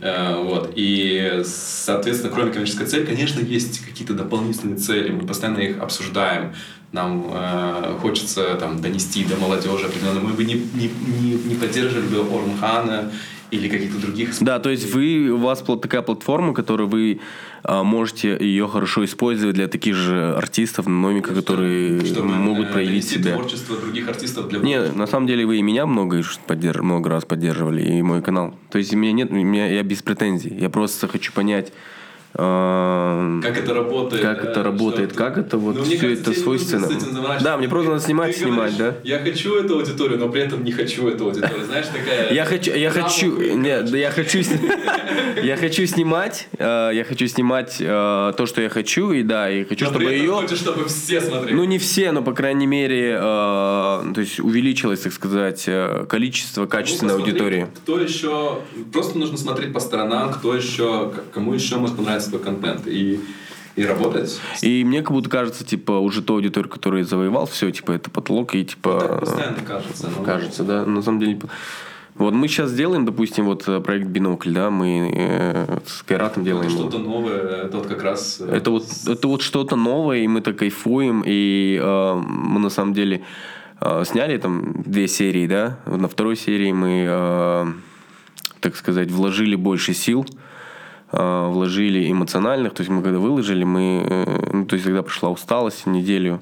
Э, 0.00 0.36
Вот. 0.42 0.72
И, 0.74 1.42
соответственно, 1.44 2.32
кроме 2.32 2.52
коммерческой 2.52 2.86
цели, 2.86 3.04
конечно, 3.04 3.40
есть 3.40 3.84
какие-то 3.84 4.14
дополнительные 4.14 4.76
цели. 4.76 5.10
Мы 5.12 5.26
постоянно 5.26 5.58
их 5.58 5.80
обсуждаем. 5.80 6.54
Нам 6.92 7.26
э, 7.32 7.98
хочется 8.00 8.54
там, 8.54 8.80
донести 8.80 9.24
до 9.24 9.36
молодежи 9.36 9.86
определенно. 9.86 10.20
Мы 10.20 10.32
бы 10.32 10.44
не, 10.44 10.54
не, 10.54 10.90
не, 11.20 11.32
не 11.34 11.54
поддерживали 11.56 12.06
бы 12.06 12.20
Ормхана 12.20 13.10
или 13.50 13.68
каких-то 13.68 14.00
других 14.00 14.30
Да, 14.40 14.58
то 14.58 14.70
есть 14.70 14.92
вы, 14.92 15.30
у 15.30 15.38
вас 15.38 15.62
такая 15.62 16.02
платформа, 16.02 16.54
которую 16.54 16.88
вы 16.88 17.20
а, 17.62 17.82
можете 17.82 18.36
ее 18.38 18.68
хорошо 18.68 19.04
использовать 19.04 19.54
для 19.54 19.68
таких 19.68 19.94
же 19.94 20.34
артистов, 20.36 20.86
новеньких, 20.86 21.34
которые 21.34 22.04
чтобы 22.04 22.28
могут 22.28 22.68
э, 22.68 22.72
проявить 22.72 23.08
себя. 23.08 23.32
творчество 23.34 23.76
других 23.76 24.08
артистов 24.08 24.48
для 24.48 24.58
Не, 24.58 24.82
на 24.92 25.06
самом 25.06 25.26
деле 25.26 25.46
вы 25.46 25.58
и 25.58 25.62
меня 25.62 25.86
много, 25.86 26.22
поддерж- 26.46 26.82
много 26.82 27.10
раз 27.10 27.24
поддерживали, 27.24 27.82
и 27.82 28.02
мой 28.02 28.22
канал. 28.22 28.54
То 28.70 28.78
есть 28.78 28.92
у 28.92 28.98
меня 28.98 29.12
нет, 29.12 29.30
у 29.30 29.34
меня, 29.34 29.66
я 29.66 29.82
без 29.82 30.02
претензий. 30.02 30.54
Я 30.58 30.68
просто 30.68 31.08
хочу 31.08 31.32
понять, 31.32 31.72
Как 32.36 33.58
это 33.58 33.74
работает? 33.74 34.22
Как 34.22 34.42
да, 34.42 34.50
это 34.50 34.62
работает, 34.64 35.10
что- 35.10 35.18
как 35.18 35.38
это 35.38 35.56
вот 35.56 35.76
Ну, 35.76 35.84
мне 35.84 35.96
всё 35.96 36.00
кажется, 36.08 36.30
это 36.32 36.40
свойственно. 36.40 36.88
Да, 37.42 37.56
мне 37.56 37.68
просто 37.68 37.92
надо 37.92 38.02
снимать, 38.02 38.36
снимать, 38.36 38.76
говоришь, 38.76 38.96
Я 39.04 39.18
хочу 39.20 39.54
эту 39.54 39.76
аудиторию, 39.78 40.18
но 40.18 40.28
при 40.28 40.42
этом 40.42 40.64
не 40.64 40.72
хочу 40.72 41.06
эту 41.08 41.26
аудиторию. 41.26 41.64
Знаешь, 41.64 41.86
такая... 41.86 42.32
Я 42.32 42.44
хочу, 42.44 42.72
я 42.72 42.90
хочу, 42.90 43.36
нет, 43.56 43.88
да 43.90 43.96
я 43.98 44.10
хочу, 44.10 44.38
я 45.42 45.56
хочу 45.56 45.86
снимать, 45.86 46.48
э, 46.58 46.90
я 46.92 47.04
хочу 47.04 47.28
снимать 47.28 47.76
э, 47.78 48.32
то, 48.36 48.46
что 48.46 48.60
я 48.62 48.68
хочу, 48.68 49.12
и 49.12 49.22
да, 49.22 49.48
и 49.48 49.64
хочу, 49.64 49.84
Но 49.84 49.90
чтобы 49.92 50.10
ее, 50.12 50.32
хочешь, 50.32 50.58
чтобы 50.58 50.86
все 50.86 51.20
смотрели. 51.20 51.54
ну 51.54 51.64
не 51.64 51.78
все, 51.78 52.10
но 52.10 52.22
по 52.22 52.32
крайней 52.32 52.66
мере, 52.66 53.16
э, 53.16 53.20
то 53.20 54.14
есть 54.20 54.40
увеличилось, 54.40 55.00
так 55.00 55.12
сказать, 55.12 55.68
количество 56.08 56.66
качественной 56.66 57.12
Ну, 57.14 57.20
посмотри, 57.20 57.32
аудитории. 57.44 57.66
Кто 57.84 58.00
еще... 58.00 58.58
Просто 58.92 59.18
нужно 59.18 59.36
смотреть 59.36 59.72
по 59.72 59.78
сторонам, 59.80 60.32
кто 60.32 60.54
еще... 60.54 61.12
Кому 61.32 61.54
еще 61.54 61.76
может 61.76 61.96
понравиться 61.96 62.23
твой 62.30 62.42
контент. 62.42 62.86
И, 62.86 63.20
и 63.76 63.84
работать. 63.84 64.40
И 64.62 64.84
мне 64.84 65.02
как 65.02 65.12
будто 65.12 65.28
кажется, 65.28 65.64
типа, 65.64 65.92
уже 65.92 66.22
ту 66.22 66.34
аудиторию, 66.34 66.70
которую 66.70 67.02
я 67.02 67.06
завоевал, 67.08 67.46
все, 67.46 67.70
типа, 67.70 67.92
это 67.92 68.10
потолок, 68.10 68.54
и 68.54 68.64
типа... 68.64 68.98
Так 69.00 69.20
постоянно 69.20 69.62
кажется. 69.66 70.10
ну. 70.16 70.24
Кажется, 70.24 70.62
да. 70.64 70.86
На 70.86 71.02
самом 71.02 71.20
деле. 71.20 71.40
Вот 72.14 72.32
мы 72.32 72.46
сейчас 72.46 72.72
делаем, 72.72 73.04
допустим, 73.04 73.46
вот 73.46 73.66
э, 73.66 73.80
проект 73.80 74.06
Бинокль, 74.06 74.52
да, 74.52 74.70
мы 74.70 75.10
э, 75.12 75.78
с 75.84 76.04
Кайратом 76.04 76.44
делаем. 76.44 76.70
его. 76.70 76.82
Что-то 76.82 76.98
новое. 76.98 77.64
Это 77.64 77.78
вот 77.78 77.88
как 77.88 78.04
раз... 78.04 78.40
э, 78.40 78.54
Это 78.56 78.70
вот, 78.70 78.86
это 79.08 79.26
вот 79.26 79.42
что-то 79.42 79.74
новое, 79.74 80.18
и 80.18 80.28
мы 80.28 80.40
так 80.40 80.56
кайфуем, 80.56 81.24
и 81.26 81.76
э, 81.82 82.14
мы 82.24 82.60
на 82.60 82.70
самом 82.70 82.94
деле 82.94 83.22
э, 83.80 84.04
сняли 84.06 84.38
там 84.38 84.84
две 84.84 85.08
серии, 85.08 85.48
да. 85.48 85.80
Вот 85.86 86.00
на 86.00 86.06
второй 86.06 86.36
серии 86.36 86.70
мы, 86.70 87.04
э, 87.08 87.66
так 88.60 88.76
сказать, 88.76 89.10
вложили 89.10 89.56
больше 89.56 89.92
сил, 89.92 90.24
э, 90.24 90.32
вложили 91.12 92.10
эмоциональных, 92.10 92.74
то 92.74 92.80
есть 92.80 92.90
мы 92.90 93.02
когда 93.02 93.18
выложили, 93.18 93.64
мы, 93.64 94.02
э, 94.08 94.50
ну, 94.52 94.64
то 94.66 94.74
есть 94.74 94.84
когда 94.84 95.02
пришла 95.02 95.30
усталость 95.30 95.86
неделю, 95.86 96.40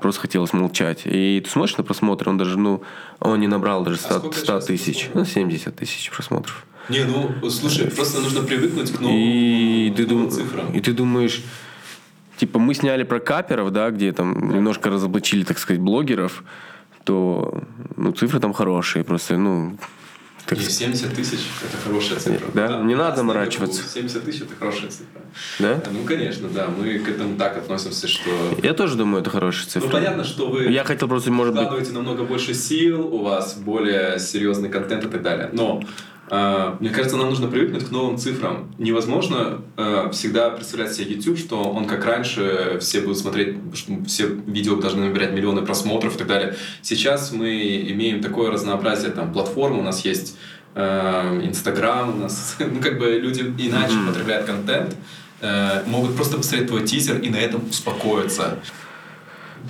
просто 0.00 0.22
хотелось 0.22 0.52
молчать. 0.52 1.02
И 1.04 1.40
ты 1.44 1.48
смотришь 1.50 1.76
на 1.76 1.84
просмотры, 1.84 2.30
он 2.30 2.38
даже, 2.38 2.58
ну, 2.58 2.82
он 3.20 3.38
не 3.40 3.46
набрал 3.46 3.84
даже 3.84 3.98
100, 3.98 4.08
А 4.14 4.18
сколько 4.18 4.36
100 4.38 4.44
сейчас 4.46 4.64
тысяч, 4.66 5.10
ну, 5.14 5.24
70 5.24 5.76
тысяч 5.76 6.10
просмотров. 6.10 6.64
Не, 6.88 7.04
ну, 7.04 7.50
слушай, 7.50 7.90
просто 7.90 8.20
нужно 8.20 8.42
привыкнуть 8.42 8.90
к 8.90 9.00
новым, 9.00 9.16
И 9.16 9.90
к 9.92 9.96
ты, 9.96 10.06
новым 10.06 10.22
дум- 10.22 10.30
цифрам. 10.30 10.72
и 10.72 10.80
ты 10.80 10.92
думаешь, 10.92 11.42
типа 12.38 12.58
мы 12.58 12.74
сняли 12.74 13.04
про 13.04 13.20
каперов, 13.20 13.70
да, 13.72 13.90
где 13.90 14.10
там 14.12 14.54
немножко 14.54 14.90
разоблачили, 14.90 15.44
так 15.44 15.58
сказать, 15.58 15.80
блогеров, 15.82 16.42
то 17.04 17.62
ну, 17.96 18.12
цифры 18.12 18.40
там 18.40 18.52
хорошие, 18.52 19.04
просто, 19.04 19.36
ну, 19.36 19.76
И 20.52 20.54
сказать, 20.56 20.72
70 20.72 21.14
тысяч– 21.14 21.40
это 21.64 21.76
хорошая 21.76 22.18
цифра. 22.18 22.48
Да? 22.54 22.80
Не 22.82 22.94
надо 22.94 23.04
у 23.04 23.08
нас 23.08 23.16
заморачиваться. 23.16 23.80
на 23.80 23.86
Гаку 23.86 23.94
70 23.94 24.24
тысяч– 24.24 24.40
это 24.42 24.54
хорошая 24.58 24.90
цифра. 24.90 25.20
да? 25.58 25.82
Ну, 25.90 26.04
конечно, 26.04 26.48
да. 26.48 26.68
Мы 26.68 26.98
к 26.98 27.08
этому 27.08 27.36
так 27.36 27.56
относимся, 27.58 28.08
что... 28.08 28.30
Я 28.62 28.74
тоже 28.74 28.96
думаю, 28.96 29.20
это 29.20 29.30
хорошая 29.30 29.68
цифра. 29.68 29.86
Ну, 29.86 29.92
понятно, 29.92 30.24
что 30.24 30.48
вы 30.48 30.64
Я 30.64 30.84
хотел 30.84 31.08
просто, 31.08 31.30
может 31.30 31.54
быть, 31.54 31.92
намного 31.92 32.24
больше 32.24 32.54
сил, 32.54 33.06
у 33.14 33.22
вас 33.22 33.56
более 33.56 34.18
серьезный 34.18 34.68
контент 34.68 35.04
и 35.04 35.08
так 35.08 35.22
далее. 35.22 35.50
Но 35.52 35.82
мне 36.30 36.90
кажется, 36.90 37.16
нам 37.16 37.30
нужно 37.30 37.48
привыкнуть 37.48 37.86
к 37.86 37.90
новым 37.90 38.18
цифрам. 38.18 38.70
Невозможно 38.78 39.62
э, 39.76 40.10
всегда 40.12 40.50
представлять 40.50 40.92
себе 40.92 41.14
YouTube, 41.14 41.38
что 41.38 41.62
он 41.62 41.86
как 41.86 42.04
раньше, 42.04 42.78
все 42.80 43.00
будут 43.00 43.18
смотреть, 43.18 43.56
все 44.06 44.26
видео 44.26 44.76
должны 44.76 45.06
набирать 45.06 45.32
миллионы 45.32 45.62
просмотров 45.62 46.16
и 46.16 46.18
так 46.18 46.26
далее. 46.26 46.56
Сейчас 46.82 47.32
мы 47.32 47.56
имеем 47.92 48.20
такое 48.20 48.50
разнообразие 48.50 49.10
там 49.10 49.32
платформ, 49.32 49.78
у 49.78 49.82
нас 49.82 50.04
есть 50.04 50.36
Инстаграм, 50.74 52.14
у 52.14 52.18
нас, 52.18 52.56
ну 52.60 52.80
как 52.80 52.98
бы 52.98 53.18
люди 53.18 53.40
иначе 53.40 53.94
mm-hmm. 53.94 54.06
потребляют 54.06 54.46
контент, 54.46 54.96
э, 55.40 55.82
могут 55.86 56.14
просто 56.14 56.36
посмотреть 56.36 56.68
твой 56.68 56.86
тизер 56.86 57.18
и 57.18 57.30
на 57.30 57.36
этом 57.36 57.68
успокоиться. 57.68 58.58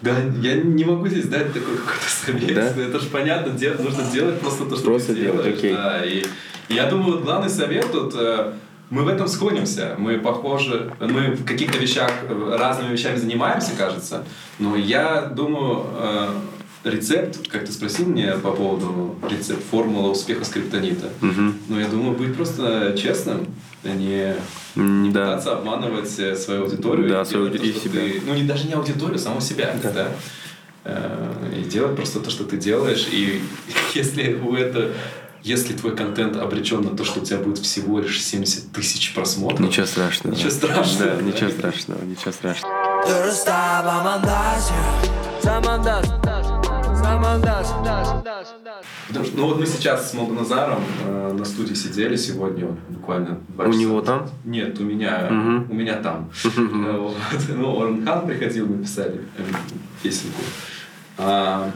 Да, 0.03 0.17
я 0.41 0.55
не 0.55 0.85
могу 0.85 1.09
здесь 1.09 1.27
дать 1.27 1.53
такой 1.53 1.77
какой-то 1.77 2.09
совет. 2.09 2.55
Да? 2.55 2.83
Это 2.83 3.01
же 3.01 3.09
понятно, 3.09 3.53
дел, 3.53 3.75
нужно 3.79 4.05
делать 4.13 4.41
просто 4.41 4.65
то, 4.67 4.77
что 4.77 4.87
просто 4.87 5.15
ты 5.15 5.21
делаешь. 5.21 5.43
Делать, 5.43 5.59
окей. 5.59 5.73
Да, 5.73 6.05
и, 6.05 6.25
и 6.69 6.75
я 6.75 6.89
думаю, 6.89 7.17
вот 7.17 7.25
главный 7.25 7.51
совет 7.51 7.91
тут 7.91 8.15
э, 8.17 8.53
мы 8.91 9.03
в 9.03 9.09
этом 9.09 9.29
сходимся. 9.29 9.95
Мы 9.99 10.19
похожи, 10.19 10.93
мы 11.01 11.33
в 11.33 11.45
каких-то 11.45 11.79
вещах 11.79 12.11
разными 12.53 12.93
вещами 12.93 13.17
занимаемся, 13.17 13.73
кажется. 13.77 14.25
Но 14.59 14.77
я 14.77 15.23
думаю, 15.23 15.85
э, 15.95 16.29
рецепт, 16.85 17.49
как 17.49 17.67
ты 17.67 17.73
спросил 17.73 18.07
меня 18.07 18.35
по 18.35 18.53
поводу 18.53 19.17
рецепт, 19.29 19.63
формула 19.71 20.11
успеха 20.11 20.45
скриптонита. 20.45 21.07
Угу. 21.21 21.53
Ну, 21.69 21.81
я 21.81 21.89
думаю, 21.89 22.17
быть 22.17 22.35
просто 22.37 22.97
честным, 22.97 23.47
а 23.85 23.89
не, 23.89 24.35
не 24.75 25.11
да. 25.11 25.27
пытаться 25.27 25.53
обманывать 25.53 26.19
э, 26.19 26.37
свою 26.37 26.65
аудиторию. 26.65 27.09
Да, 27.09 27.25
свою 27.25 27.47
аудиторию 27.47 27.75
и 27.75 27.79
себя. 27.79 28.01
Ты, 28.01 28.23
ну, 28.27 28.35
не, 28.35 28.43
даже 28.43 28.67
не 28.67 28.75
аудиторию, 28.75 29.19
самого 29.19 29.41
себя. 29.41 29.75
Да. 29.83 29.93
да? 29.93 30.09
Э, 30.85 31.53
и 31.57 31.69
делать 31.69 31.97
просто 31.97 32.21
то, 32.21 32.31
что 32.31 32.45
ты 32.45 32.57
делаешь. 32.57 33.09
И 33.11 33.43
если 33.95 34.35
у 34.35 34.55
это 34.55 34.93
если 35.43 35.73
твой 35.73 35.95
контент 35.95 36.37
обречен 36.37 36.83
на 36.83 36.97
то, 36.97 37.05
что 37.05 37.21
у 37.21 37.25
тебя 37.25 37.39
будет 37.39 37.59
всего 37.59 38.01
лишь 38.01 38.23
70 38.23 38.73
тысяч 38.73 39.15
просмотров... 39.15 39.61
Ничего 39.61 39.87
страшного. 39.87 40.35
Ничего 40.35 40.51
страшного. 40.51 41.17
Да, 41.17 41.23
ничего 41.23 41.51
страшного, 41.51 42.05
ничего 42.05 42.33
страшного. 42.33 42.75
Потому 49.09 49.25
что, 49.25 49.37
ну 49.37 49.47
вот 49.47 49.59
мы 49.59 49.67
сейчас 49.67 50.11
с 50.11 50.15
Молдоназаром 50.15 50.83
э, 51.05 51.33
на 51.33 51.45
студии 51.45 51.75
сидели 51.75 52.17
сегодня, 52.17 52.67
буквально 52.89 53.39
два 53.49 53.65
У 53.65 53.73
него 53.73 54.01
там? 54.01 54.29
Нет, 54.45 54.79
у 54.81 54.85
меня, 54.85 55.29
угу. 55.31 55.73
у 55.73 55.75
меня 55.75 55.97
там. 55.97 56.31
Э, 56.45 56.97
вот. 56.99 57.17
Ну, 57.49 57.83
Орнхан 57.83 58.27
приходил, 58.27 58.67
мы 58.67 58.83
писали 58.83 59.21
э, 59.37 59.43
песенку. 60.03 60.43
А, 61.17 61.71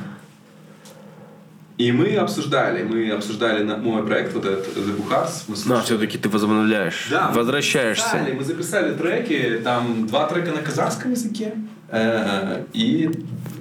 и 1.79 1.93
мы 1.93 2.17
обсуждали, 2.17 2.83
мы 2.83 3.11
обсуждали 3.11 3.65
мой 3.65 4.05
проект, 4.05 4.35
вот 4.35 4.45
этот 4.45 4.77
The 4.77 4.97
Bukhars. 4.97 5.45
Мы 5.49 5.57
слушали. 5.57 5.85
все-таки 5.85 6.19
ты 6.19 6.29
возобновляешь, 6.29 7.09
да, 7.11 7.31
возвращаешься. 7.31 8.05
Мы 8.13 8.19
записали, 8.19 8.35
мы 8.35 8.45
записали 8.45 8.95
треки, 8.95 9.61
там 9.65 10.07
два 10.07 10.27
трека 10.27 10.53
на 10.53 10.63
казахском 10.63 11.13
языке 11.13 11.55
э, 11.89 12.65
и 12.73 13.11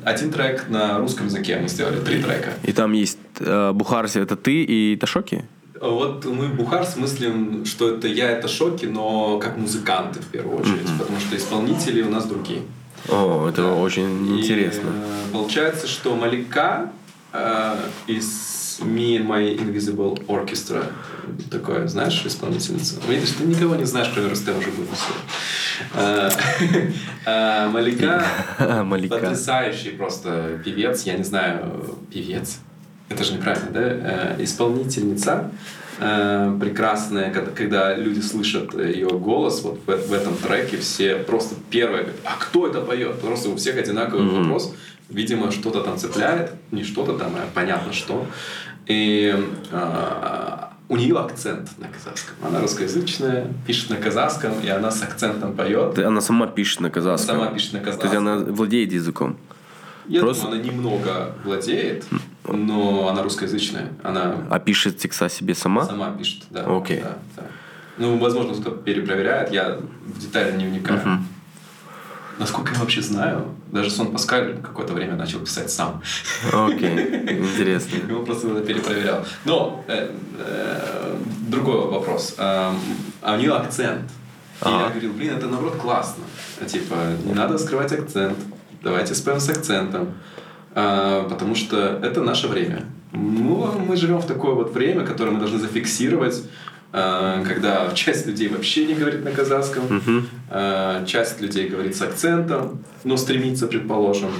один 0.03 0.31
трек 0.31 0.69
на 0.69 0.97
русском 0.99 1.27
языке. 1.27 1.59
Мы 1.61 1.67
сделали 1.67 1.99
три 1.99 2.21
трека. 2.21 2.53
И 2.63 2.73
там 2.73 2.93
есть 2.93 3.19
э, 3.39 3.71
Бухарс, 3.71 4.15
это 4.15 4.35
ты 4.35 4.63
и 4.63 4.95
Ташоки? 4.97 5.45
Вот 5.79 6.25
мы 6.25 6.47
Бухарс 6.49 6.95
мыслим, 6.95 7.65
что 7.65 7.89
это 7.89 8.07
я, 8.07 8.29
это 8.29 8.47
Шоки, 8.47 8.85
но 8.85 9.39
как 9.39 9.57
музыканты 9.57 10.19
в 10.19 10.27
первую 10.27 10.59
очередь, 10.59 10.81
mm-hmm. 10.81 10.99
потому 10.99 11.19
что 11.19 11.35
исполнители 11.35 12.03
у 12.03 12.09
нас 12.09 12.25
другие. 12.25 12.61
О, 13.09 13.47
это 13.49 13.63
да. 13.63 13.73
очень 13.73 14.27
и, 14.27 14.41
интересно. 14.41 14.89
Э, 14.89 15.31
получается, 15.33 15.87
что 15.87 16.15
Малика 16.15 16.91
uh, 17.33 17.77
из 18.07 18.79
Me 18.81 19.17
and 19.17 19.27
My 19.27 19.57
Invisible 19.57 20.25
Orchestra. 20.27 20.91
Такое, 21.49 21.87
знаешь, 21.87 22.23
исполнительница? 22.25 22.95
Видишь, 23.07 23.31
ты 23.31 23.43
никого 23.43 23.75
не 23.75 23.85
знаешь, 23.85 24.09
кроме 24.13 24.29
Рустема 24.29 24.59
уже 24.59 24.69
uh, 25.95 26.33
uh, 27.25 27.69
Малика, 27.69 28.25
Малика 28.83 29.17
потрясающий 29.17 29.91
просто 29.91 30.59
певец, 30.63 31.03
я 31.03 31.17
не 31.17 31.23
знаю, 31.23 31.97
певец, 32.11 32.59
это 33.09 33.23
же 33.23 33.33
неправильно, 33.33 33.71
да? 33.71 34.43
Исполнительница, 34.43 35.51
прекрасная, 35.97 37.31
когда, 37.31 37.51
когда 37.51 37.95
люди 37.95 38.21
слышат 38.21 38.73
ее 38.73 39.09
голос, 39.09 39.61
вот 39.61 39.79
в, 39.85 40.07
в 40.07 40.13
этом 40.13 40.35
треке 40.37 40.77
все 40.77 41.17
просто 41.17 41.55
первые, 41.69 42.07
а 42.23 42.37
кто 42.39 42.67
это 42.67 42.81
поет? 42.81 43.19
Просто 43.19 43.49
у 43.49 43.55
всех 43.55 43.77
одинаковый 43.77 44.25
mm-hmm. 44.25 44.43
вопрос 44.43 44.73
Видимо, 45.11 45.51
что-то 45.51 45.81
там 45.81 45.97
цепляет, 45.97 46.53
не 46.71 46.83
что-то 46.83 47.17
там, 47.17 47.35
а 47.35 47.47
понятно 47.53 47.93
что. 47.93 48.25
И 48.87 49.35
э, 49.71 50.57
у 50.89 50.97
нее 50.97 51.17
акцент 51.19 51.69
на 51.77 51.87
казахском. 51.87 52.35
Она 52.45 52.61
русскоязычная, 52.61 53.47
пишет 53.67 53.89
на 53.89 53.97
казахском, 53.97 54.53
и 54.63 54.67
она 54.69 54.89
с 54.89 55.03
акцентом 55.03 55.53
поет. 55.53 55.97
Она 55.99 56.21
сама 56.21 56.47
пишет 56.47 56.79
на 56.79 56.89
казахском. 56.89 57.35
Сама 57.35 57.47
пишет 57.47 57.73
на 57.73 57.79
казахском. 57.79 58.09
То 58.09 58.15
есть 58.15 58.17
она 58.17 58.53
владеет 58.53 58.91
языком. 58.91 59.37
Я 60.07 60.21
Просто... 60.21 60.45
думаю, 60.45 60.61
она 60.61 60.71
немного 60.71 61.35
владеет, 61.43 62.05
но 62.45 63.07
она 63.07 63.23
русскоязычная. 63.23 63.89
Она... 64.03 64.35
А 64.49 64.59
пишет 64.59 64.97
текста 64.97 65.29
себе 65.29 65.55
сама? 65.55 65.85
Сама 65.85 66.11
пишет, 66.11 66.43
да. 66.49 66.65
Окей. 66.65 66.97
Okay. 66.97 67.03
Да, 67.03 67.17
да. 67.37 67.43
Ну, 67.97 68.17
возможно, 68.17 68.53
кто-то 68.53 68.77
перепроверяет, 68.77 69.51
я 69.51 69.77
в 70.05 70.19
детали 70.19 70.57
не 70.57 70.65
вникаю. 70.65 70.99
Uh-huh. 70.99 71.17
Насколько 72.39 72.73
я 72.73 72.79
вообще 72.79 73.01
знаю, 73.01 73.45
даже 73.71 73.89
Сон 73.89 74.11
Паскаль 74.11 74.57
какое-то 74.61 74.93
время 74.93 75.15
начал 75.15 75.39
писать 75.39 75.71
сам. 75.71 76.01
Окей, 76.51 76.89
okay. 76.89 77.39
интересно. 77.57 77.97
Его 78.09 78.23
просто 78.23 78.61
перепроверял. 78.61 79.25
Но 79.45 79.83
э, 79.87 80.11
э, 80.39 81.17
другой 81.47 81.87
вопрос. 81.87 82.35
Э, 82.37 82.71
а 83.21 83.35
у 83.35 83.37
нее 83.37 83.53
акцент. 83.53 84.09
И 84.65 84.69
я 84.69 84.89
говорил, 84.89 85.13
блин, 85.13 85.37
это 85.37 85.47
наоборот 85.47 85.77
классно. 85.77 86.23
Типа, 86.67 86.95
не 87.25 87.33
надо 87.33 87.57
скрывать 87.57 87.91
акцент. 87.91 88.37
Давайте 88.83 89.15
споем 89.15 89.39
с 89.39 89.49
акцентом. 89.49 90.13
А, 90.73 91.27
потому 91.27 91.55
что 91.55 91.99
это 92.01 92.21
наше 92.21 92.47
время. 92.47 92.85
Ну, 93.11 93.71
мы 93.79 93.97
живем 93.97 94.19
в 94.19 94.25
такое 94.25 94.53
вот 94.53 94.73
время, 94.73 95.05
которое 95.05 95.31
мы 95.31 95.39
должны 95.39 95.59
зафиксировать 95.59 96.43
когда 96.91 97.91
часть 97.95 98.27
людей 98.27 98.49
вообще 98.49 98.85
не 98.85 98.93
говорит 98.93 99.23
на 99.23 99.31
казахском, 99.31 99.83
uh-huh. 99.87 101.05
часть 101.05 101.41
людей 101.41 101.69
говорит 101.69 101.95
с 101.95 102.01
акцентом, 102.01 102.83
но 103.03 103.17
стремится, 103.17 103.67
предположим, 103.67 104.31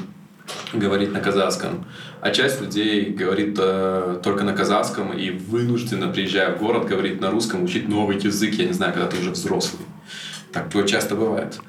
говорить 0.74 1.12
на 1.12 1.20
казахском, 1.20 1.86
а 2.22 2.32
часть 2.32 2.62
людей 2.62 3.06
говорит 3.06 3.58
э, 3.60 4.20
только 4.24 4.44
на 4.44 4.54
казахском 4.54 5.14
и 5.14 5.32
вынуждена, 5.32 6.08
приезжая 6.10 6.56
в 6.56 6.60
город, 6.60 6.88
говорить 6.88 7.20
на 7.22 7.32
русском, 7.32 7.64
учить 7.64 7.90
новый 7.90 8.18
язык, 8.18 8.54
я 8.56 8.66
не 8.66 8.74
знаю, 8.74 8.94
когда 8.94 9.08
ты 9.08 9.18
уже 9.20 9.32
взрослый. 9.32 9.84
Так 10.52 10.70
часто 10.88 11.16
бывает. 11.16 11.60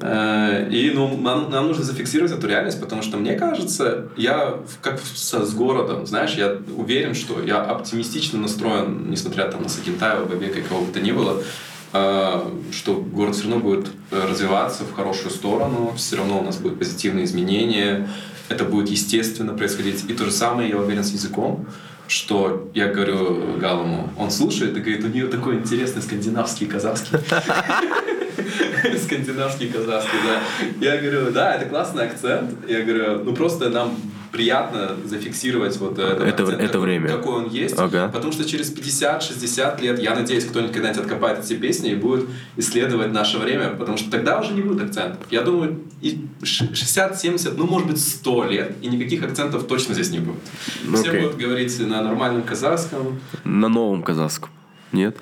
Э, 0.00 0.68
и 0.70 0.90
ну, 0.90 1.16
нам, 1.16 1.50
нам 1.50 1.68
нужно 1.68 1.84
зафиксировать 1.84 2.32
эту 2.32 2.46
реальность, 2.46 2.80
потому 2.80 3.02
что 3.02 3.16
мне 3.16 3.34
кажется, 3.34 4.08
я 4.16 4.58
как 4.80 5.00
со, 5.14 5.44
с 5.44 5.54
городом, 5.54 6.06
знаешь, 6.06 6.34
я 6.34 6.58
уверен, 6.76 7.14
что 7.14 7.42
я 7.42 7.60
оптимистично 7.60 8.38
настроен, 8.38 9.10
несмотря 9.10 9.50
там, 9.50 9.62
на 9.62 9.68
Сакентаева, 9.68 10.24
Бабека 10.24 10.60
и 10.60 10.62
кого 10.62 10.82
бы 10.82 10.92
то 10.92 11.00
ни 11.00 11.12
было, 11.12 11.42
э, 11.92 12.40
что 12.72 12.94
город 12.94 13.34
все 13.34 13.48
равно 13.48 13.60
будет 13.60 13.86
развиваться 14.10 14.84
в 14.84 14.92
хорошую 14.92 15.30
сторону, 15.30 15.92
все 15.96 16.16
равно 16.16 16.40
у 16.40 16.44
нас 16.44 16.58
будут 16.58 16.78
позитивные 16.78 17.24
изменения, 17.24 18.08
это 18.48 18.64
будет 18.64 18.88
естественно 18.90 19.54
происходить. 19.54 20.04
И 20.08 20.14
то 20.14 20.24
же 20.24 20.30
самое, 20.30 20.68
я 20.68 20.76
уверен, 20.76 21.04
с 21.04 21.10
языком, 21.10 21.66
что 22.08 22.70
я 22.74 22.88
говорю 22.88 23.58
Галому, 23.58 24.12
он 24.18 24.30
слушает 24.30 24.76
и 24.76 24.80
говорит, 24.80 25.04
у 25.04 25.08
нее 25.08 25.28
такой 25.28 25.56
интересный 25.56 26.02
скандинавский 26.02 26.66
казахский. 26.66 27.18
Скандинавский 29.04 29.68
казахский, 29.68 30.18
да. 30.24 30.40
Я 30.80 31.00
говорю, 31.00 31.30
да, 31.30 31.54
это 31.54 31.66
классный 31.66 32.06
акцент. 32.06 32.50
Я 32.68 32.82
говорю, 32.82 33.24
ну 33.24 33.34
просто 33.34 33.70
нам 33.70 33.96
приятно 34.32 34.96
зафиксировать 35.04 35.76
вот 35.76 35.98
этот 35.98 36.22
это, 36.22 36.42
акцент, 36.42 36.60
это 36.60 36.80
время. 36.80 37.08
какой 37.08 37.44
он 37.44 37.50
есть. 37.50 37.78
Ага. 37.78 38.08
Потому 38.12 38.32
что 38.32 38.44
через 38.44 38.74
50-60 38.74 39.80
лет, 39.82 39.98
я 40.00 40.14
надеюсь, 40.14 40.44
кто-нибудь 40.46 40.72
когда-нибудь 40.72 41.02
откопает 41.02 41.44
эти 41.44 41.54
песни 41.54 41.92
и 41.92 41.94
будет 41.94 42.26
исследовать 42.56 43.12
наше 43.12 43.38
время, 43.38 43.68
потому 43.70 43.98
что 43.98 44.10
тогда 44.10 44.40
уже 44.40 44.54
не 44.54 44.62
будет 44.62 44.86
акцентов. 44.86 45.20
Я 45.30 45.42
думаю, 45.42 45.82
и 46.00 46.26
60-70, 46.40 47.54
ну, 47.56 47.66
может 47.66 47.88
быть, 47.88 48.00
100 48.00 48.44
лет, 48.46 48.76
и 48.80 48.88
никаких 48.88 49.22
акцентов 49.22 49.66
точно 49.66 49.94
здесь 49.94 50.10
не 50.10 50.18
будет. 50.18 50.40
Все 50.94 51.12
okay. 51.12 51.22
будут 51.22 51.36
говорить 51.36 51.78
на 51.80 52.02
нормальном 52.02 52.42
казахском. 52.42 53.20
На 53.44 53.68
новом 53.68 54.02
казахском. 54.02 54.50
Нет? 54.92 55.16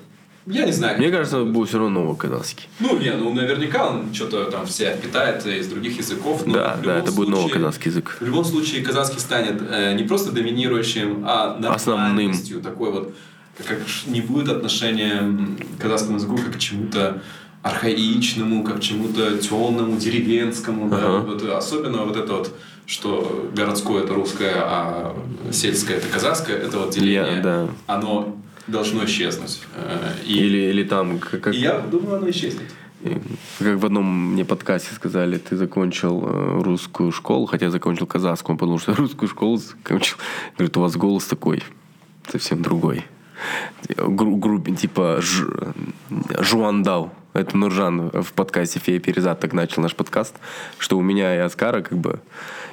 Я 0.45 0.65
не 0.65 0.71
знаю. 0.71 0.97
Мне 0.97 1.09
кажется, 1.11 1.43
будет 1.43 1.69
все 1.69 1.77
равно 1.77 2.01
новоказахский. 2.01 2.67
Ну, 2.79 2.97
не, 2.97 3.11
ну 3.11 3.33
наверняка 3.33 3.89
он 3.89 4.13
что-то 4.13 4.45
там 4.45 4.65
все 4.65 4.95
питает 5.01 5.45
из 5.45 5.67
других 5.67 5.97
языков. 5.97 6.45
Но 6.45 6.53
да, 6.53 6.77
да, 6.83 6.97
это 6.97 7.11
случае, 7.11 7.15
будет 7.15 7.29
новоказахский 7.29 7.91
язык. 7.91 8.17
В 8.19 8.25
любом 8.25 8.43
случае 8.43 8.83
казахский 8.83 9.19
станет 9.19 9.61
э, 9.61 9.93
не 9.93 10.03
просто 10.03 10.31
доминирующим, 10.31 11.23
а 11.25 11.59
основным. 11.69 12.33
Такой 12.63 12.91
вот, 12.91 13.13
как 13.67 13.79
не 14.07 14.21
будет 14.21 14.49
отношения 14.49 15.21
к 15.77 15.81
казахскому 15.81 16.17
языку 16.17 16.37
как 16.37 16.55
к 16.55 16.59
чему-то 16.59 17.21
архаичному, 17.61 18.63
как 18.63 18.77
к 18.77 18.81
чему-то 18.81 19.37
темному, 19.37 19.97
деревенскому. 19.97 20.87
Uh-huh. 20.87 20.89
Да? 20.89 21.19
Вот, 21.19 21.43
особенно 21.43 22.03
вот 22.03 22.17
это 22.17 22.33
вот 22.33 22.55
что 22.87 23.49
городское 23.55 24.03
это 24.03 24.13
русское, 24.13 24.53
а 24.55 25.15
сельское 25.51 25.97
это 25.97 26.07
казахское, 26.07 26.57
это 26.57 26.79
вот 26.79 26.89
деление, 26.93 27.37
yeah, 27.37 27.41
да. 27.41 27.67
оно 27.87 28.35
должно 28.67 29.05
исчезнуть. 29.05 29.61
Э, 29.75 30.13
И, 30.25 30.33
Или, 30.37 30.57
или 30.71 30.83
там, 30.83 31.19
как, 31.19 31.53
и 31.53 31.57
я 31.57 31.79
думаю, 31.79 32.17
оно 32.17 32.29
исчезнет. 32.29 32.69
как 33.59 33.77
в 33.77 33.85
одном 33.85 34.33
мне 34.33 34.45
подкасте 34.45 34.93
сказали, 34.93 35.37
ты 35.37 35.55
закончил 35.57 36.23
э, 36.25 36.61
русскую 36.63 37.11
школу, 37.11 37.45
хотя 37.45 37.65
я 37.65 37.71
закончил 37.71 38.05
казахскую, 38.07 38.57
потому 38.57 38.79
что 38.79 38.93
русскую 38.95 39.27
школу 39.29 39.57
закончил. 39.57 40.17
Говорит, 40.57 40.77
у 40.77 40.81
вас 40.81 40.95
голос 40.95 41.25
такой, 41.25 41.63
совсем 42.31 42.61
другой. 42.61 43.03
Гру- 43.97 44.35
грубин, 44.37 44.75
типа 44.75 45.17
Ж- 45.21 45.47
Жуандау. 46.39 47.11
Это 47.33 47.55
Нуржан 47.57 48.09
в 48.09 48.33
подкасте 48.33 48.79
«Фея 48.79 48.99
Перезад» 48.99 49.39
так 49.39 49.53
начал 49.53 49.81
наш 49.81 49.95
подкаст, 49.95 50.35
что 50.77 50.97
у 50.97 51.01
меня 51.01 51.33
и 51.33 51.39
Аскара 51.39 51.81
как 51.81 51.97
бы 51.97 52.19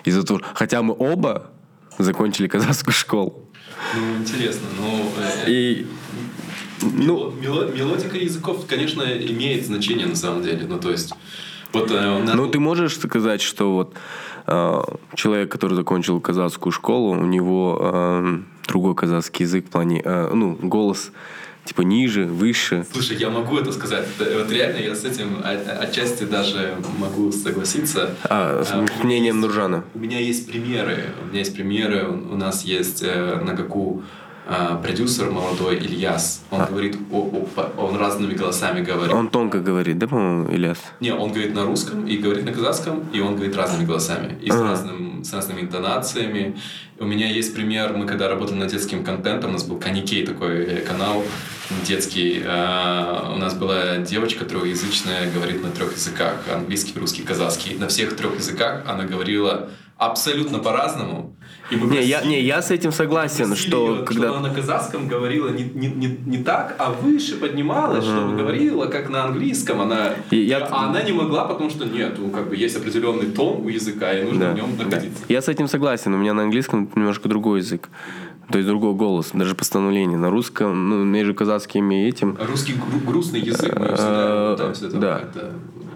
из-за 0.04 0.24
того, 0.24 0.40
хотя 0.52 0.82
мы 0.82 0.94
оба 0.98 1.50
закончили 1.98 2.48
казахскую 2.48 2.92
школу. 2.92 3.47
Ну, 3.96 4.16
интересно. 4.18 4.66
Ну, 4.80 5.10
э, 5.46 5.50
И 5.50 5.86
мело- 6.82 7.32
мелодика 7.74 8.16
языков, 8.16 8.64
конечно, 8.68 9.02
имеет 9.02 9.66
значение 9.66 10.06
на 10.06 10.16
самом 10.16 10.42
деле. 10.42 10.66
Ну, 10.68 10.78
то 10.78 10.90
есть, 10.90 11.12
вот 11.72 11.90
э, 11.90 12.18
на- 12.24 12.34
Ну, 12.34 12.46
ты 12.48 12.58
можешь 12.60 12.96
сказать, 12.96 13.40
что 13.40 13.72
вот 13.74 13.94
э, 14.46 14.80
человек, 15.14 15.50
который 15.52 15.74
закончил 15.74 16.20
казахскую 16.20 16.72
школу, 16.72 17.10
у 17.10 17.26
него 17.26 17.78
э, 17.80 18.38
другой 18.68 18.94
казахский 18.94 19.44
язык 19.44 19.66
в 19.66 19.70
плане, 19.70 20.00
э, 20.04 20.30
ну, 20.34 20.56
голос 20.60 21.12
типа 21.68 21.82
ниже, 21.82 22.24
выше. 22.24 22.86
Слушай, 22.92 23.16
я 23.18 23.28
могу 23.30 23.58
это 23.58 23.72
сказать. 23.72 24.06
Вот 24.18 24.50
реально 24.50 24.78
я 24.78 24.94
с 24.94 25.04
этим 25.04 25.42
отчасти 25.44 26.24
даже 26.24 26.74
могу 26.98 27.30
согласиться. 27.30 28.10
А, 28.24 28.62
с 28.64 28.70
А, 28.72 28.86
мнением 29.04 29.40
Нуржана. 29.40 29.84
У 29.94 29.98
меня 29.98 30.18
есть 30.18 30.46
примеры. 30.50 31.04
У 31.22 31.26
меня 31.26 31.40
есть 31.40 31.54
примеры. 31.54 32.06
У 32.08 32.36
нас 32.36 32.64
есть 32.64 33.02
э, 33.04 33.40
на 33.44 33.52
Гаку 33.54 34.02
а, 34.46 34.76
продюсер 34.82 35.30
молодой 35.30 35.76
Ильяс. 35.76 36.42
Он 36.50 36.64
говорит, 36.64 36.96
о- 37.12 37.46
о- 37.56 37.70
он 37.86 37.96
разными 37.96 38.32
голосами 38.32 38.82
говорит. 38.82 39.14
Он 39.14 39.28
тонко 39.28 39.58
говорит, 39.60 39.98
да, 39.98 40.06
по-моему, 40.06 40.50
Ильяс? 40.50 40.78
Не, 41.00 41.12
он 41.12 41.32
говорит 41.32 41.54
на 41.54 41.64
русском 41.64 42.06
и 42.06 42.16
говорит 42.16 42.46
на 42.46 42.52
казахском, 42.52 43.04
и 43.12 43.20
он 43.20 43.34
говорит 43.36 43.54
разными 43.56 43.84
голосами. 43.84 44.38
И 44.40 44.50
с, 44.50 44.54
Ага. 44.54 44.76
С 45.24 45.32
разными 45.32 45.60
интонациями. 45.62 46.58
У 46.98 47.04
меня 47.04 47.28
есть 47.28 47.54
пример, 47.54 47.92
мы 47.96 48.06
когда 48.06 48.28
работали 48.28 48.58
над 48.58 48.70
детским 48.70 49.04
контентом, 49.04 49.50
у 49.50 49.52
нас 49.54 49.64
был 49.64 49.78
Каникей 49.78 50.26
такой 50.26 50.64
э, 50.64 50.80
канал 50.80 51.24
детский. 51.86 52.42
а, 52.46 53.32
У 53.34 53.38
нас 53.38 53.54
была 53.54 53.98
девочка 53.98 54.44
трехязычная, 54.44 55.30
говорит 55.32 55.62
на 55.62 55.70
трех 55.70 55.92
языках. 55.92 56.36
Английский, 56.52 56.98
русский, 56.98 57.22
казахский. 57.22 57.76
На 57.76 57.88
всех 57.88 58.16
трех 58.16 58.36
языках 58.36 58.82
она 58.86 59.04
говорила 59.04 59.70
абсолютно 59.98 60.58
по-разному. 60.60 61.34
И 61.70 61.76
мы 61.76 61.86
Не, 61.90 62.02
я, 62.02 62.22
не, 62.24 62.40
я 62.40 62.62
с 62.62 62.70
этим 62.70 62.92
согласен, 62.92 63.54
что 63.56 63.94
её, 63.94 64.04
когда... 64.04 64.12
чтобы 64.28 64.38
она 64.38 64.48
на 64.48 64.54
казахском 64.54 65.06
говорила 65.08 65.50
не, 65.50 65.64
не, 65.64 65.88
не, 65.88 66.18
не 66.24 66.38
так, 66.38 66.76
а 66.78 66.90
выше 66.92 67.36
поднималась, 67.36 68.04
чтобы 68.04 68.36
говорила 68.36 68.86
как 68.86 69.10
на 69.10 69.24
английском. 69.24 69.80
Она, 69.80 70.14
И 70.30 70.36
я- 70.36 70.64
А 70.70 70.88
она 70.88 71.02
не 71.02 71.12
могла, 71.12 71.44
потому 71.44 71.68
что 71.68 71.84
нет, 71.84 72.14
ну, 72.18 72.30
как 72.30 72.48
бы 72.48 72.56
есть 72.56 72.76
определенный 72.76 73.26
тон 73.26 73.60
у 73.66 73.68
языка, 73.68 74.12
и 74.12 74.22
нужно 74.24 74.40
Да. 74.46 74.52
в 74.52 74.54
нем 74.54 74.76
находиться. 74.78 75.22
Я 75.28 75.42
с 75.42 75.48
этим 75.48 75.68
согласен. 75.68 76.14
У 76.14 76.18
меня 76.18 76.32
на 76.32 76.42
английском 76.44 76.88
немножко 76.94 77.28
другой 77.28 77.58
язык. 77.60 77.88
То 78.50 78.56
есть 78.56 78.66
другой 78.66 78.94
голос, 78.94 79.30
даже 79.34 79.54
постановление. 79.54 80.16
На 80.16 80.30
русском, 80.30 80.88
ну, 80.88 81.04
между 81.04 81.34
казахским 81.34 81.90
и 81.90 82.08
этим. 82.08 82.38
Русский 82.40 82.72
гру- 82.72 83.00
грустный 83.12 83.40
язык, 83.40 83.78
мы 83.78 83.88
всегда 83.94 84.26
Э, 84.52 84.52
пытаемся 84.56 84.86
это 84.86 84.96
да. 84.96 85.20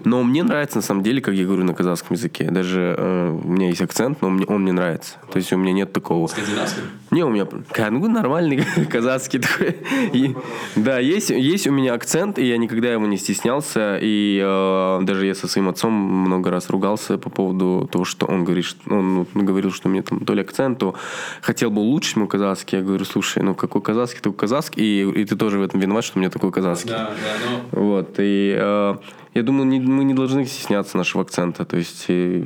Но 0.05 0.23
мне 0.23 0.43
нравится, 0.43 0.77
на 0.77 0.81
самом 0.81 1.03
деле, 1.03 1.21
как 1.21 1.33
я 1.33 1.45
говорю 1.45 1.63
на 1.63 1.73
казахском 1.73 2.15
языке. 2.15 2.49
Даже 2.49 2.95
э, 2.97 3.29
у 3.43 3.47
меня 3.47 3.67
есть 3.67 3.81
акцент, 3.81 4.21
но 4.21 4.29
мне, 4.29 4.45
он 4.45 4.63
мне 4.63 4.71
нравится. 4.71 5.15
То 5.31 5.37
есть 5.37 5.51
у 5.53 5.57
меня 5.57 5.73
нет 5.73 5.93
такого... 5.93 6.27
Скандинавский? 6.27 6.83
Не, 7.13 7.23
у 7.23 7.29
меня 7.29 7.47
кангу 7.71 8.07
нормальный 8.07 8.63
казахский 8.89 9.39
такой. 9.39 9.77
И- 10.13 10.35
да, 10.75 10.99
есть, 10.99 11.29
есть 11.29 11.67
у 11.67 11.71
меня 11.71 11.93
акцент, 11.93 12.39
и 12.39 12.45
я 12.45 12.57
никогда 12.57 12.91
его 12.91 13.05
не 13.05 13.17
стеснялся. 13.17 13.97
И 14.01 14.39
э, 14.43 14.99
даже 15.03 15.25
я 15.27 15.35
со 15.35 15.47
своим 15.47 15.69
отцом 15.69 15.93
много 15.93 16.49
раз 16.49 16.69
ругался 16.69 17.17
по 17.17 17.29
поводу 17.29 17.87
того, 17.91 18.03
что 18.05 18.25
он 18.25 18.43
говорит, 18.43 18.65
что 18.65 18.79
он 18.93 19.27
ну, 19.33 19.43
говорил, 19.43 19.71
что 19.71 19.89
у 19.89 19.91
меня 19.91 20.01
там 20.03 20.19
то 20.25 20.33
ли 20.33 20.41
акцент, 20.41 20.79
то 20.79 20.95
хотел 21.41 21.69
бы 21.71 21.81
улучшить 21.81 22.15
мой 22.17 22.27
казахский. 22.27 22.79
Я 22.79 22.83
говорю, 22.83 23.05
слушай, 23.05 23.43
ну 23.43 23.53
какой 23.55 23.81
казахский, 23.81 24.19
такой 24.21 24.37
казахский, 24.37 24.83
и, 24.83 25.21
и 25.21 25.25
ты 25.25 25.35
тоже 25.35 25.59
в 25.59 25.61
этом 25.63 25.79
виноват, 25.79 26.03
что 26.03 26.17
у 26.17 26.19
меня 26.21 26.29
такой 26.29 26.51
казахский. 26.51 26.89
Да, 26.89 27.11
да, 27.11 27.49
но 27.73 27.81
Вот, 27.81 28.15
и 28.17 28.55
э, 28.59 28.95
я 29.35 29.43
думаю, 29.43 29.67
не- 29.67 29.79
мы 29.79 30.03
не 30.03 30.13
должны 30.13 30.45
стесняться 30.45 30.97
нашего 30.97 31.23
акцента. 31.23 31.65
То 31.65 31.77
есть, 31.77 32.05
э, 32.07 32.43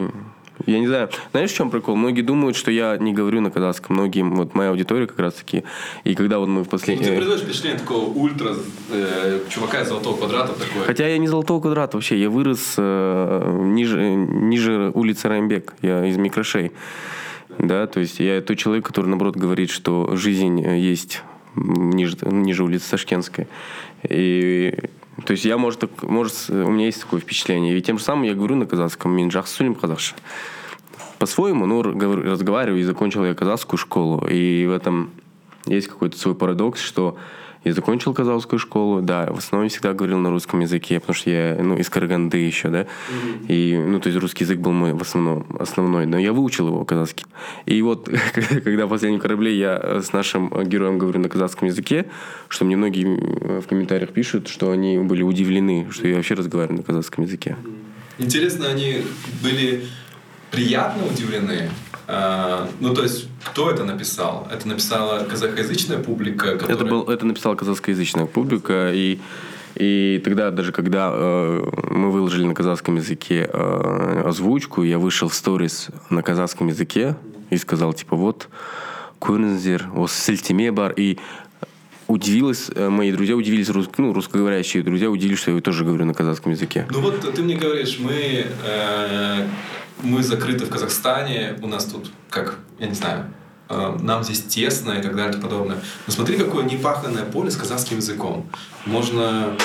я 0.68 0.80
не 0.80 0.88
знаю, 0.88 1.10
знаешь, 1.32 1.52
в 1.52 1.56
чем 1.56 1.70
прикол? 1.70 1.96
Многие 1.96 2.22
думают, 2.22 2.58
что 2.58 2.72
я 2.72 2.98
не 2.98 3.14
говорю 3.14 3.42
на 3.42 3.50
казахском. 3.52 3.96
Многие, 3.96 4.24
вот 4.24 4.54
моя 4.54 4.70
аудитория 4.70 5.08
как 5.08 5.20
раз 5.20 5.36
таки. 5.36 5.64
И 6.04 6.14
когда 6.14 6.40
вот 6.40 6.50
мы 6.50 6.64
в 6.64 6.72
ну, 6.72 6.78
ты 6.78 6.96
производишь 6.96 7.44
впечатление 7.44 7.80
такого 7.80 8.06
ультра 8.10 8.54
э, 8.92 9.40
чувака 9.50 9.82
из 9.82 9.88
золотого 9.88 10.18
квадрата 10.18 10.54
такой. 10.54 10.84
Хотя 10.86 11.08
я 11.08 11.18
не 11.18 11.28
золотого 11.28 11.62
квадрата 11.62 11.98
вообще, 11.98 12.20
я 12.20 12.30
вырос 12.30 12.76
э, 12.78 13.62
ниже, 13.64 14.14
ниже 14.16 14.92
улицы 14.94 15.30
Раймбек, 15.30 15.74
я 15.82 16.06
из 16.06 16.18
Микрошей. 16.18 16.74
Да, 17.58 17.88
то 17.88 18.00
есть 18.02 18.20
я 18.20 18.42
тот 18.42 18.58
человек, 18.58 18.86
который, 18.86 19.08
наоборот, 19.08 19.38
говорит, 19.38 19.70
что 19.70 20.16
жизнь 20.16 20.62
э, 20.62 20.78
есть 20.78 21.24
ниже, 21.56 22.18
ниже 22.24 22.64
улицы 22.64 22.92
Ташкентской. 22.92 23.48
И 24.08 24.78
то 25.26 25.32
есть 25.32 25.46
я, 25.46 25.58
может, 25.58 25.80
так- 25.80 26.04
может, 26.04 26.50
у 26.50 26.70
меня 26.70 26.86
есть 26.86 27.02
такое 27.02 27.20
впечатление. 27.20 27.76
И 27.76 27.82
тем 27.82 27.98
же 27.98 28.04
самым 28.04 28.24
я 28.24 28.36
говорю 28.36 28.56
на 28.56 28.66
казахском, 28.66 29.16
«Мен 29.16 29.30
жақсы 29.30 29.64
сөйлеймін 29.64 29.80
қазақша». 29.80 30.14
По-своему, 31.20 31.66
ну, 31.66 31.82
разговор- 31.82 32.24
разговариваю, 32.24 32.82
и 32.82 32.84
закончил 32.84 33.26
я 33.26 33.34
казахскую 33.34 33.78
школу. 33.78 34.28
И 34.28 34.66
в 34.68 34.72
этом 34.72 35.10
есть 35.66 35.88
какой-то 35.88 36.18
свой 36.18 36.36
парадокс, 36.36 36.82
что 36.82 37.18
я 37.64 37.74
закончил 37.74 38.14
казахскую 38.14 38.60
школу, 38.60 39.02
да, 39.02 39.26
в 39.32 39.40
основном 39.40 39.68
всегда 39.70 39.94
говорил 39.94 40.20
на 40.20 40.30
русском 40.30 40.60
языке, 40.62 41.00
потому 41.00 41.16
что 41.16 41.30
я, 41.30 41.58
ну, 41.62 41.76
из 41.76 41.90
Караганды 41.90 42.38
еще, 42.38 42.70
да, 42.70 42.88
и, 43.48 43.78
ну, 43.78 44.00
то 44.00 44.08
есть 44.08 44.22
русский 44.22 44.46
язык 44.46 44.60
был 44.60 44.72
мой 44.72 44.94
в 44.94 45.02
основном, 45.02 45.46
основной, 45.60 46.06
но 46.06 46.18
я 46.18 46.32
выучил 46.32 46.68
его 46.68 46.86
казахский. 46.86 47.26
И 47.66 47.82
вот, 47.82 48.10
когда 48.64 48.86
в 48.86 48.90
последнем 48.90 49.20
корабле 49.20 49.58
я 49.58 50.02
с 50.02 50.14
нашим 50.14 50.50
героем 50.64 50.98
говорю 50.98 51.20
на 51.20 51.30
казахском 51.30 51.68
языке, 51.68 52.06
что 52.48 52.64
мне 52.64 52.78
многие 52.78 53.06
э, 53.06 53.62
в 53.62 53.68
комментариях 53.68 54.12
пишут, 54.12 54.48
что 54.48 54.72
они 54.72 54.98
были 55.00 55.24
удивлены, 55.24 55.88
что 55.92 56.08
я 56.08 56.16
вообще 56.16 56.36
разговариваю 56.36 56.78
на 56.78 56.84
казахском 56.84 57.26
языке. 57.26 57.58
Интересно, 58.18 58.68
они 58.70 59.04
были 59.44 59.84
приятно 60.51 61.07
удивлены. 61.07 61.71
А, 62.09 62.69
ну, 62.81 62.95
то 62.95 63.03
есть, 63.03 63.29
кто 63.45 63.71
это 63.71 63.85
написал? 63.85 64.49
Это 64.51 64.69
написала 64.69 65.25
казахоязычная 65.25 65.99
публика, 65.99 66.57
которая... 66.57 66.77
Это, 66.77 66.85
был, 66.85 67.03
это 67.05 67.27
написала 67.27 67.55
казахскоязычная 67.55 68.27
публика, 68.27 68.93
и, 68.93 69.21
и 69.77 70.21
тогда, 70.25 70.51
даже 70.51 70.73
когда 70.73 71.11
э, 71.12 71.65
мы 71.91 72.11
выложили 72.11 72.45
на 72.45 72.55
казахском 72.55 72.97
языке 72.97 73.49
э, 73.51 74.23
озвучку, 74.27 74.83
я 74.83 74.99
вышел 74.99 75.29
в 75.29 75.35
сторис 75.35 75.88
на 76.11 76.23
казахском 76.23 76.69
языке 76.69 77.17
и 77.51 77.57
сказал, 77.57 77.93
типа, 77.93 78.17
вот, 78.17 78.49
көріңіздер, 79.23 79.87
осы 79.95 80.19
сілтеме 80.19 80.73
бар, 80.75 80.93
и 80.97 81.19
удивилась, 82.08 82.70
э, 82.74 82.89
мои 82.89 83.12
друзья 83.12 83.36
удивились, 83.36 83.70
рус- 83.70 83.89
ну, 83.98 84.13
русскоговорящие 84.13 84.84
друзья 84.84 85.10
удивились, 85.10 85.39
что 85.39 85.52
я 85.52 85.62
тоже 85.62 85.84
говорю 85.84 86.06
на 86.06 86.13
казахском 86.13 86.52
языке. 86.52 86.88
Ну 86.89 87.02
вот 87.02 87.34
ты 87.34 87.41
мне 87.41 87.56
говоришь, 87.56 87.98
мы, 88.00 88.46
э, 88.65 89.48
мы 90.04 90.24
закрыты 90.24 90.65
в 90.65 90.70
Казахстане, 90.70 91.56
у 91.62 91.67
нас 91.67 91.86
тут, 91.86 92.12
как, 92.30 92.60
я 92.80 92.88
не 92.88 92.96
знаю, 92.96 93.32
э, 93.70 93.98
нам 94.02 94.24
здесь 94.24 94.41
тесно 94.43 94.93
и 94.93 95.02
так 95.02 95.15
далее 95.15 95.38
и 95.38 95.41
подобное. 95.41 95.78
Но 96.08 96.13
смотри, 96.13 96.38
какое 96.38 96.63
непаханное 96.63 97.26
поле 97.26 97.52
с 97.52 97.56
казахским 97.58 97.98
языком. 97.98 98.48
Можно 98.86 99.58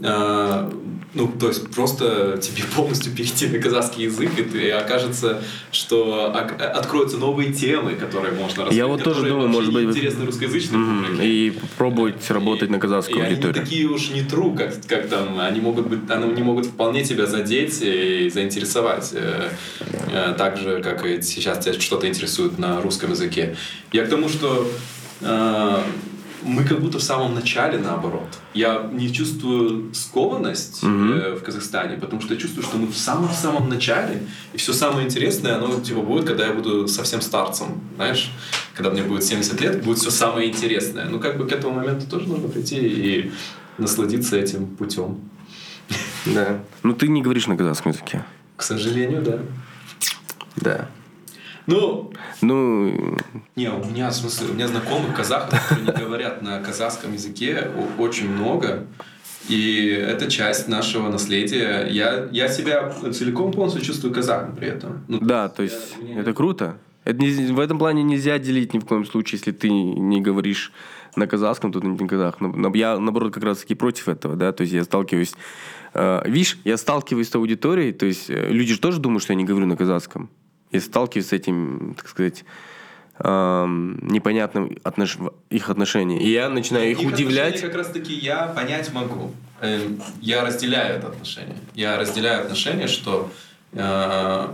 ну, 0.00 1.26
то 1.40 1.48
есть 1.48 1.70
просто 1.70 2.38
тебе 2.40 2.62
полностью 2.76 3.12
перейти 3.12 3.48
на 3.48 3.58
казахский 3.58 4.04
язык, 4.04 4.38
и, 4.38 4.42
ты, 4.42 4.66
и 4.66 4.70
окажется, 4.70 5.42
что 5.72 6.32
ок- 6.34 6.60
откроются 6.60 7.16
новые 7.16 7.52
темы, 7.52 7.94
которые 7.94 8.34
можно 8.34 8.64
раскрыть. 8.64 8.76
Я 8.78 8.86
вот 8.86 9.02
тоже 9.02 9.26
думаю, 9.26 9.48
может 9.48 9.72
быть, 9.72 9.86
интересны 9.86 10.26
русскоязычной 10.26 10.78
Мгм. 10.78 11.04
публике. 11.06 11.26
И 11.28 11.52
пробовать 11.76 12.30
работать 12.30 12.70
на 12.70 12.78
казахскую 12.78 13.18
и 13.18 13.20
они 13.22 13.30
аудиторию. 13.30 13.58
не 13.58 13.64
такие 13.64 13.86
уж 13.86 14.10
не 14.10 14.20
true, 14.20 14.56
как, 14.56 14.74
как 14.86 15.08
там, 15.08 15.40
они 15.40 15.60
могут 15.60 15.88
быть, 15.88 16.00
они 16.10 16.42
могут 16.42 16.66
вполне 16.66 17.02
тебя 17.04 17.26
задеть 17.26 17.78
и 17.82 18.30
заинтересовать, 18.32 19.10
э, 19.14 19.48
э, 20.12 20.34
так 20.36 20.58
же, 20.58 20.82
как 20.82 21.04
и 21.06 21.22
сейчас 21.22 21.64
тебя 21.64 21.78
что-то 21.80 22.06
интересует 22.06 22.58
на 22.58 22.80
русском 22.82 23.10
языке. 23.10 23.56
Я 23.92 24.04
к 24.04 24.10
тому, 24.10 24.28
что 24.28 24.68
э, 25.22 25.76
мы 26.48 26.64
как 26.64 26.80
будто 26.80 26.98
в 26.98 27.02
самом 27.02 27.34
начале 27.34 27.78
наоборот. 27.78 28.38
Я 28.54 28.88
не 28.92 29.12
чувствую 29.12 29.94
скованность 29.94 30.80
э, 30.82 31.36
в 31.38 31.42
Казахстане, 31.42 31.96
потому 31.96 32.20
что 32.22 32.34
я 32.34 32.40
чувствую, 32.40 32.64
что 32.64 32.78
мы 32.78 32.86
в 32.86 32.96
самом-самом 32.96 33.68
начале, 33.68 34.22
и 34.54 34.56
все 34.56 34.72
самое 34.72 35.06
интересное, 35.06 35.56
оно 35.56 35.80
типа 35.80 36.00
будет, 36.00 36.26
когда 36.26 36.46
я 36.46 36.52
буду 36.52 36.88
совсем 36.88 37.20
старцем, 37.20 37.80
знаешь, 37.96 38.32
когда 38.74 38.90
мне 38.90 39.02
будет 39.02 39.24
70 39.24 39.60
лет, 39.60 39.84
будет 39.84 39.98
все 39.98 40.10
самое 40.10 40.48
интересное. 40.48 41.04
Ну, 41.04 41.20
как 41.20 41.36
бы 41.36 41.46
к 41.46 41.52
этому 41.52 41.74
моменту 41.74 42.06
тоже 42.06 42.26
нужно 42.28 42.48
прийти 42.48 42.78
и 42.78 43.32
насладиться 43.76 44.36
этим 44.36 44.66
путем. 44.66 45.20
Да. 46.26 46.60
Ну, 46.82 46.94
ты 46.94 47.08
не 47.08 47.22
говоришь 47.22 47.46
на 47.46 47.56
казахском 47.56 47.92
языке. 47.92 48.24
К 48.56 48.62
сожалению, 48.62 49.22
да. 49.22 49.38
Да. 50.56 50.88
Ну, 51.68 52.12
Ну, 52.40 53.16
не, 53.56 53.68
у 53.70 53.84
меня, 53.84 54.08
в 54.10 54.14
смысле, 54.14 54.48
у 54.50 54.54
меня 54.54 54.66
знакомых 54.68 55.14
казахов, 55.14 55.50
которые 55.68 55.86
не 55.86 56.04
говорят 56.04 56.42
на 56.42 56.58
казахском 56.60 57.12
языке, 57.12 57.70
очень 57.98 58.28
много. 58.30 58.86
И 59.48 59.86
это 59.86 60.30
часть 60.30 60.68
нашего 60.68 61.08
наследия. 61.10 61.86
Я, 61.90 62.26
я 62.32 62.48
себя 62.48 62.90
целиком 63.12 63.52
полностью 63.52 63.82
чувствую 63.82 64.12
казахом 64.14 64.56
при 64.56 64.68
этом. 64.68 65.04
Ну, 65.08 65.18
да, 65.20 65.48
то 65.48 65.62
есть 65.62 65.96
это 66.16 66.32
круто. 66.34 66.76
Это 67.04 67.18
не- 67.22 67.52
в 67.52 67.60
этом 67.60 67.78
плане 67.78 68.02
нельзя 68.02 68.38
делить 68.38 68.74
ни 68.74 68.78
в 68.78 68.84
коем 68.84 69.04
случае, 69.06 69.38
если 69.38 69.52
ты 69.52 69.70
не 69.70 70.20
говоришь 70.20 70.72
на 71.16 71.26
казахском, 71.26 71.72
то 71.72 71.80
ты 71.80 71.86
не 71.86 72.08
казах. 72.08 72.36
Я, 72.74 72.98
наоборот, 72.98 73.32
как 73.32 73.44
раз 73.44 73.58
таки 73.58 73.74
против 73.74 74.08
этого, 74.08 74.36
да, 74.36 74.52
то 74.52 74.62
есть 74.62 74.72
я 74.74 74.84
сталкиваюсь... 74.84 75.32
э, 75.94 76.22
видишь, 76.26 76.58
я 76.64 76.76
сталкиваюсь 76.76 77.30
с 77.30 77.34
аудиторией, 77.34 77.92
то 77.92 78.04
есть 78.06 78.28
э, 78.28 78.48
люди 78.50 78.74
же 78.74 78.80
тоже 78.80 79.00
думают, 79.00 79.22
что 79.22 79.32
я 79.32 79.36
не 79.38 79.44
говорю 79.44 79.66
на 79.66 79.76
казахском. 79.76 80.28
Я 80.70 80.80
сталкиваюсь 80.80 81.28
с 81.28 81.32
этим, 81.32 81.94
так 81.96 82.08
сказать, 82.08 82.44
эм, 83.20 83.98
непонятным 84.08 84.66
отнош- 84.84 85.32
их 85.50 85.70
отношением. 85.70 86.20
И 86.20 86.28
я 86.28 86.48
начинаю 86.48 86.90
их, 86.90 87.00
удивлять. 87.00 87.54
отношения 87.54 87.68
как 87.68 87.76
раз 87.76 87.88
таки 87.88 88.14
я 88.14 88.46
понять 88.48 88.92
могу. 88.92 89.32
Эм, 89.60 90.00
Я 90.20 90.44
разделяю 90.44 90.98
это 90.98 91.08
отношение. 91.08 91.56
Я 91.74 91.96
разделяю 91.98 92.42
отношение, 92.42 92.86
что 92.88 93.30
э, 93.72 94.48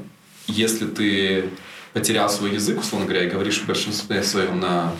если 0.47 0.87
ты 0.87 1.51
потерял 1.93 2.29
свой 2.29 2.53
язык, 2.55 2.81
условно 2.81 3.07
говоря, 3.07 3.25
и 3.25 3.31
говоришь 3.31 3.61
в 3.61 3.67
большинстве 3.67 4.23
своем 4.23 4.61
на 4.61 4.93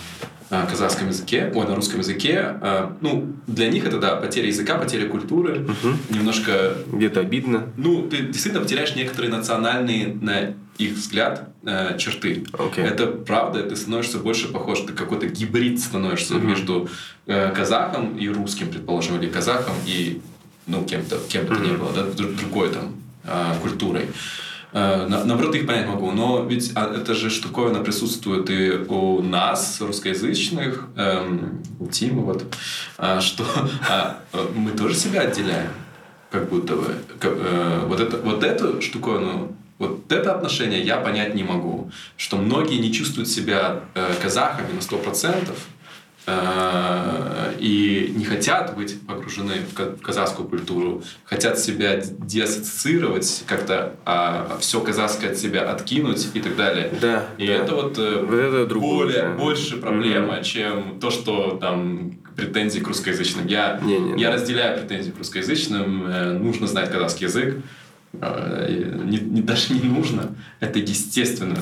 э, 0.51 0.67
казахском 0.71 1.09
языке, 1.09 1.51
ой, 1.55 1.67
на 1.67 1.75
русском 1.75 2.01
языке, 2.01 2.57
э, 2.61 2.91
ну, 3.01 3.33
для 3.47 3.69
них 3.71 3.87
это, 3.87 3.99
да, 3.99 4.15
потеря 4.17 4.47
языка, 4.49 4.77
потеря 4.77 5.09
культуры, 5.09 5.67
немножко 6.11 6.77
Где-то 6.93 7.21
обидно. 7.21 7.73
ну, 7.77 8.03
ты 8.09 8.19
действительно 8.19 8.63
потеряешь 8.63 8.95
некоторые 8.95 9.33
национальные, 9.33 10.15
на 10.21 10.55
их 10.79 10.95
взгляд, 10.95 11.49
э, 11.65 11.97
черты. 11.99 12.45
Окей. 12.53 12.85
Это 12.85 13.07
правда, 13.07 13.63
ты 13.63 13.77
становишься 13.77 14.19
больше 14.19 14.49
похож, 14.49 14.81
ты 14.81 14.93
какой-то 14.93 15.27
гибрид 15.27 15.81
становишься 15.81 16.35
между 16.35 16.89
э, 17.27 17.51
казахом 17.53 18.17
и 18.19 18.29
русским, 18.29 18.69
предположим, 18.71 19.21
или 19.21 19.29
казахом 19.31 19.75
и, 19.87 20.21
ну, 20.67 20.85
кем-то, 20.85 21.19
кем 21.29 21.47
бы 21.47 21.55
то 21.57 21.61
ни 21.63 21.77
было, 21.77 21.93
да, 21.93 22.03
друг- 22.03 22.35
другой 22.37 22.71
там 22.71 22.95
э, 23.25 23.55
культурой. 23.63 24.09
Э, 24.73 25.07
на- 25.07 25.25
Наоборот, 25.25 25.55
их 25.55 25.67
понять 25.67 25.87
могу, 25.87 26.11
но 26.11 26.45
ведь 26.45 26.73
а, 26.75 26.93
это 26.93 27.15
же 27.15 27.31
штуковина 27.31 27.79
присутствует 27.85 28.51
и 28.51 28.71
у 28.89 29.23
нас, 29.23 29.81
русскоязычных, 29.81 30.89
эм, 30.97 31.63
у 31.79 31.87
Тима, 31.87 32.23
вот, 32.23 32.45
а, 32.99 33.21
что 33.21 33.45
а, 33.89 34.19
э, 34.33 34.47
мы 34.57 34.73
тоже 34.73 34.97
себя 34.97 35.21
отделяем 35.21 35.71
как 36.33 36.49
будто 36.49 36.75
бы. 36.75 36.87
К- 37.21 37.27
э, 37.27 37.85
вот, 37.87 38.01
это, 38.01 38.17
вот 38.17 38.43
эту 38.43 38.83
штуковину, 38.83 39.57
вот 39.87 40.13
это 40.13 40.35
отношение 40.35 40.81
я 40.83 40.97
понять 40.99 41.35
не 41.35 41.43
могу. 41.45 41.91
Что 42.17 42.37
многие 42.37 42.79
не 42.79 42.93
чувствуют 42.93 43.29
себя 43.29 43.81
э, 43.95 44.13
казахами 44.23 44.73
на 44.73 44.81
100%, 44.81 45.49
э, 46.27 47.53
и 47.59 48.13
не 48.17 48.25
хотят 48.25 48.75
быть 48.77 49.01
погружены 49.07 49.55
в 49.71 49.75
ка- 49.75 49.91
в 49.97 50.01
казахскую 50.01 50.49
культуру, 50.49 51.03
хотят 51.25 51.59
себя 51.59 52.01
деассоциировать, 52.03 53.45
как-то 53.47 53.95
а, 54.05 54.57
все 54.61 54.81
казахское 54.81 55.31
от 55.33 55.39
себя 55.39 55.71
откинуть 55.71 56.29
и 56.35 56.41
так 56.41 56.57
далее. 56.57 56.91
Да, 57.01 57.27
И 57.39 57.47
да. 57.47 57.53
это 57.55 57.75
вот, 57.75 57.99
э, 57.99 58.25
Вот 58.25 58.35
это 58.35 58.67
другое, 58.67 58.97
более, 59.07 59.23
да. 59.23 59.29
больше 59.35 59.77
проблема, 59.77 60.43
чем 60.43 60.99
то, 61.01 61.11
что 61.11 61.59
там 61.61 62.13
претензии 62.37 62.81
к 62.81 62.89
русскоязычным. 62.89 63.47
Я, 63.47 63.79
Не-не-не. 63.83 64.21
я 64.21 64.33
разделяю 64.33 64.79
претензии 64.79 65.11
к 65.11 65.19
русскоязычным. 65.19 66.07
э, 66.07 66.33
Нужно 66.39 66.67
знать 66.67 66.91
казахский 66.91 67.27
язык. 67.27 67.57
И 68.69 68.85
Не, 69.05 69.19
не- 69.19 69.43
даже 69.43 69.75
не 69.75 69.81
нужно. 69.89 70.35
Это 70.61 70.79
естественно. 70.79 71.57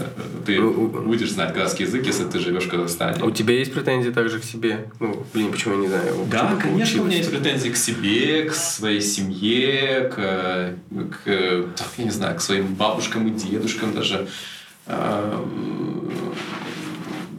Ты 0.47 0.61
будешь 0.61 1.33
знать 1.33 1.55
казахский 1.55 1.87
язык, 1.87 2.07
если 2.07 2.25
ты 2.25 2.39
живешь 2.39 2.65
в 2.65 2.69
Казахстане. 2.71 3.17
А 3.21 3.25
у 3.27 3.31
тебя 3.31 3.55
есть 3.55 3.73
претензии 3.73 4.11
также 4.11 4.39
к 4.39 4.45
себе? 4.45 4.87
Ну, 5.01 5.25
блин, 5.35 5.51
почему 5.51 5.75
я 5.75 5.81
не 5.81 5.89
знаю? 5.89 6.27
Да, 6.31 6.57
конечно, 6.61 7.03
у 7.03 7.05
меня 7.07 7.17
есть 7.17 7.31
претензии 7.31 7.71
к 7.71 7.77
себе, 7.77 8.45
к 8.45 8.55
своей 8.55 9.01
семье, 9.01 10.11
к, 10.15 10.75
к, 11.25 11.27
я 11.99 12.05
не 12.05 12.11
знаю, 12.11 12.37
к 12.37 12.41
своим 12.41 12.75
бабушкам 12.75 13.27
и 13.29 13.31
дедушкам 13.31 13.95
даже. 13.95 14.29
А, 14.87 15.45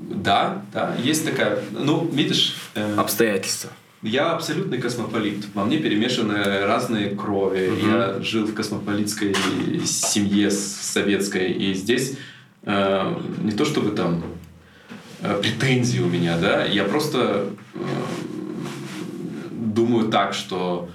Да, 0.09 0.61
да, 0.73 0.95
есть 1.03 1.25
такая... 1.25 1.59
Ну, 1.71 2.07
видишь, 2.11 2.55
э, 2.75 2.95
Обстоятельства. 2.95 3.69
Я 4.03 4.33
абсолютный 4.33 4.79
космополит. 4.79 5.45
Во 5.53 5.63
мне 5.65 5.77
перемешаны 5.77 6.65
разные 6.65 7.15
крови. 7.15 7.71
Я 7.85 8.21
жил 8.21 8.45
в 8.45 8.53
космополитской 8.53 9.35
семье 9.85 10.51
советской. 10.51 11.51
И 11.51 11.73
здесь 11.73 12.17
э, 12.63 13.15
не 13.41 13.51
то 13.53 13.63
чтобы 13.65 13.91
там 13.91 14.23
э, 15.21 15.39
претензии 15.41 15.99
у 15.99 16.07
меня, 16.07 16.37
да, 16.37 16.65
я 16.65 16.83
просто 16.83 17.47
э, 17.73 17.79
думаю 19.51 20.09
так, 20.09 20.33
что 20.33 20.89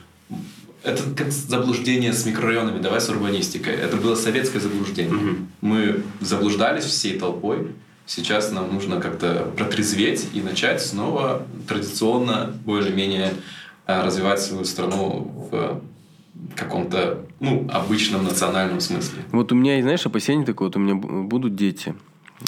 это 0.84 1.02
как 1.16 1.32
заблуждение 1.32 2.12
с 2.12 2.26
микрорайонами, 2.26 2.80
давай 2.80 3.00
с 3.00 3.08
урбанистикой. 3.08 3.74
Это 3.74 3.96
было 3.96 4.14
советское 4.14 4.60
заблуждение. 4.60 5.36
Мы 5.60 6.02
заблуждались 6.20 6.84
всей 6.84 7.18
толпой. 7.18 7.68
Сейчас 8.08 8.50
нам 8.52 8.72
нужно 8.72 9.00
как-то 9.02 9.52
протрезветь 9.54 10.30
и 10.32 10.40
начать 10.40 10.80
снова 10.80 11.42
традиционно, 11.68 12.54
более-менее 12.64 13.34
э, 13.86 14.02
развивать 14.02 14.40
свою 14.40 14.64
страну 14.64 15.30
в 15.50 15.82
каком-то 16.56 17.26
ну, 17.38 17.68
обычном 17.70 18.24
национальном 18.24 18.80
смысле. 18.80 19.24
Вот 19.30 19.52
у 19.52 19.54
меня, 19.54 19.78
знаешь, 19.82 20.06
опасение 20.06 20.46
такое, 20.46 20.68
вот 20.68 20.76
у 20.76 20.80
меня 20.80 20.94
будут 20.94 21.54
дети, 21.54 21.94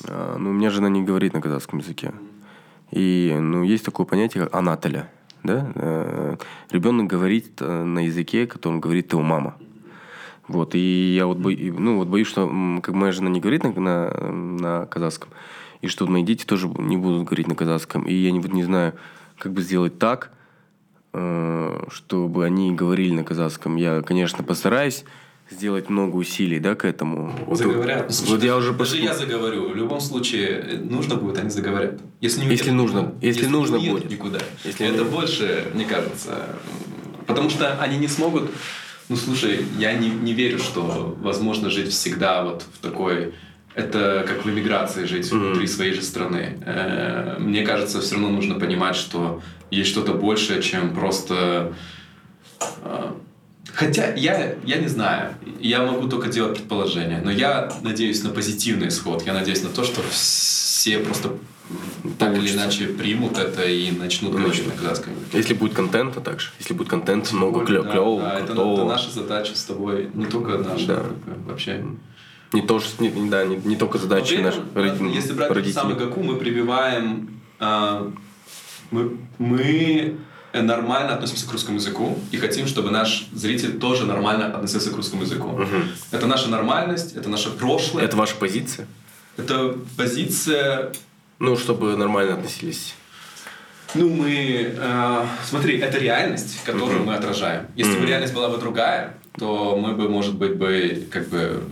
а, 0.09 0.39
но 0.39 0.49
у 0.49 0.53
меня 0.55 0.71
жена 0.71 0.89
не 0.89 1.03
говорит 1.03 1.35
на 1.35 1.43
казахском 1.43 1.81
языке. 1.81 2.15
И 2.91 3.37
ну, 3.39 3.63
есть 3.63 3.85
такое 3.85 4.07
понятие, 4.07 4.45
как 4.45 4.55
анателя. 4.55 5.11
Да? 5.43 5.71
Э, 5.75 6.37
Ребенок 6.71 7.07
говорит 7.07 7.61
э, 7.61 7.85
на 7.85 7.99
языке, 8.07 8.47
которым 8.47 8.81
говорит 8.81 9.13
его 9.13 9.23
мама. 9.23 9.57
Вот, 10.51 10.75
и 10.75 11.15
я 11.15 11.27
вот, 11.27 11.39
бо- 11.39 11.51
ну, 11.53 11.99
вот 11.99 12.09
боюсь, 12.09 12.27
что 12.27 12.47
как 12.83 12.95
моя 12.95 13.13
жена 13.13 13.31
не 13.31 13.41
говорит 13.41 13.63
на, 13.63 13.73
на, 13.73 14.11
на 14.33 14.87
казахском, 14.87 15.29
и 15.81 15.87
что 15.87 16.07
мои 16.07 16.23
дети 16.25 16.45
тоже 16.45 16.69
не 16.79 16.97
будут 16.97 17.25
говорить 17.25 17.47
на 17.47 17.55
казахском. 17.55 18.03
И 18.03 18.13
я 18.15 18.33
не, 18.33 18.41
вот 18.41 18.53
не 18.53 18.65
знаю, 18.65 18.95
как 19.39 19.53
бы 19.53 19.63
сделать 19.63 19.99
так, 19.99 20.33
э, 21.13 21.85
чтобы 21.91 22.45
они 22.45 22.73
говорили 22.75 23.13
на 23.15 23.25
казахском. 23.25 23.77
Я, 23.77 24.03
конечно, 24.03 24.43
постараюсь 24.45 25.05
сделать 25.51 25.89
много 25.91 26.17
усилий, 26.17 26.59
да, 26.61 26.75
к 26.75 26.85
этому. 26.85 27.33
Заговорят. 27.53 28.07
Вот, 28.09 28.29
вот 28.31 28.43
я 28.45 28.57
уже 28.57 28.73
Даже 28.73 28.97
пос- 28.97 29.05
я 29.05 29.15
заговорю. 29.15 29.71
В 29.71 29.77
любом 29.77 30.01
случае, 30.01 30.49
э, 30.49 30.79
нужно 30.79 31.15
будет, 31.17 31.39
они 31.39 31.51
заговорят. 31.51 32.01
Если, 32.21 32.45
не 32.45 32.51
Если 32.51 32.71
нужно. 32.71 32.99
никуда. 33.01 33.17
Если 33.27 33.47
не 33.47 33.53
нужно 33.53 33.79
будет. 33.79 34.11
никуда. 34.11 34.39
Если 34.65 34.87
это 34.87 35.05
не- 35.05 35.11
больше, 35.11 35.71
мне 35.75 35.85
кажется. 35.85 36.57
Потому 37.27 37.51
что 37.51 37.79
они 37.81 37.99
не 37.99 38.09
смогут... 38.09 38.51
Ну, 39.11 39.17
слушай, 39.17 39.67
я 39.77 39.93
не, 39.95 40.09
не 40.09 40.35
верю, 40.35 40.61
что 40.61 41.17
возможно 41.21 41.69
жить 41.69 41.91
всегда 41.91 42.45
вот 42.45 42.63
в 42.63 42.79
такой... 42.79 43.35
Это 43.75 44.25
как 44.27 44.45
в 44.45 44.51
эмиграции 44.51 45.05
жить 45.05 45.31
внутри 45.31 45.67
своей 45.67 45.93
же 45.95 46.03
страны. 46.03 46.59
Э, 46.65 47.37
Мне 47.39 47.63
кажется, 47.63 48.01
все 48.01 48.15
равно 48.15 48.31
нужно 48.31 48.59
понимать, 48.59 48.97
что 48.97 49.43
есть 49.71 49.91
что-то 49.91 50.13
большее, 50.15 50.63
чем 50.63 50.95
просто 50.95 51.73
а, 52.83 53.17
Хотя 53.73 54.13
я, 54.15 54.55
я 54.65 54.77
не 54.77 54.89
знаю, 54.89 55.35
я 55.61 55.85
могу 55.85 56.09
только 56.09 56.29
делать 56.29 56.59
предположения, 56.59 57.21
но 57.23 57.31
я 57.31 57.73
надеюсь 57.83 58.23
на 58.23 58.31
позитивный 58.31 58.89
исход, 58.89 59.25
я 59.27 59.33
надеюсь 59.33 59.63
на 59.63 59.71
то, 59.71 59.85
что 59.85 60.03
все 60.11 60.99
просто 60.99 61.37
так 62.18 62.37
или 62.37 62.53
иначе 62.53 62.87
примут 62.89 63.39
это 63.39 63.64
и 63.64 63.91
начнут 63.91 64.33
говорить 64.33 64.66
на 64.66 64.73
казахском 64.73 65.12
языке. 65.14 65.39
Если 65.39 65.55
будет 65.55 65.75
контента 65.75 66.21
также, 66.21 66.51
если 66.59 66.75
будет 66.75 66.89
контент 66.89 67.33
много 67.33 67.61
клё- 67.64 67.83
Да, 67.83 67.93
да, 67.93 68.39
это, 68.39 68.47
крутого. 68.47 68.75
это 68.75 68.85
наша 68.85 69.11
задача 69.11 69.55
с 69.57 69.64
тобой, 69.64 70.11
не 70.14 70.27
только 70.27 70.59
наша, 70.59 70.87
Да. 70.87 71.03
вообще. 71.47 71.85
Не, 72.53 72.62
то, 72.62 72.81
что- 72.81 73.03
не, 73.03 73.29
да, 73.31 73.45
не, 73.45 73.57
не 73.57 73.77
только 73.77 73.99
задачи 73.99 74.33
Но 74.33 74.37
при 74.39 74.43
наших 74.45 74.61
этом, 74.75 75.07
роди- 75.07 75.14
Если 75.14 75.33
брать 75.35 75.49
тот 75.49 75.64
же 75.64 75.73
самый 75.73 75.93
родителей. 75.95 76.09
Гаку, 76.09 76.23
мы 76.25 76.37
прививаем... 76.37 77.41
а, 77.61 78.11
мы, 78.91 79.16
мы 79.39 80.16
нормально 80.53 81.14
относимся 81.14 81.47
к 81.49 81.53
русскому 81.53 81.77
языку 81.77 82.18
и 82.33 82.37
хотим, 82.39 82.66
чтобы 82.66 82.91
наш 82.91 83.29
зритель 83.33 83.79
тоже 83.79 84.05
нормально 84.05 84.47
относился 84.47 84.91
к 84.91 84.97
русскому 84.97 85.23
языку. 85.23 85.61
Это 86.11 86.27
наша 86.27 86.49
нормальность, 86.51 87.14
это 87.14 87.29
наше 87.29 87.51
прошлое. 87.51 88.03
Это 88.03 88.16
ваша 88.16 88.35
позиция? 88.35 88.89
Это 89.37 89.77
позиция... 89.97 90.91
Ну, 91.41 91.57
чтобы 91.57 91.97
нормально 91.97 92.34
относились. 92.34 92.95
Ну, 93.95 94.11
мы... 94.11 94.74
э, 94.76 95.26
смотри, 95.45 95.78
это 95.78 95.99
реальность, 95.99 96.62
которую 96.64 97.03
мы 97.03 97.14
отражаем. 97.14 97.66
Если 97.76 97.99
бы 97.99 98.07
реальность 98.07 98.34
была 98.34 98.51
бы 98.51 98.59
другая, 98.59 99.14
то 99.38 99.74
мы 99.76 99.95
бы, 99.95 100.09
может 100.09 100.34
быть, 100.34 100.57
бы 100.57 101.09
как 101.11 101.28
бы... 101.28 101.64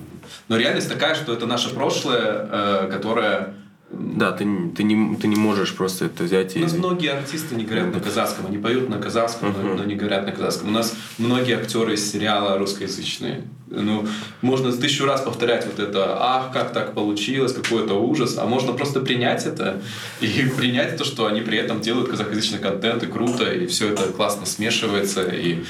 Но 0.48 0.56
реальность 0.56 0.88
такая, 0.88 1.14
что 1.14 1.34
это 1.34 1.46
наше 1.46 1.74
прошлое, 1.74 2.48
э, 2.50 2.88
которое 2.90 3.54
Да, 3.90 4.32
ты, 4.32 4.44
не- 4.44 4.70
ты, 4.70 4.82
не, 4.82 5.16
ты 5.16 5.28
не 5.28 5.36
можешь 5.36 5.74
просто 5.74 6.06
это 6.06 6.24
взять 6.24 6.54
У 6.56 6.58
и... 6.58 6.62
нас 6.62 6.74
многие 6.74 7.10
артисты 7.10 7.54
не 7.54 7.64
говорят 7.64 7.94
на 7.94 8.00
казахском, 8.00 8.46
они 8.46 8.58
поют 8.58 8.90
на 8.90 8.98
казахском, 8.98 9.54
но, 9.56 9.74
но 9.74 9.84
не 9.84 9.94
говорят 9.94 10.26
на 10.26 10.32
казахском. 10.32 10.68
У 10.68 10.72
нас 10.72 10.94
многие 11.16 11.56
актеры 11.56 11.94
из 11.94 12.10
сериала 12.10 12.58
русскоязычные. 12.58 13.44
Ну, 13.70 14.06
можно 14.42 14.72
тысячу 14.72 15.06
раз 15.06 15.22
повторять 15.22 15.66
вот 15.66 15.78
это, 15.78 16.16
ах, 16.20 16.52
как 16.52 16.72
так 16.72 16.92
получилось, 16.94 17.52
какой 17.54 17.84
это 17.84 17.94
ужас, 17.94 18.36
а 18.38 18.44
можно 18.46 18.72
просто 18.74 19.00
принять 19.00 19.46
это 19.46 19.80
и 20.20 20.50
принять 20.56 20.98
то, 20.98 21.04
что 21.04 21.26
они 21.26 21.40
при 21.40 21.56
этом 21.56 21.80
делают 21.80 22.10
казахоязычный 22.10 22.58
контент, 22.58 23.02
и 23.02 23.06
круто, 23.06 23.50
и 23.50 23.66
все 23.66 23.92
это 23.92 24.04
классно 24.12 24.44
смешивается, 24.44 25.22
и 25.22 25.64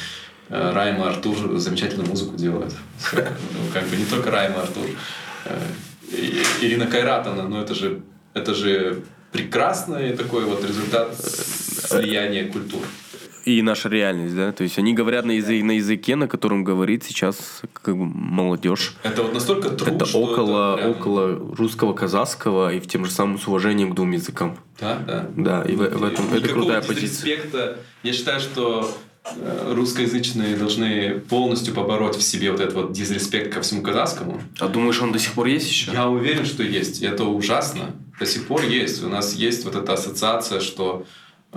э, 0.49 0.73
Райм 0.73 1.03
и 1.03 1.07
Артур 1.07 1.59
замечательную 1.59 2.09
музыку 2.09 2.37
делают. 2.37 2.75
Ну, 3.13 3.73
как 3.73 3.87
бы 3.87 3.97
не 3.97 4.05
только 4.05 4.31
Райм 4.33 4.55
и 4.55 4.57
Артур. 4.57 4.85
И- 6.13 6.43
Ирина 6.67 6.87
Кайратовна, 6.87 7.49
ну 7.49 7.61
это 7.61 7.75
же, 7.75 8.01
это 8.35 8.55
же 8.55 9.03
прекрасный 9.33 10.17
такой 10.17 10.45
вот 10.45 10.65
результат 10.65 11.15
слияния 11.23 12.51
культур. 12.51 12.81
И 13.45 13.63
наша 13.63 13.89
реальность, 13.89 14.37
да? 14.37 14.53
То 14.53 14.63
есть 14.63 14.79
они 14.79 14.93
говорят 14.93 15.25
на, 15.25 15.31
языке, 15.31 15.65
на 15.65 15.71
языке, 15.73 16.17
на 16.17 16.29
котором 16.29 16.65
говорит 16.65 17.05
сейчас 17.05 17.63
как 17.73 17.97
бы 17.97 18.05
молодежь. 18.05 18.95
Это 19.03 19.23
вот 19.23 19.33
настолько 19.33 19.71
трудно, 19.71 20.05
это 20.05 20.19
около, 20.19 20.75
это 20.75 20.83
прям- 20.83 20.91
около 20.91 21.55
русского, 21.57 21.95
казахского 21.95 22.75
и 22.75 22.79
в 22.81 22.87
тем 22.87 23.07
же 23.07 23.11
самым 23.11 23.39
с 23.39 23.49
уважением 23.49 23.93
к 23.93 23.95
двум 23.95 24.11
языкам. 24.11 24.59
Да, 24.79 24.99
да. 25.07 25.27
Да, 25.35 25.63
и 25.63 25.75
в, 25.75 25.79
в 25.79 26.05
этом 26.05 26.27
это 26.27 26.41
Никакого 26.43 26.65
крутая 26.65 26.83
позиция. 26.83 27.77
Я 28.03 28.13
считаю, 28.13 28.41
что 28.41 28.95
русскоязычные 29.75 30.57
должны 30.57 31.21
полностью 31.21 31.75
побороть 31.75 32.17
в 32.17 32.23
себе 32.23 32.51
вот 32.51 32.61
этот 32.61 32.75
вот 32.75 32.93
дизреспект 32.93 33.53
ко 33.55 33.61
всему 33.63 33.83
казахскому. 33.83 34.41
А 34.59 34.69
думаешь, 34.69 35.01
он 35.01 35.13
до 35.13 35.19
сих 35.19 35.33
пор 35.33 35.47
есть 35.47 35.69
еще? 35.69 35.93
Я 35.93 36.09
уверен, 36.09 36.45
что 36.45 36.63
есть. 36.63 37.03
И 37.03 37.07
это 37.07 37.25
ужасно. 37.25 37.91
До 38.19 38.27
сих 38.27 38.47
пор 38.47 38.63
есть. 38.65 39.03
У 39.05 39.09
нас 39.09 39.35
есть 39.35 39.65
вот 39.65 39.75
эта 39.75 39.93
ассоциация, 39.93 40.61
что 40.61 41.05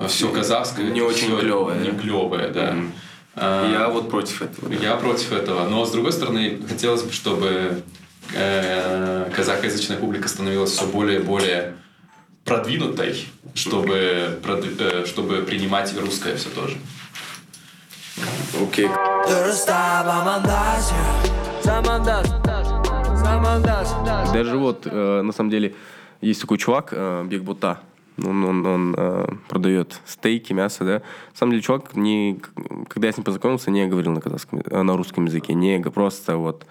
все 0.08 0.30
казахское 0.30 0.90
Не 0.92 1.02
очень 1.02 1.28
всё 1.28 1.40
клёвое, 1.40 1.80
Не 1.80 1.92
клевое, 2.00 2.50
да. 2.50 2.72
Мгм. 2.74 2.92
А, 3.36 3.72
Я 3.72 3.90
вот 3.90 4.10
против 4.10 4.42
этого. 4.42 4.70
да. 4.70 4.76
Я 4.76 4.96
против 4.96 5.32
этого. 5.32 5.68
Но 5.68 5.86
с 5.86 5.92
другой 5.92 6.12
стороны, 6.12 6.60
хотелось 6.68 7.04
бы, 7.04 7.12
чтобы 7.12 7.82
э, 8.34 9.30
казахоязычная 9.36 9.98
публика 9.98 10.28
становилась 10.28 10.72
все 10.72 10.86
более 10.86 11.20
и 11.20 11.24
более 11.24 11.76
продвинутой, 12.46 13.26
чтобы, 13.54 14.40
прод- 14.44 14.76
э, 14.80 15.06
чтобы 15.06 15.38
принимать 15.44 15.94
и 15.94 16.00
русское 16.00 16.36
все 16.36 16.50
тоже. 16.50 16.78
Окей. 18.62 18.88
Даже 24.34 24.58
вот, 24.58 24.88
э, 24.90 25.22
на 25.22 25.32
самом 25.32 25.50
деле, 25.50 25.76
есть 26.22 26.42
такой 26.42 26.58
чувак, 26.58 26.90
э, 26.92 27.26
Бекбута. 27.26 27.80
Он, 28.24 28.44
он, 28.44 28.66
он 28.66 28.96
э, 28.98 29.28
продает 29.48 30.00
стейки, 30.06 30.54
мясо, 30.54 30.84
да. 30.84 30.94
На 30.94 31.38
самом 31.38 31.52
деле, 31.54 31.64
чувак, 31.64 31.96
не, 31.96 32.40
когда 32.88 33.08
я 33.08 33.14
с 33.14 33.18
ним 33.18 33.24
познакомился, 33.24 33.72
не 33.72 33.88
говорил 33.88 34.12
на 34.12 34.22
казахском, 34.22 34.62
э, 34.64 34.82
на 34.82 34.98
русском 34.98 35.26
языке, 35.26 35.54
не 35.54 35.80
просто 35.80 36.38
вот. 36.38 36.66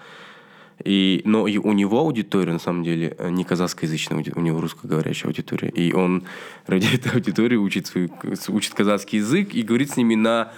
И, 0.83 1.21
но 1.25 1.47
и 1.47 1.57
у 1.57 1.73
него 1.73 1.99
аудитория, 1.99 2.53
на 2.53 2.59
самом 2.59 2.83
деле, 2.83 3.15
э, 3.17 3.29
не 3.29 3.43
казахскоязычная, 3.43 4.23
у 4.35 4.41
него 4.41 4.61
русскоговорящая 4.61 5.29
аудитория. 5.29 5.69
И 5.69 5.93
он 5.93 6.23
ради 6.67 6.95
этой 6.95 7.11
аудитории 7.13 7.57
учит, 7.57 7.87
свой, 7.87 8.11
учит 8.47 8.73
казахский 8.73 9.19
язык 9.19 9.53
и 9.53 9.61
говорит 9.61 9.91
с 9.91 9.97
ними 9.97 10.15
на 10.15 10.51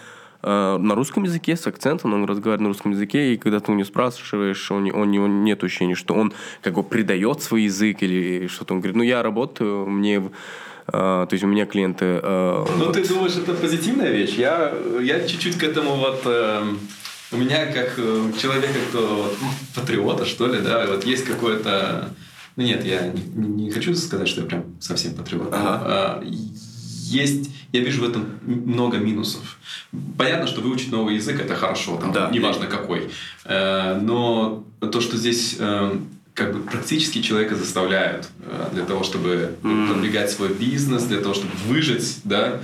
на 0.43 0.93
русском 0.95 1.23
языке 1.23 1.55
с 1.55 1.65
акцентом, 1.67 2.13
он 2.13 2.25
разговаривает 2.25 2.61
на 2.61 2.67
русском 2.67 2.91
языке, 2.91 3.33
и 3.33 3.37
когда 3.37 3.59
ты 3.59 3.71
у 3.71 3.75
него 3.75 3.85
спрашиваешь, 3.85 4.71
он, 4.71 4.83
не- 4.83 4.91
он, 4.91 5.09
не- 5.09 5.19
он 5.19 5.43
нет 5.43 5.63
ощущения, 5.63 5.95
что 5.95 6.13
он 6.13 6.33
как 6.61 6.73
бы 6.73 6.83
предает 6.83 7.41
свой 7.41 7.63
язык 7.63 8.03
или 8.03 8.47
что-то. 8.47 8.73
Он 8.73 8.81
говорит, 8.81 8.95
ну 8.97 9.03
я 9.03 9.23
работаю, 9.23 9.87
мне... 9.87 10.17
э, 10.87 10.91
то 10.91 11.27
есть 11.31 11.43
у 11.43 11.47
меня 11.47 11.65
клиенты... 11.65 12.19
э, 12.21 12.65
Ну, 12.77 12.85
вот- 12.85 12.93
ты 12.93 13.07
думаешь, 13.07 13.35
это 13.37 13.53
позитивная 13.53 14.11
вещь? 14.11 14.35
Я, 14.37 14.73
я 15.01 15.25
чуть-чуть 15.27 15.57
к 15.57 15.63
этому 15.63 15.95
вот... 15.95 16.25
у 17.31 17.37
меня 17.37 17.65
как 17.67 17.97
э, 17.97 18.01
у 18.29 18.37
человека, 18.37 18.79
кто 18.89 19.07
вот, 19.23 19.37
ну, 19.41 19.47
патриота, 19.75 20.25
что 20.25 20.47
ли, 20.47 20.59
да, 20.61 20.85
вот 20.87 21.05
есть 21.05 21.23
какое-то... 21.25 22.09
Ну 22.55 22.63
нет, 22.63 22.85
я 22.85 23.07
не, 23.33 23.63
не 23.63 23.71
хочу 23.71 23.95
сказать, 23.95 24.27
что 24.27 24.41
я 24.41 24.47
прям 24.47 24.63
совсем 24.79 25.15
патриот. 25.15 25.49
Ага. 25.51 26.19
э, 26.21 26.25
есть, 26.25 27.49
я 27.73 27.81
вижу 27.81 28.01
в 28.01 28.09
этом 28.09 28.39
много 28.45 28.97
минусов. 28.97 29.57
Понятно, 30.17 30.47
что 30.47 30.61
выучить 30.61 30.91
новый 30.91 31.15
язык 31.15 31.41
это 31.41 31.55
хорошо, 31.55 31.97
там, 31.97 32.11
Да. 32.13 32.29
неважно 32.31 32.67
какой. 32.67 33.09
Э, 33.45 33.99
но 33.99 34.63
то, 34.79 35.01
что 35.01 35.17
здесь 35.17 35.57
э, 35.59 35.97
как 36.35 36.53
бы 36.53 36.61
практически 36.61 37.21
человека 37.21 37.55
заставляют 37.55 38.29
э, 38.45 38.69
для 38.73 38.85
того, 38.85 39.03
чтобы 39.03 39.55
продвигать 39.61 40.29
свой 40.29 40.53
бизнес, 40.53 41.03
для 41.03 41.19
того, 41.19 41.33
чтобы 41.33 41.51
выжить, 41.67 42.19
да, 42.23 42.61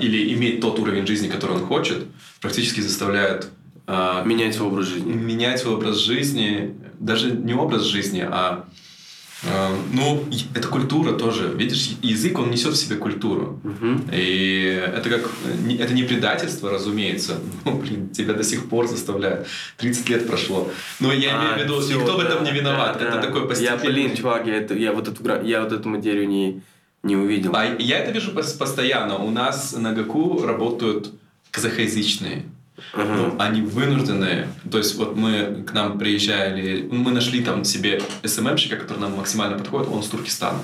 или 0.00 0.32
иметь 0.34 0.60
тот 0.62 0.78
уровень 0.78 1.06
жизни, 1.06 1.28
который 1.28 1.56
он 1.56 1.66
хочет, 1.66 1.98
практически 2.40 2.80
заставляют 2.80 3.50
менять 4.24 4.54
свой 4.54 4.68
образ 4.68 4.86
жизни. 4.86 5.12
менять 5.12 5.60
свой 5.60 5.74
образ 5.74 5.98
жизни, 5.98 6.74
даже 6.98 7.30
не 7.30 7.52
образ 7.52 7.82
жизни, 7.82 8.26
а 8.26 8.64
ну, 9.92 10.24
и- 10.30 10.44
это 10.58 10.68
культура 10.68 11.12
тоже. 11.12 11.52
Видишь, 11.56 11.90
язык, 12.02 12.38
он 12.38 12.50
несет 12.50 12.72
в 12.72 12.76
себе 12.76 12.96
культуру. 12.96 13.60
И 14.12 14.82
это 14.96 15.10
как 15.10 15.30
это 15.78 15.92
не 15.92 16.02
предательство, 16.04 16.70
разумеется. 16.70 17.38
Ну, 17.64 17.78
блин, 17.78 18.08
тебя 18.10 18.34
до 18.34 18.44
сих 18.44 18.68
пор 18.68 18.86
заставляют. 18.88 19.46
30 19.78 20.08
лет 20.08 20.26
прошло. 20.26 20.70
Но 21.00 21.12
я 21.12 21.30
имею 21.40 21.54
в 21.54 21.58
виду, 21.58 21.78
А, 21.78 21.80
всё, 21.80 21.98
никто 22.00 22.16
в 22.16 22.20
да, 22.20 22.28
этом 22.28 22.44
не 22.44 22.52
виноват. 22.52 22.98
да, 22.98 23.04
это 23.06 23.16
да. 23.16 23.22
такой 23.22 23.42
Я, 23.42 23.46
постепенный... 23.48 23.86
блин, 23.92 24.16
чувак, 24.16 24.46
я, 24.46 24.56
это, 24.56 24.74
я, 24.74 24.92
вот 24.92 25.08
эту, 25.08 25.22
я 25.46 25.62
вот 25.62 25.72
эту 25.72 25.88
материю 25.88 26.28
не, 26.28 26.62
не 27.02 27.16
увидел. 27.16 27.54
А 27.56 27.64
я 27.78 27.98
это 27.98 28.12
вижу 28.12 28.30
пос- 28.32 28.56
постоянно. 28.58 29.16
У 29.18 29.30
нас 29.30 29.74
на 29.76 29.92
ГАКУ 29.92 30.42
работают 30.46 31.10
казахоязычные. 31.50 32.44
Ну, 32.96 33.36
они 33.38 33.62
вынуждены, 33.62 34.48
то 34.70 34.78
есть 34.78 34.96
вот 34.96 35.16
мы 35.16 35.64
к 35.66 35.72
нам 35.72 35.98
приезжали, 35.98 36.88
мы 36.90 37.12
нашли 37.12 37.42
там 37.44 37.64
себе 37.64 38.02
СММщика, 38.24 38.76
который 38.76 38.98
нам 38.98 39.16
максимально 39.16 39.58
подходит, 39.58 39.88
он 39.88 40.02
с 40.02 40.08
Туркестана. 40.08 40.58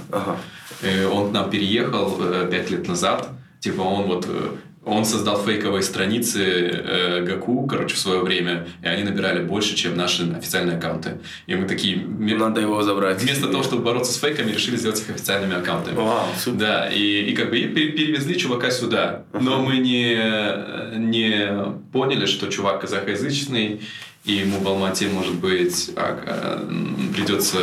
Э, 0.82 1.06
Он 1.06 1.30
к 1.30 1.32
нам 1.32 1.50
переехал 1.50 2.16
э, 2.20 2.48
пять 2.50 2.70
лет 2.70 2.88
назад. 2.88 3.28
Типа 3.60 3.82
он 3.82 4.04
вот 4.04 4.26
э, 4.28 4.56
он 4.84 5.04
создал 5.04 5.42
фейковые 5.44 5.82
страницы 5.82 6.42
э, 6.42 7.24
ГАКУ, 7.24 7.66
короче, 7.66 7.94
в 7.94 7.98
свое 7.98 8.20
время, 8.20 8.66
и 8.82 8.86
они 8.86 9.02
набирали 9.02 9.42
больше, 9.42 9.74
чем 9.76 9.94
наши 9.94 10.22
официальные 10.32 10.78
аккаунты. 10.78 11.18
И 11.46 11.54
мы 11.54 11.66
такие, 11.68 11.98
Надо 11.98 12.62
его 12.62 12.82
забрать. 12.82 13.22
вместо 13.22 13.48
того, 13.48 13.62
чтобы 13.62 13.82
бороться 13.82 14.12
с 14.12 14.16
фейками, 14.16 14.50
решили 14.50 14.76
сделать 14.76 15.00
их 15.00 15.10
официальными 15.10 15.54
аккаунтами. 15.56 15.96
Вау, 15.96 16.26
супер. 16.38 16.58
Да, 16.58 16.88
и, 16.88 17.30
и 17.30 17.34
как 17.34 17.50
бы 17.50 17.58
и 17.58 17.68
пе- 17.68 17.90
перевезли 17.90 18.38
чувака 18.38 18.70
сюда. 18.70 19.24
Но 19.38 19.60
мы 19.60 19.78
не, 19.78 20.16
не 20.96 21.74
поняли, 21.92 22.24
что 22.24 22.46
чувак 22.48 22.80
казахоязычный, 22.80 23.82
и 24.24 24.32
ему 24.32 24.60
в 24.60 24.68
Алмате, 24.68 25.08
может 25.08 25.34
быть, 25.34 25.90
а, 25.96 26.18
а, 26.26 27.14
придется... 27.14 27.58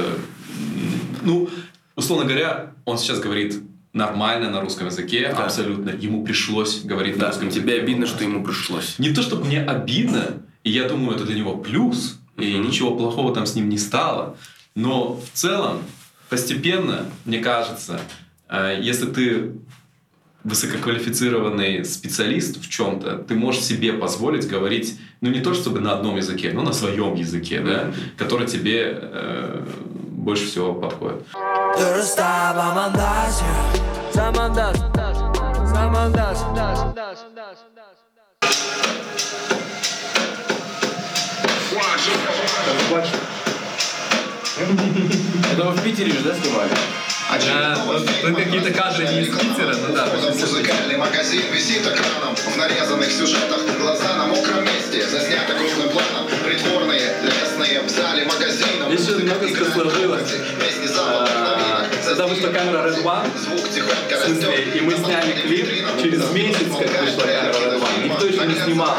Ну, 1.24 1.50
условно 1.96 2.26
говоря, 2.26 2.74
он 2.86 2.98
сейчас 3.00 3.20
говорит 3.20 3.56
нормально 3.98 4.50
на 4.50 4.62
русском 4.62 4.88
языке, 4.88 5.34
Да. 5.36 5.46
абсолютно. 5.46 5.90
Ему 5.90 6.24
пришлось 6.24 6.82
говорить 6.84 7.16
на 7.16 7.22
Да, 7.22 7.28
русском 7.28 7.48
языке. 7.48 7.64
тебе 7.64 7.74
обидно, 7.82 8.06
что 8.06 8.24
ему 8.24 8.44
пришлось. 8.44 8.96
Не 9.00 9.10
то, 9.14 9.22
чтобы 9.22 9.46
мне 9.46 9.62
обидно, 9.62 10.42
и 10.64 10.70
я 10.72 10.88
думаю, 10.88 11.16
это 11.18 11.26
для 11.26 11.36
него 11.36 11.58
плюс, 11.58 12.20
и 12.38 12.54
Мгм. 12.56 12.68
ничего 12.68 12.96
плохого 12.96 13.34
там 13.34 13.46
с 13.46 13.56
ним 13.56 13.68
не 13.70 13.78
стало. 13.78 14.38
Но 14.76 15.16
в 15.20 15.30
целом, 15.38 15.80
постепенно, 16.30 17.06
мне 17.26 17.40
кажется, 17.40 18.00
э, 18.50 18.80
если 18.82 19.08
ты 19.08 19.52
высококвалифицированный 20.44 21.84
специалист 21.84 22.62
в 22.64 22.70
чем-то, 22.70 23.18
ты 23.28 23.36
можешь 23.36 23.64
себе 23.64 23.94
позволить 23.94 24.48
говорить, 24.48 24.98
ну 25.22 25.30
не 25.30 25.42
то 25.42 25.54
чтобы 25.54 25.80
на 25.82 25.94
одном 25.94 26.16
языке, 26.18 26.52
но 26.54 26.62
на 26.62 26.74
своем 26.74 27.16
языке, 27.16 27.60
да, 27.62 27.92
который 28.18 28.48
тебе 28.48 28.98
э, 29.02 29.66
больше 30.28 30.46
всего 30.46 30.74
подходит. 30.74 31.26
Это 45.54 45.64
вы 45.64 45.72
в 45.72 45.82
Питере 45.82 46.12
же, 46.12 46.20
да, 46.20 46.36
снимали? 46.36 46.72
Ну, 47.30 48.36
какие-то 48.36 48.72
кадры 48.72 49.06
не 49.08 49.22
из 49.22 49.28
Питера, 49.28 49.76
ну 49.76 49.94
да. 49.94 50.08
Музыкальный 50.16 50.98
магазин 50.98 51.44
висит 51.52 51.82
экраном 51.82 52.36
В 52.36 52.58
нарезанных 52.58 53.12
сюжетах 53.12 53.60
глаза 53.78 54.16
на 54.16 54.28
мокром 54.28 54.64
месте 54.64 55.06
Заснято 55.08 55.54
крупным 55.54 55.90
планом 55.90 56.28
Притворные, 56.46 57.18
лесные 57.24 57.82
в 57.82 57.90
зале 57.90 58.26
магазина 58.26 58.96
Здесь 58.96 59.10
играет 59.10 59.74
сложилось. 59.74 60.36
Когда 62.06 62.28
вышла 62.28 62.48
камера 62.48 62.88
Red 62.88 63.04
One, 63.04 63.38
Звук 63.38 63.70
тихонько 63.70 64.18
В 64.18 64.26
смысле, 64.26 64.64
и 64.76 64.82
мы 64.82 64.94
сняли 64.96 65.34
клип 65.34 65.68
через 66.02 66.32
месяц, 66.32 66.72
как 66.72 67.02
вышла 67.02 67.22
камера 67.22 67.54
Red 67.54 67.82
One. 67.82 68.04
Никто 68.06 68.26
еще 68.26 68.46
не 68.46 68.56
снимал. 68.56 68.96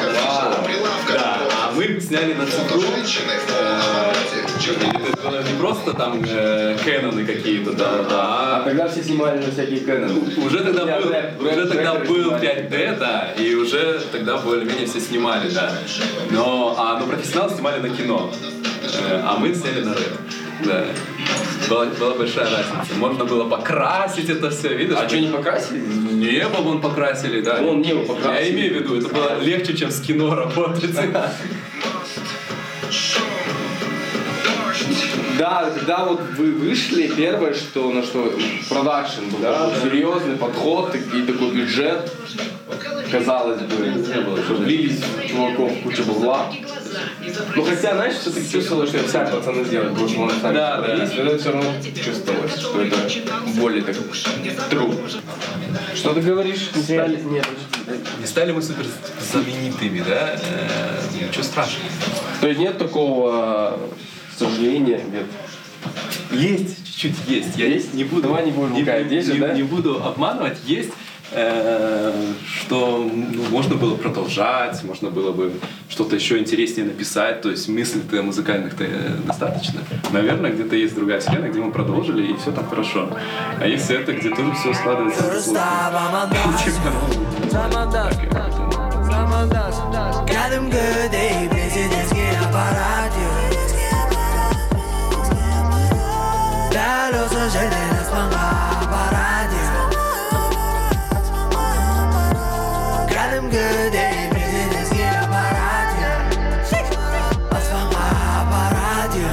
Да, 1.09 1.41
а 1.41 1.48
мы 1.79 2.01
сняли 2.01 2.35
на 2.35 2.45
цифру. 2.47 2.81
женщины 2.81 3.33
в 3.39 3.47
полном 3.47 3.81
обороте. 3.81 4.39
И 4.59 4.63
Черты 4.63 4.87
Это 5.25 5.43
не 5.53 5.59
просто 5.59 5.93
там 5.95 6.23
э, 6.27 6.77
Кэноны 6.85 7.25
какие-то, 7.25 7.73
да, 7.73 7.87
А 8.11 8.61
а 8.61 8.65
тогда 8.65 8.89
все 8.89 9.03
снимали 9.05 9.39
на 9.45 9.51
всякие 9.53 9.81
Canon. 9.81 10.45
уже 10.47 10.65
тогда 10.65 10.83
Я 10.83 11.01
был, 11.01 11.11
рэп- 11.11 11.39
уже 11.41 11.61
рэп- 11.61 11.69
тогда 11.69 11.95
был 11.95 12.07
снимали. 12.25 12.69
5D, 12.71 12.99
да, 12.99 13.33
и 13.39 13.55
уже 13.55 14.01
тогда 14.11 14.39
более-менее 14.39 14.87
все 14.87 15.01
снимали, 15.01 15.49
да. 15.51 15.73
Но, 16.31 16.75
а, 16.77 16.99
но 16.99 17.07
профессионалы 17.07 17.55
снимали 17.55 17.81
на 17.81 17.91
кино, 17.91 18.33
э, 18.83 19.21
а 19.25 19.37
мы 19.39 19.55
сняли 19.55 19.83
на 19.85 19.95
рэп. 19.95 20.19
Да. 20.65 20.85
Была, 21.69 21.87
была 21.87 22.15
большая 22.15 22.45
разница. 22.45 22.95
Можно 22.97 23.25
было 23.25 23.49
покрасить 23.49 24.31
это 24.31 24.51
все, 24.51 24.75
видишь? 24.75 24.97
А 24.99 25.09
что, 25.09 25.21
не 25.21 25.29
покрасили? 25.29 25.79
Небо 25.81 26.59
вон 26.59 26.81
покрасили, 26.81 27.41
да. 27.41 27.61
Вон 27.61 27.83
небо 27.83 28.05
покрасили. 28.05 28.47
Я 28.47 28.51
имею 28.53 28.73
в 28.73 28.77
виду, 28.77 28.99
это 28.99 29.09
было 29.09 29.41
легче, 29.41 29.77
чем 29.77 29.91
с 29.91 30.01
кино 30.01 30.35
работать. 30.35 30.95
Да, 35.39 35.71
когда 35.79 36.05
вот 36.05 36.21
вы 36.37 36.51
вышли, 36.53 37.07
первое, 37.17 37.55
что 37.55 37.93
на 37.93 38.03
что 38.03 38.35
продакшн 38.69 39.23
был 39.31 39.39
такой 39.39 39.81
серьезный 39.83 40.37
подход 40.37 40.95
и 40.95 41.23
такой 41.23 41.51
бюджет, 41.53 42.13
казалось 43.13 43.61
бы, 43.63 44.05
что 44.45 44.55
влились 44.55 45.01
чуваков 45.29 45.73
куча 45.85 46.03
бабла. 46.03 46.51
Ну 47.55 47.63
хотя, 47.63 47.95
знаешь, 47.95 48.15
все-таки 48.17 48.51
чувствовалось, 48.51 48.91
что 48.91 49.09
сами 49.09 49.31
пацаны 49.31 49.65
сделали, 49.65 49.91
потому 49.91 50.09
что 50.09 50.21
он 50.23 50.31
сами 50.43 50.55
Да, 50.55 50.81
да. 50.81 50.95
есть, 50.95 51.15
но 51.17 51.23
это 51.23 51.39
все 51.39 51.53
равно 51.53 51.73
чувствовалось, 52.05 52.59
что 52.59 52.81
это 52.81 52.97
более 53.61 53.83
так 53.85 53.95
true. 54.71 55.21
Что 55.95 56.15
ты 56.15 56.21
говоришь? 56.21 56.71
Не 56.75 56.83
стали? 56.83 57.17
Нет. 57.23 57.47
Не 58.21 58.27
стали 58.27 58.53
мы 58.53 58.61
супер 58.63 58.87
знаменитыми, 59.31 60.01
да? 60.07 60.35
Э, 60.35 61.27
Ничего 61.29 61.45
страшного. 61.45 61.87
То 62.41 62.49
есть 62.49 62.59
нет 62.61 62.79
такого 62.79 63.79
сожаления, 64.39 65.01
нет? 65.13 65.27
Есть, 66.31 66.85
чуть-чуть 66.85 67.29
есть. 67.29 67.57
Я 67.57 67.67
Есть? 67.67 67.95
не 67.95 68.05
буду, 68.05 68.23
Давай 68.23 68.45
не 68.45 68.53
будем 68.53 68.75
не, 68.75 68.85
же, 69.23 69.35
не- 69.35 69.39
да? 69.39 69.55
не 69.55 69.63
буду 69.63 70.03
обманывать. 70.05 70.59
Есть, 70.67 70.91
э, 71.33 72.13
что 72.45 73.09
ну, 73.13 73.45
можно 73.51 73.77
было 73.77 73.95
продолжать, 73.95 74.83
можно 74.85 75.09
было 75.09 75.33
бы 75.33 75.53
что-то 75.89 76.17
еще 76.17 76.39
интереснее 76.39 76.87
написать. 76.87 77.41
То 77.41 77.51
есть 77.51 77.69
мыслей-то 77.69 78.23
музыкальных-то 78.23 78.85
э, 78.85 79.17
достаточно. 79.25 79.81
Наверное, 80.13 80.51
где-то 80.51 80.77
есть 80.77 80.95
другая 80.95 81.21
схема, 81.21 81.49
где 81.49 81.61
мы 81.61 81.71
продолжили, 81.73 82.33
и 82.33 82.37
все 82.37 82.53
там 82.53 82.69
хорошо. 82.69 83.09
А 83.61 83.67
есть 83.67 83.91
это, 83.91 84.13
где 84.13 84.31
тоже 84.31 84.53
все 84.55 84.75
складывается 84.75 85.25
кәдімгідей 90.29 91.49
президентке 91.49 92.25
аппарат 92.43 93.13
дәл 96.89 97.15
осы 97.21 97.43
жерден 97.53 97.91
аспанға 97.99 98.45
апарады 98.83 99.65
кәдімгідей 103.11 104.15
президентке 104.33 105.09
аппарат 105.19 105.91
аспанға 107.59 108.07
апарады 108.37 109.27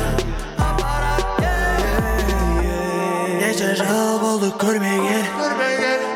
неше 3.40 3.72
жыл 3.80 4.12
болды 4.26 4.52
көрмеген 4.66 5.32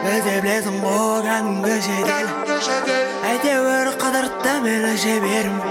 біз 0.04 0.28
де 0.28 0.36
білесің 0.44 0.82
ғой 0.84 1.24
кәдімгі 1.30 1.80
шетел 1.88 3.16
әйтеуір 3.32 3.94
қыдыртты 4.04 4.60
мені 4.68 4.92
шеберім 5.06 5.64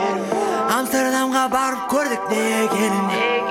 амстердамға 0.78 1.44
барып 1.58 1.86
көрдік 1.92 2.32
не 2.32 3.47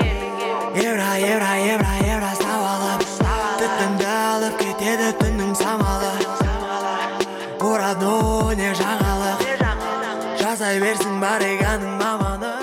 para 11.28 11.39
regalar. 11.39 11.66